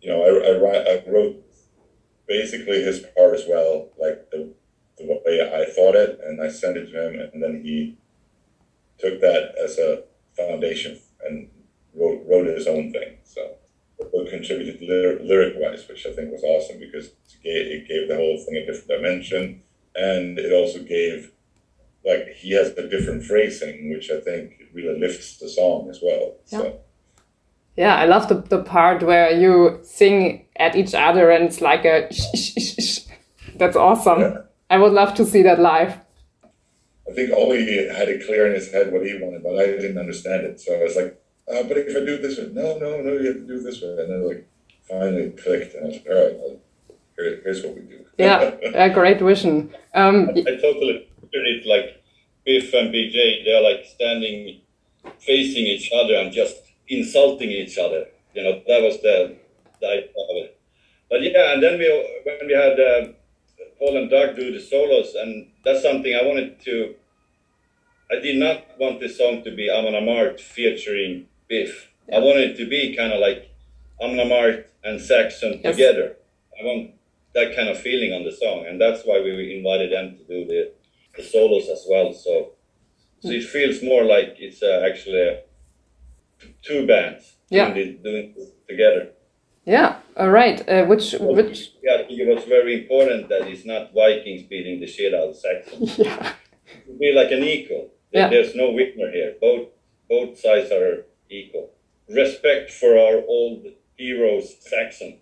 you 0.00 0.10
know, 0.10 0.22
I, 0.22 0.30
I, 0.50 0.94
I 0.94 1.10
wrote 1.10 1.44
basically 2.26 2.82
his 2.82 3.04
part 3.16 3.34
as 3.34 3.44
well, 3.48 3.88
like 3.98 4.30
the, 4.30 4.54
the 5.06 5.20
way 5.24 5.40
I 5.40 5.70
thought 5.70 5.94
it, 5.94 6.20
and 6.24 6.42
I 6.42 6.48
sent 6.48 6.76
it 6.76 6.90
to 6.92 7.08
him, 7.08 7.30
and 7.32 7.42
then 7.42 7.62
he 7.64 7.96
took 8.98 9.20
that 9.20 9.54
as 9.62 9.78
a 9.78 10.04
foundation 10.36 10.98
and 11.24 11.48
wrote 11.94 12.22
wrote 12.28 12.46
his 12.46 12.66
own 12.66 12.92
thing. 12.92 13.18
So 13.24 13.56
it 13.98 14.30
contributed 14.30 14.80
lyric, 14.80 15.20
lyric 15.22 15.54
wise, 15.58 15.86
which 15.88 16.06
I 16.06 16.12
think 16.12 16.32
was 16.32 16.42
awesome 16.42 16.78
because 16.78 17.06
it 17.06 17.42
gave, 17.42 17.66
it 17.66 17.88
gave 17.88 18.08
the 18.08 18.16
whole 18.16 18.38
thing 18.38 18.56
a 18.56 18.66
different 18.66 18.88
dimension, 18.88 19.62
and 19.94 20.38
it 20.38 20.52
also 20.52 20.82
gave 20.82 21.32
like 22.04 22.28
he 22.34 22.52
has 22.52 22.70
a 22.70 22.88
different 22.88 23.24
phrasing, 23.24 23.90
which 23.90 24.10
I 24.10 24.20
think 24.20 24.52
really 24.72 24.98
lifts 24.98 25.38
the 25.38 25.48
song 25.48 25.88
as 25.90 26.00
well. 26.02 26.34
Yeah. 26.48 26.58
So. 26.58 26.80
Yeah, 27.76 27.96
I 27.96 28.04
love 28.04 28.28
the, 28.28 28.34
the 28.34 28.62
part 28.62 29.02
where 29.02 29.30
you 29.30 29.78
sing 29.82 30.46
at 30.56 30.76
each 30.76 30.94
other 30.94 31.30
and 31.30 31.44
it's 31.44 31.60
like 31.60 31.84
a 31.84 32.10
that's 33.56 33.76
awesome. 33.76 34.20
Yeah. 34.20 34.38
I 34.70 34.78
would 34.78 34.92
love 34.92 35.14
to 35.14 35.26
see 35.26 35.42
that 35.42 35.58
live. 35.58 35.98
I 37.08 37.12
think 37.12 37.32
Ollie 37.32 37.88
had 37.88 38.08
it 38.08 38.24
clear 38.24 38.46
in 38.46 38.54
his 38.54 38.70
head 38.70 38.92
what 38.92 39.04
he 39.04 39.18
wanted, 39.20 39.42
but 39.42 39.58
I 39.58 39.66
didn't 39.66 39.98
understand 39.98 40.46
it. 40.46 40.60
So 40.60 40.72
I 40.74 40.82
was 40.84 40.94
like, 40.94 41.20
uh, 41.52 41.64
but 41.64 41.76
if 41.76 41.96
I 41.96 42.04
do 42.06 42.18
this 42.18 42.38
way, 42.38 42.50
no, 42.52 42.78
no, 42.78 43.02
no, 43.02 43.12
you 43.14 43.26
have 43.26 43.36
to 43.36 43.46
do 43.46 43.58
it 43.58 43.64
this 43.64 43.82
way. 43.82 43.96
And 43.98 44.10
then 44.10 44.28
like 44.28 44.48
finally 44.88 45.30
clicked 45.30 45.74
and 45.74 45.84
I 45.84 45.88
was 45.88 45.96
like, 45.96 46.06
all 46.08 46.24
right, 46.24 46.36
well, 46.38 46.56
here, 47.16 47.40
here's 47.42 47.62
what 47.64 47.74
we 47.74 47.80
do. 47.82 48.04
Yeah, 48.16 48.54
a 48.74 48.90
great 48.90 49.20
vision. 49.20 49.74
Um, 49.94 50.30
I 50.36 50.56
totally 50.62 51.08
it 51.32 51.66
like 51.66 52.02
Biff 52.44 52.72
and 52.74 52.94
BJ, 52.94 53.44
they're 53.44 53.62
like 53.62 53.84
standing 53.86 54.60
facing 55.18 55.66
each 55.66 55.90
other 55.92 56.14
and 56.14 56.32
just 56.32 56.56
insulting 56.88 57.50
each 57.50 57.78
other. 57.78 58.06
You 58.34 58.44
know, 58.44 58.62
that 58.66 58.82
was 58.82 59.00
the, 59.02 59.36
the 59.80 59.86
idea 59.86 60.10
of 60.10 60.36
it. 60.36 60.60
But 61.10 61.22
yeah, 61.22 61.54
and 61.54 61.62
then 61.62 61.78
we 61.78 61.88
when 62.24 62.46
we 62.46 62.54
had 62.54 62.78
uh, 62.78 63.12
Paul 63.80 63.96
and 63.96 64.10
Doug 64.10 64.36
do 64.36 64.52
the 64.52 64.60
solos, 64.60 65.14
and 65.14 65.48
that's 65.64 65.82
something 65.82 66.14
I 66.14 66.22
wanted 66.22 66.60
to. 66.64 66.94
I 68.12 68.20
did 68.20 68.36
not 68.36 68.78
want 68.78 69.00
this 69.00 69.16
song 69.16 69.42
to 69.44 69.50
be 69.54 69.70
Amon 69.70 69.94
Amarth 69.94 70.40
featuring 70.40 71.26
Biff. 71.48 71.90
Yeah. 72.08 72.16
I 72.16 72.20
wanted 72.20 72.50
it 72.50 72.56
to 72.58 72.68
be 72.68 72.94
kind 72.94 73.12
of 73.12 73.20
like 73.20 73.50
Amon 74.00 74.18
Amarth 74.18 74.64
and 74.84 75.00
Saxon 75.00 75.60
yes. 75.64 75.74
together. 75.74 76.16
I 76.60 76.64
want 76.64 76.90
that 77.34 77.56
kind 77.56 77.68
of 77.68 77.78
feeling 77.78 78.12
on 78.12 78.24
the 78.24 78.32
song, 78.32 78.66
and 78.66 78.80
that's 78.80 79.02
why 79.04 79.20
we 79.20 79.56
invited 79.56 79.92
them 79.92 80.18
to 80.18 80.24
do 80.24 80.44
the 80.46 80.72
the 81.16 81.22
solos 81.22 81.68
as 81.68 81.86
well. 81.88 82.12
So, 82.12 82.52
so 83.20 83.30
it 83.30 83.44
feels 83.44 83.82
more 83.82 84.04
like 84.04 84.36
it's 84.38 84.62
uh, 84.62 84.86
actually 84.88 85.38
two 86.62 86.86
bands 86.86 87.36
yeah. 87.48 87.72
doing, 87.72 87.92
this, 87.92 88.02
doing 88.02 88.34
this 88.36 88.50
together. 88.68 89.10
Yeah, 89.64 89.96
all 90.16 90.30
right. 90.30 90.66
Uh, 90.68 90.84
which 90.86 91.14
which? 91.20 91.72
Yeah, 91.82 92.02
it 92.08 92.34
was 92.34 92.44
very 92.44 92.82
important 92.82 93.28
that 93.28 93.42
it's 93.46 93.64
not 93.64 93.92
Vikings 93.92 94.42
beating 94.44 94.80
the 94.80 94.86
shit 94.86 95.14
out 95.14 95.28
of 95.28 95.36
Saxons. 95.36 95.98
Yeah, 96.06 96.32
be 96.98 97.12
like 97.12 97.32
an 97.32 97.42
equal. 97.42 97.90
Yeah. 98.12 98.28
There's 98.28 98.54
no 98.54 98.70
winner 98.70 99.10
here. 99.10 99.34
Both 99.40 99.68
both 100.08 100.38
sides 100.38 100.70
are 100.70 101.06
equal. 101.28 101.70
Respect 102.08 102.70
for 102.70 102.98
our 102.98 103.22
old 103.26 103.66
heroes, 103.96 104.56
Saxon. 104.60 105.18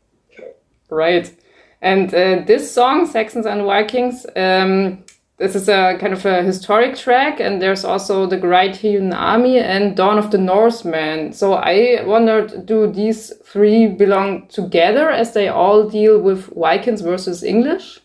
Right. 0.90 1.34
And 1.80 2.12
uh, 2.12 2.42
this 2.46 2.72
song, 2.72 3.06
Saxons 3.06 3.46
and 3.46 3.62
Vikings, 3.62 4.26
um, 4.34 5.04
this 5.38 5.54
is 5.54 5.68
a 5.68 5.96
kind 6.00 6.12
of 6.12 6.26
a 6.26 6.42
historic 6.42 6.96
track, 6.96 7.38
and 7.38 7.62
there's 7.62 7.84
also 7.84 8.26
the 8.26 8.36
Great 8.36 8.76
Heathen 8.76 9.12
Army 9.12 9.58
and 9.58 9.96
Dawn 9.96 10.18
of 10.18 10.32
the 10.32 10.38
Norsemen. 10.38 11.32
So 11.32 11.54
I 11.54 12.02
wondered, 12.04 12.66
do 12.66 12.90
these 12.90 13.32
three 13.44 13.86
belong 13.86 14.48
together 14.48 15.10
as 15.10 15.34
they 15.34 15.46
all 15.46 15.88
deal 15.88 16.20
with 16.20 16.52
Vikings 16.54 17.02
versus 17.02 17.44
English? 17.44 18.00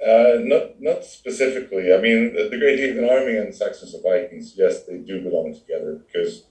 Uh, 0.00 0.38
not 0.42 0.80
not 0.80 1.04
specifically. 1.04 1.92
I 1.92 2.00
mean, 2.00 2.32
the, 2.34 2.48
the 2.48 2.58
Great 2.58 2.78
Heathen 2.78 3.08
Army 3.10 3.36
and 3.36 3.52
Saxons 3.52 3.94
and 3.94 4.02
Vikings, 4.04 4.54
yes, 4.56 4.84
they 4.84 4.98
do 4.98 5.20
belong 5.20 5.54
together 5.54 6.00
because 6.06 6.44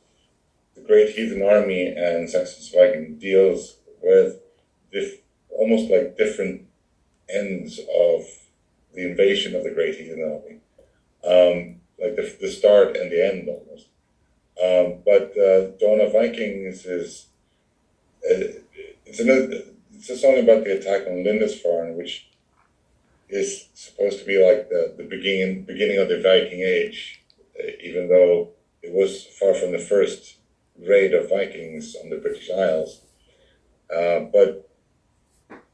the 0.76 0.82
Great 0.82 1.16
Heathen 1.16 1.42
Army 1.42 1.88
and 1.88 2.30
Saxons 2.30 2.70
Vikings 2.76 3.22
deals 3.22 3.78
with 4.04 4.42
almost 5.50 5.90
like 5.90 6.18
different 6.18 6.64
ends 7.30 7.80
of 7.80 8.26
the 8.98 9.08
invasion 9.08 9.56
of 9.56 9.64
the 9.64 9.70
Great 9.70 9.96
Heathen 9.96 10.24
Army, 10.24 10.58
um, 11.24 11.82
like 12.02 12.16
the, 12.16 12.36
the 12.42 12.50
start 12.50 12.98
and 12.98 13.12
the 13.12 13.24
end 13.24 13.48
almost. 13.48 13.88
Um, 14.62 15.04
but 15.06 15.38
uh, 15.38 15.78
Dawn 15.78 16.02
of 16.02 16.14
Vikings 16.14 16.84
is 16.86 17.28
uh, 18.30 18.58
it's, 19.06 19.20
another, 19.20 19.62
it's 19.94 20.10
a 20.10 20.18
song 20.18 20.40
about 20.40 20.64
the 20.64 20.80
attack 20.80 21.08
on 21.08 21.24
Lindisfarne, 21.24 21.96
which 21.96 22.28
is 23.30 23.70
supposed 23.76 24.20
to 24.20 24.26
be 24.26 24.44
like 24.44 24.68
the, 24.70 24.96
the 24.98 25.04
beginning 25.04 25.64
beginning 25.64 26.00
of 26.00 26.10
the 26.10 26.20
Viking 26.20 26.62
Age, 26.62 27.22
uh, 27.60 27.68
even 27.84 28.10
though 28.10 28.50
it 28.82 28.92
was 28.92 29.28
far 29.40 29.54
from 29.54 29.74
the 29.74 29.80
first 29.80 30.38
raid 30.80 31.14
of 31.14 31.30
Vikings 31.30 31.96
on 32.04 32.10
the 32.10 32.18
British 32.18 32.50
Isles. 32.50 33.02
Uh, 33.96 34.22
but 34.34 34.68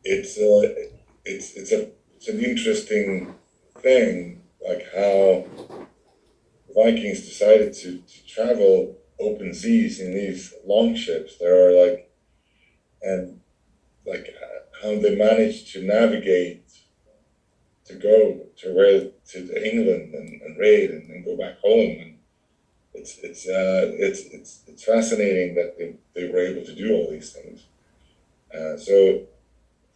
it's 0.03 0.37
uh, 0.37 0.89
it's 1.23 1.53
it's 1.53 1.71
a 1.71 1.89
it's 2.23 2.29
an 2.29 2.39
interesting 2.39 3.35
thing, 3.79 4.41
like 4.65 4.85
how 4.95 5.43
Vikings 6.73 7.27
decided 7.27 7.73
to, 7.73 7.97
to 7.97 8.25
travel 8.25 8.95
open 9.19 9.53
seas 9.53 9.99
in 9.99 10.13
these 10.13 10.53
long 10.65 10.95
ships. 10.95 11.37
There 11.37 11.67
are 11.67 11.85
like, 11.85 12.09
and 13.01 13.41
like 14.05 14.33
how 14.81 14.95
they 14.99 15.17
managed 15.17 15.73
to 15.73 15.83
navigate 15.83 16.63
to 17.87 17.95
go 17.95 18.39
to 18.59 18.73
where 18.73 19.09
to 19.31 19.65
England 19.69 20.13
and, 20.13 20.41
and 20.43 20.57
raid 20.57 20.91
and, 20.91 21.09
and 21.09 21.25
go 21.25 21.35
back 21.35 21.59
home. 21.59 21.97
And 21.99 22.17
it's 22.93 23.17
it's 23.17 23.49
uh, 23.49 23.91
it's 23.95 24.21
it's 24.27 24.61
it's 24.65 24.85
fascinating 24.85 25.55
that 25.55 25.77
they, 25.77 25.95
they 26.15 26.29
were 26.29 26.39
able 26.39 26.63
to 26.63 26.73
do 26.73 26.93
all 26.93 27.11
these 27.11 27.33
things. 27.33 27.65
Uh, 28.53 28.77
so 28.77 29.23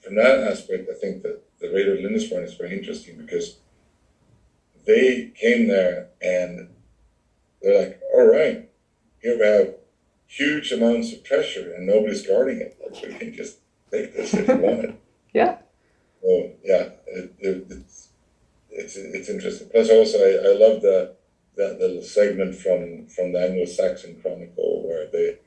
from 0.02 0.16
that 0.16 0.40
aspect, 0.40 0.90
I 0.90 0.94
think 0.94 1.24
that 1.24 1.47
the 1.60 1.70
Raid 1.70 1.88
of 1.88 2.00
Lindisfarne 2.00 2.44
is 2.44 2.54
very 2.54 2.78
interesting 2.78 3.18
because 3.18 3.58
they 4.86 5.32
came 5.40 5.68
there 5.68 6.10
and 6.22 6.70
they're 7.62 7.80
like, 7.80 8.02
all 8.14 8.26
right, 8.26 8.70
here 9.22 9.38
we 9.38 9.46
have 9.46 9.76
huge 10.28 10.72
amounts 10.72 11.14
of 11.14 11.24
pressure 11.24 11.74
and 11.74 11.88
nobody's 11.88 12.26
guarding 12.26 12.62
it. 12.62 12.78
Like 12.82 13.04
we 13.04 13.14
can 13.18 13.34
just 13.34 13.58
take 13.92 14.16
this 14.16 14.34
if 14.34 14.48
you 14.48 14.58
want 14.58 14.86
it. 14.86 15.02
Yeah. 15.34 15.58
So 16.22 16.52
yeah, 16.64 16.90
it, 17.06 17.36
it, 17.38 17.68
it's 17.70 18.10
it's 18.72 18.96
it's 18.96 19.30
interesting. 19.30 19.70
Plus, 19.70 19.90
also 19.90 20.18
I, 20.18 20.50
I 20.50 20.54
love 20.56 20.82
the 20.82 21.16
that 21.58 21.80
little 21.80 22.02
segment 22.02 22.56
from 22.56 23.08
from 23.08 23.34
the 23.34 23.42
Anglo-Saxon 23.42 24.20
Chronicle 24.22 24.88
where 24.88 25.08
they 25.12 25.38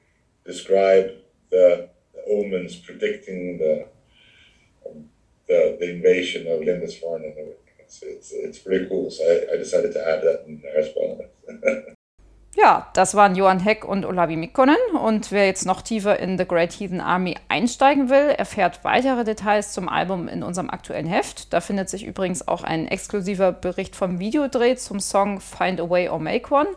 describe 0.45 1.11
the, 1.51 1.89
the 2.15 2.23
omens 2.29 2.77
predicting 2.77 3.59
the, 3.59 3.89
the 5.51 5.77
the 5.81 5.89
invasion 5.97 6.47
of 6.47 6.61
Lindisfarne 6.61 7.25
and 7.29 7.35
everything. 7.43 7.77
It's, 7.81 8.03
it's, 8.03 8.33
it's 8.33 8.59
pretty 8.61 8.87
cool. 8.89 9.11
So 9.11 9.25
I, 9.25 9.55
I 9.55 9.57
decided 9.57 9.93
to 9.95 10.01
add 10.01 10.23
that 10.23 10.45
in 10.47 10.61
there 10.63 10.79
as 10.79 10.89
well. 10.97 11.19
Ja, 12.57 12.89
das 12.95 13.15
waren 13.15 13.37
Johann 13.37 13.61
Heck 13.61 13.85
und 13.85 14.05
Olavi 14.05 14.35
Mikkonen. 14.35 14.77
Und 15.01 15.31
wer 15.31 15.47
jetzt 15.47 15.67
noch 15.67 15.83
tiefer 15.83 16.19
in 16.19 16.37
The 16.37 16.45
Great 16.45 16.73
Heathen 16.73 17.01
Army 17.01 17.37
einsteigen 17.49 18.11
will, 18.11 18.35
erfährt 18.37 18.81
weitere 18.83 19.23
Details 19.23 19.73
zum 19.73 19.89
Album 19.89 20.27
in 20.27 20.43
unserem 20.43 20.69
aktuellen 20.69 21.07
Heft. 21.07 21.53
Da 21.53 21.61
findet 21.61 21.89
sich 21.89 22.05
übrigens 22.05 22.49
auch 22.49 22.65
ein 22.65 22.89
exklusiver 22.89 23.53
Bericht 23.53 23.95
vom 23.95 24.19
Videodreh 24.19 24.75
zum 24.75 24.99
Song 24.99 25.41
Find 25.41 25.81
a 25.81 25.89
Way 25.89 26.09
or 26.09 26.19
Make 26.19 26.53
One 26.53 26.71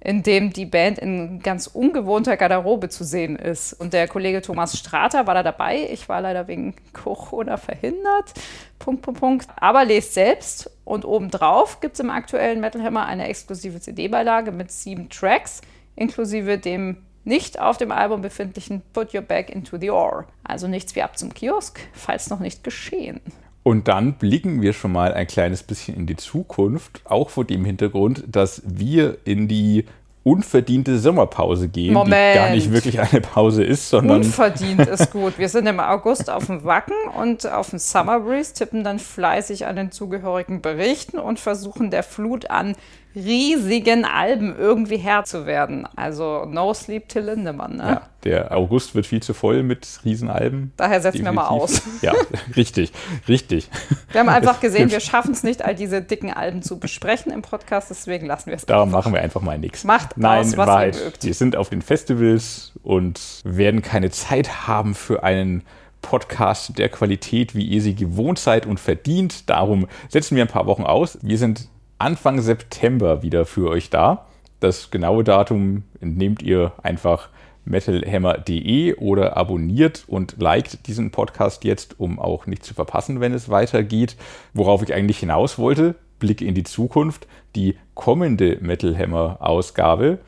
in 0.00 0.22
dem 0.22 0.52
die 0.52 0.66
Band 0.66 0.98
in 0.98 1.40
ganz 1.40 1.66
ungewohnter 1.66 2.36
Garderobe 2.36 2.88
zu 2.88 3.04
sehen 3.04 3.36
ist. 3.36 3.72
Und 3.72 3.92
der 3.92 4.06
Kollege 4.06 4.42
Thomas 4.42 4.78
Strater 4.78 5.26
war 5.26 5.34
da 5.34 5.42
dabei. 5.42 5.88
Ich 5.90 6.08
war 6.08 6.20
leider 6.20 6.46
wegen 6.46 6.74
Corona 6.92 7.56
verhindert. 7.56 8.32
Punkt, 8.78 9.02
Punkt, 9.02 9.20
Punkt. 9.20 9.48
Aber 9.56 9.84
lest 9.84 10.14
selbst. 10.14 10.70
Und 10.84 11.04
obendrauf 11.04 11.80
gibt 11.80 11.94
es 11.94 12.00
im 12.00 12.10
aktuellen 12.10 12.60
Metal 12.60 12.82
Hammer 12.82 13.06
eine 13.06 13.28
exklusive 13.28 13.80
CD-Beilage 13.80 14.52
mit 14.52 14.70
sieben 14.70 15.08
Tracks, 15.08 15.60
inklusive 15.96 16.58
dem 16.58 16.98
nicht 17.24 17.60
auf 17.60 17.76
dem 17.76 17.92
Album 17.92 18.22
befindlichen 18.22 18.82
Put 18.92 19.14
Your 19.14 19.22
Back 19.22 19.50
into 19.50 19.78
the 19.78 19.90
Ore. 19.90 20.24
Also 20.44 20.66
nichts 20.66 20.94
wie 20.94 21.02
ab 21.02 21.18
zum 21.18 21.34
Kiosk, 21.34 21.80
falls 21.92 22.30
noch 22.30 22.40
nicht 22.40 22.64
geschehen. 22.64 23.20
Und 23.68 23.86
dann 23.86 24.14
blicken 24.14 24.62
wir 24.62 24.72
schon 24.72 24.92
mal 24.92 25.12
ein 25.12 25.26
kleines 25.26 25.62
bisschen 25.62 25.94
in 25.94 26.06
die 26.06 26.16
Zukunft, 26.16 27.02
auch 27.04 27.28
vor 27.28 27.44
dem 27.44 27.66
Hintergrund, 27.66 28.24
dass 28.26 28.62
wir 28.64 29.18
in 29.26 29.46
die 29.46 29.84
unverdiente 30.22 30.98
Sommerpause 30.98 31.68
gehen, 31.68 31.92
Moment. 31.92 32.34
die 32.34 32.38
gar 32.38 32.48
nicht 32.48 32.72
wirklich 32.72 32.98
eine 32.98 33.20
Pause 33.20 33.62
ist, 33.62 33.90
sondern 33.90 34.22
Unverdient 34.22 34.86
ist 34.86 35.10
gut. 35.12 35.38
Wir 35.38 35.50
sind 35.50 35.66
im 35.66 35.80
August 35.80 36.30
auf 36.30 36.46
dem 36.46 36.64
Wacken 36.64 36.96
und 37.14 37.46
auf 37.46 37.68
dem 37.68 37.78
Summer 37.78 38.20
Breeze, 38.20 38.54
tippen 38.54 38.84
dann 38.84 38.98
fleißig 38.98 39.66
an 39.66 39.76
den 39.76 39.92
zugehörigen 39.92 40.62
Berichten 40.62 41.18
und 41.18 41.38
versuchen 41.38 41.90
der 41.90 42.04
Flut 42.04 42.48
an 42.48 42.74
riesigen 43.14 44.04
Alben 44.04 44.54
irgendwie 44.56 44.96
Herr 44.98 45.24
zu 45.24 45.46
werden. 45.46 45.86
Also 45.96 46.44
No 46.46 46.72
Sleep 46.74 47.08
Till 47.08 47.22
Lindemann. 47.22 47.76
Ne? 47.76 47.82
ja, 47.84 48.02
der 48.24 48.56
August 48.56 48.94
wird 48.94 49.06
viel 49.06 49.22
zu 49.22 49.34
voll 49.34 49.62
mit 49.62 49.86
Riesenalben. 50.04 50.72
Daher 50.76 51.00
setzen 51.00 51.24
wir 51.24 51.32
mal 51.32 51.48
aus. 51.48 51.72
Definitiv. 51.72 52.02
Ja, 52.02 52.12
richtig, 52.56 52.92
richtig. 53.26 53.70
Wir 54.12 54.20
haben 54.20 54.28
einfach 54.28 54.60
gesehen, 54.60 54.90
wir 54.90 55.00
schaffen 55.00 55.32
es 55.32 55.42
nicht, 55.42 55.64
all 55.64 55.74
diese 55.74 56.00
dicken 56.00 56.32
Alben 56.32 56.62
zu 56.62 56.78
besprechen 56.78 57.32
im 57.32 57.42
Podcast, 57.42 57.90
deswegen 57.90 58.26
lassen 58.26 58.46
wir 58.46 58.54
es. 58.54 58.66
Darum 58.66 58.90
machen 58.90 59.12
wir 59.12 59.20
einfach 59.20 59.40
mal 59.40 59.58
nichts. 59.58 59.84
Macht 59.84 60.16
Nein, 60.16 60.40
aus, 60.40 60.56
was 60.56 60.66
Wahrheit, 60.66 60.96
ihr 60.96 61.04
mögt. 61.04 61.24
wir 61.24 61.34
sind 61.34 61.56
auf 61.56 61.70
den 61.70 61.82
Festivals 61.82 62.72
und 62.82 63.20
werden 63.44 63.82
keine 63.82 64.10
Zeit 64.10 64.68
haben 64.68 64.94
für 64.94 65.22
einen 65.24 65.64
Podcast 66.02 66.78
der 66.78 66.88
Qualität, 66.88 67.54
wie 67.54 67.64
ihr 67.64 67.82
sie 67.82 67.94
gewohnt 67.94 68.38
seid 68.38 68.66
und 68.66 68.78
verdient. 68.78 69.50
Darum 69.50 69.88
setzen 70.08 70.36
wir 70.36 70.44
ein 70.44 70.48
paar 70.48 70.66
Wochen 70.66 70.84
aus. 70.84 71.18
Wir 71.22 71.38
sind 71.38 71.68
Anfang 71.98 72.40
September 72.40 73.22
wieder 73.22 73.44
für 73.44 73.68
euch 73.68 73.90
da. 73.90 74.26
Das 74.60 74.90
genaue 74.90 75.24
Datum 75.24 75.84
entnehmt 76.00 76.42
ihr 76.42 76.72
einfach 76.82 77.28
metalhammer.de 77.64 78.94
oder 78.94 79.36
abonniert 79.36 80.04
und 80.06 80.36
liked 80.38 80.86
diesen 80.86 81.10
Podcast 81.10 81.64
jetzt, 81.64 82.00
um 82.00 82.18
auch 82.18 82.46
nicht 82.46 82.64
zu 82.64 82.74
verpassen, 82.74 83.20
wenn 83.20 83.34
es 83.34 83.48
weitergeht. 83.48 84.16
Worauf 84.54 84.82
ich 84.82 84.94
eigentlich 84.94 85.18
hinaus 85.18 85.58
wollte, 85.58 85.94
Blick 86.18 86.40
in 86.40 86.54
die 86.54 86.64
Zukunft, 86.64 87.26
die 87.54 87.76
kommende 87.94 88.58
Metal 88.60 88.96
Hammer 88.96 89.38
Ausgabe, 89.40 90.18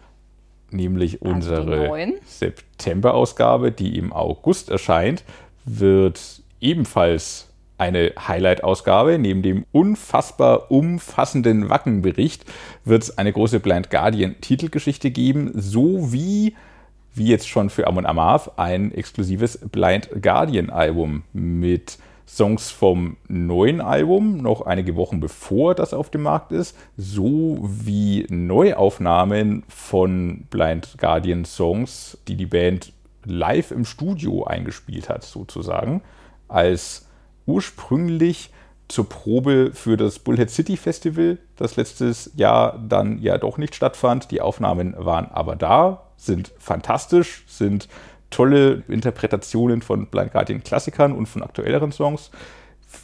nämlich 0.71 1.23
unsere. 1.23 1.89
September-Ausgabe, 2.25 3.73
die 3.73 3.97
im 3.97 4.13
August 4.13 4.71
erscheint, 4.71 5.25
wird 5.65 6.43
ebenfalls 6.61 7.50
eine 7.81 8.13
Highlight-Ausgabe. 8.29 9.19
Neben 9.19 9.43
dem 9.43 9.65
unfassbar 9.73 10.71
umfassenden 10.71 11.71
Wacken-Bericht 11.71 12.45
wird 12.85 13.03
es 13.03 13.19
eine 13.19 13.33
große 13.33 13.59
Blind 13.59 13.91
Guardian-Titelgeschichte 13.91 15.11
geben, 15.11 15.51
sowie, 15.55 16.55
wie 17.15 17.29
jetzt 17.29 17.49
schon 17.49 17.71
für 17.71 17.87
Amon 17.87 18.07
Amarth, 18.07 18.53
ein 18.59 18.93
exklusives 18.93 19.59
Blind 19.73 20.11
Guardian-Album 20.21 21.25
mit 21.33 21.99
Songs 22.29 22.71
vom 22.71 23.17
neuen 23.27 23.81
Album, 23.81 24.37
noch 24.37 24.61
einige 24.61 24.95
Wochen 24.95 25.19
bevor 25.19 25.75
das 25.75 25.93
auf 25.93 26.11
dem 26.11 26.23
Markt 26.23 26.53
ist, 26.53 26.77
sowie 26.97 28.25
Neuaufnahmen 28.29 29.65
von 29.69 30.45
Blind 30.49 30.95
Guardian 30.99 31.45
Songs, 31.45 32.19
die 32.29 32.37
die 32.37 32.47
Band 32.47 32.93
live 33.25 33.73
im 33.73 33.85
Studio 33.85 34.45
eingespielt 34.45 35.09
hat, 35.09 35.25
sozusagen, 35.25 36.03
als 36.47 37.10
ursprünglich 37.51 38.51
zur 38.89 39.09
Probe 39.09 39.71
für 39.73 39.97
das 39.97 40.19
Bullhead 40.19 40.51
City 40.51 40.77
Festival, 40.77 41.39
das 41.57 41.77
letztes 41.77 42.31
Jahr 42.35 42.79
dann 42.79 43.19
ja 43.19 43.39
doch 43.39 43.59
nicht 43.59 43.75
stattfand. 43.75 44.31
Die 44.31 44.41
Aufnahmen 44.41 44.95
waren 44.97 45.27
aber 45.27 45.57
da, 45.57 46.07
sind 46.17 46.53
fantastisch, 46.59 47.45
sind 47.47 47.89
tolle 48.31 48.83
Interpretationen 48.89 49.83
von 49.83 50.07
Blind 50.07 50.33
Guardian 50.33 50.63
Klassikern 50.63 51.13
und 51.13 51.27
von 51.27 51.43
aktuelleren 51.43 51.93
Songs. 51.93 52.31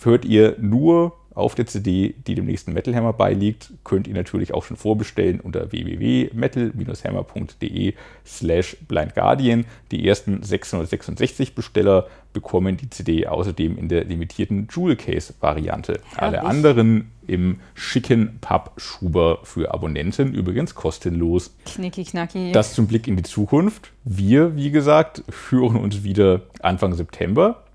Hört 0.02 0.24
ihr 0.24 0.56
nur 0.58 1.12
auf 1.36 1.54
der 1.54 1.66
CD, 1.66 2.16
die 2.26 2.34
dem 2.34 2.46
nächsten 2.46 2.72
Metal 2.72 2.96
Hammer 2.96 3.12
beiliegt, 3.12 3.70
könnt 3.84 4.08
ihr 4.08 4.14
natürlich 4.14 4.54
auch 4.54 4.64
schon 4.64 4.78
vorbestellen 4.78 5.40
unter 5.40 5.70
www.metal-hammer.de 5.70 7.92
slash 8.24 8.78
blindguardian. 8.88 9.66
Die 9.90 10.08
ersten 10.08 10.42
666 10.42 11.54
Besteller 11.54 12.06
bekommen 12.32 12.78
die 12.78 12.88
CD 12.88 13.26
außerdem 13.26 13.76
in 13.76 13.90
der 13.90 14.04
limitierten 14.04 14.66
Jewel 14.74 14.96
Case 14.96 15.34
Variante. 15.40 16.00
Alle 16.16 16.38
Herrlich. 16.38 16.50
anderen 16.50 17.10
im 17.26 17.60
schicken 17.74 18.38
Pappschuber 18.40 19.40
für 19.42 19.74
Abonnenten, 19.74 20.32
übrigens 20.32 20.74
kostenlos. 20.74 21.54
Knicki 21.66 22.04
knacki. 22.04 22.52
Das 22.52 22.72
zum 22.72 22.86
Blick 22.86 23.06
in 23.08 23.16
die 23.16 23.24
Zukunft. 23.24 23.92
Wir, 24.04 24.56
wie 24.56 24.70
gesagt, 24.70 25.22
hören 25.50 25.76
uns 25.76 26.02
wieder 26.02 26.40
Anfang 26.60 26.94
September. 26.94 27.65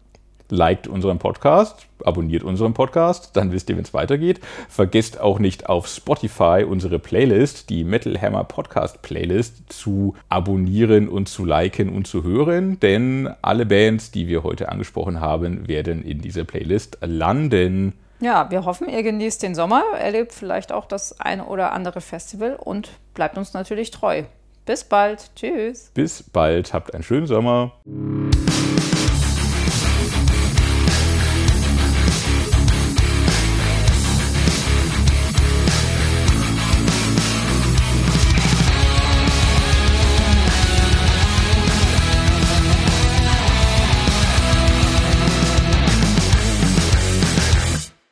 Liked 0.52 0.88
unseren 0.88 1.18
Podcast, 1.18 1.88
abonniert 2.06 2.44
unseren 2.44 2.74
Podcast, 2.74 3.32
dann 3.34 3.52
wisst 3.52 3.70
ihr, 3.70 3.78
wenn 3.78 3.84
es 3.84 3.94
weitergeht. 3.94 4.40
Vergesst 4.70 5.20
auch 5.20 5.40
nicht 5.40 5.68
auf 5.68 5.88
Spotify 5.88 6.66
unsere 6.68 7.00
Playlist, 7.00 7.70
die 7.70 7.84
Metal 7.84 8.22
Hammer 8.22 8.44
Podcast 8.44 9.02
Playlist, 9.02 9.72
zu 9.72 10.16
abonnieren 10.30 11.10
und 11.10 11.30
zu 11.30 11.46
liken 11.46 11.90
und 11.90 12.06
zu 12.06 12.24
hören, 12.24 12.80
denn 12.80 13.30
alle 13.42 13.66
Bands, 13.66 14.12
die 14.12 14.28
wir 14.28 14.44
heute 14.44 14.70
angesprochen 14.70 15.20
haben, 15.20 15.68
werden 15.68 16.04
in 16.04 16.22
dieser 16.22 16.44
Playlist 16.44 16.98
landen. 17.02 17.94
Ja, 18.20 18.52
wir 18.52 18.66
hoffen, 18.66 18.88
ihr 18.88 19.02
genießt 19.02 19.42
den 19.42 19.56
Sommer, 19.56 19.84
erlebt 20.00 20.32
vielleicht 20.32 20.72
auch 20.72 20.86
das 20.86 21.20
eine 21.20 21.46
oder 21.46 21.72
andere 21.72 22.02
Festival 22.02 22.56
und 22.56 22.92
bleibt 23.16 23.38
uns 23.38 23.54
natürlich 23.54 23.90
treu. 23.90 24.24
Bis 24.66 24.84
bald. 24.84 25.32
Tschüss. 25.36 25.92
Bis 25.94 26.24
bald, 26.24 26.74
habt 26.74 26.94
einen 26.94 27.04
schönen 27.04 27.26
Sommer. 27.26 27.72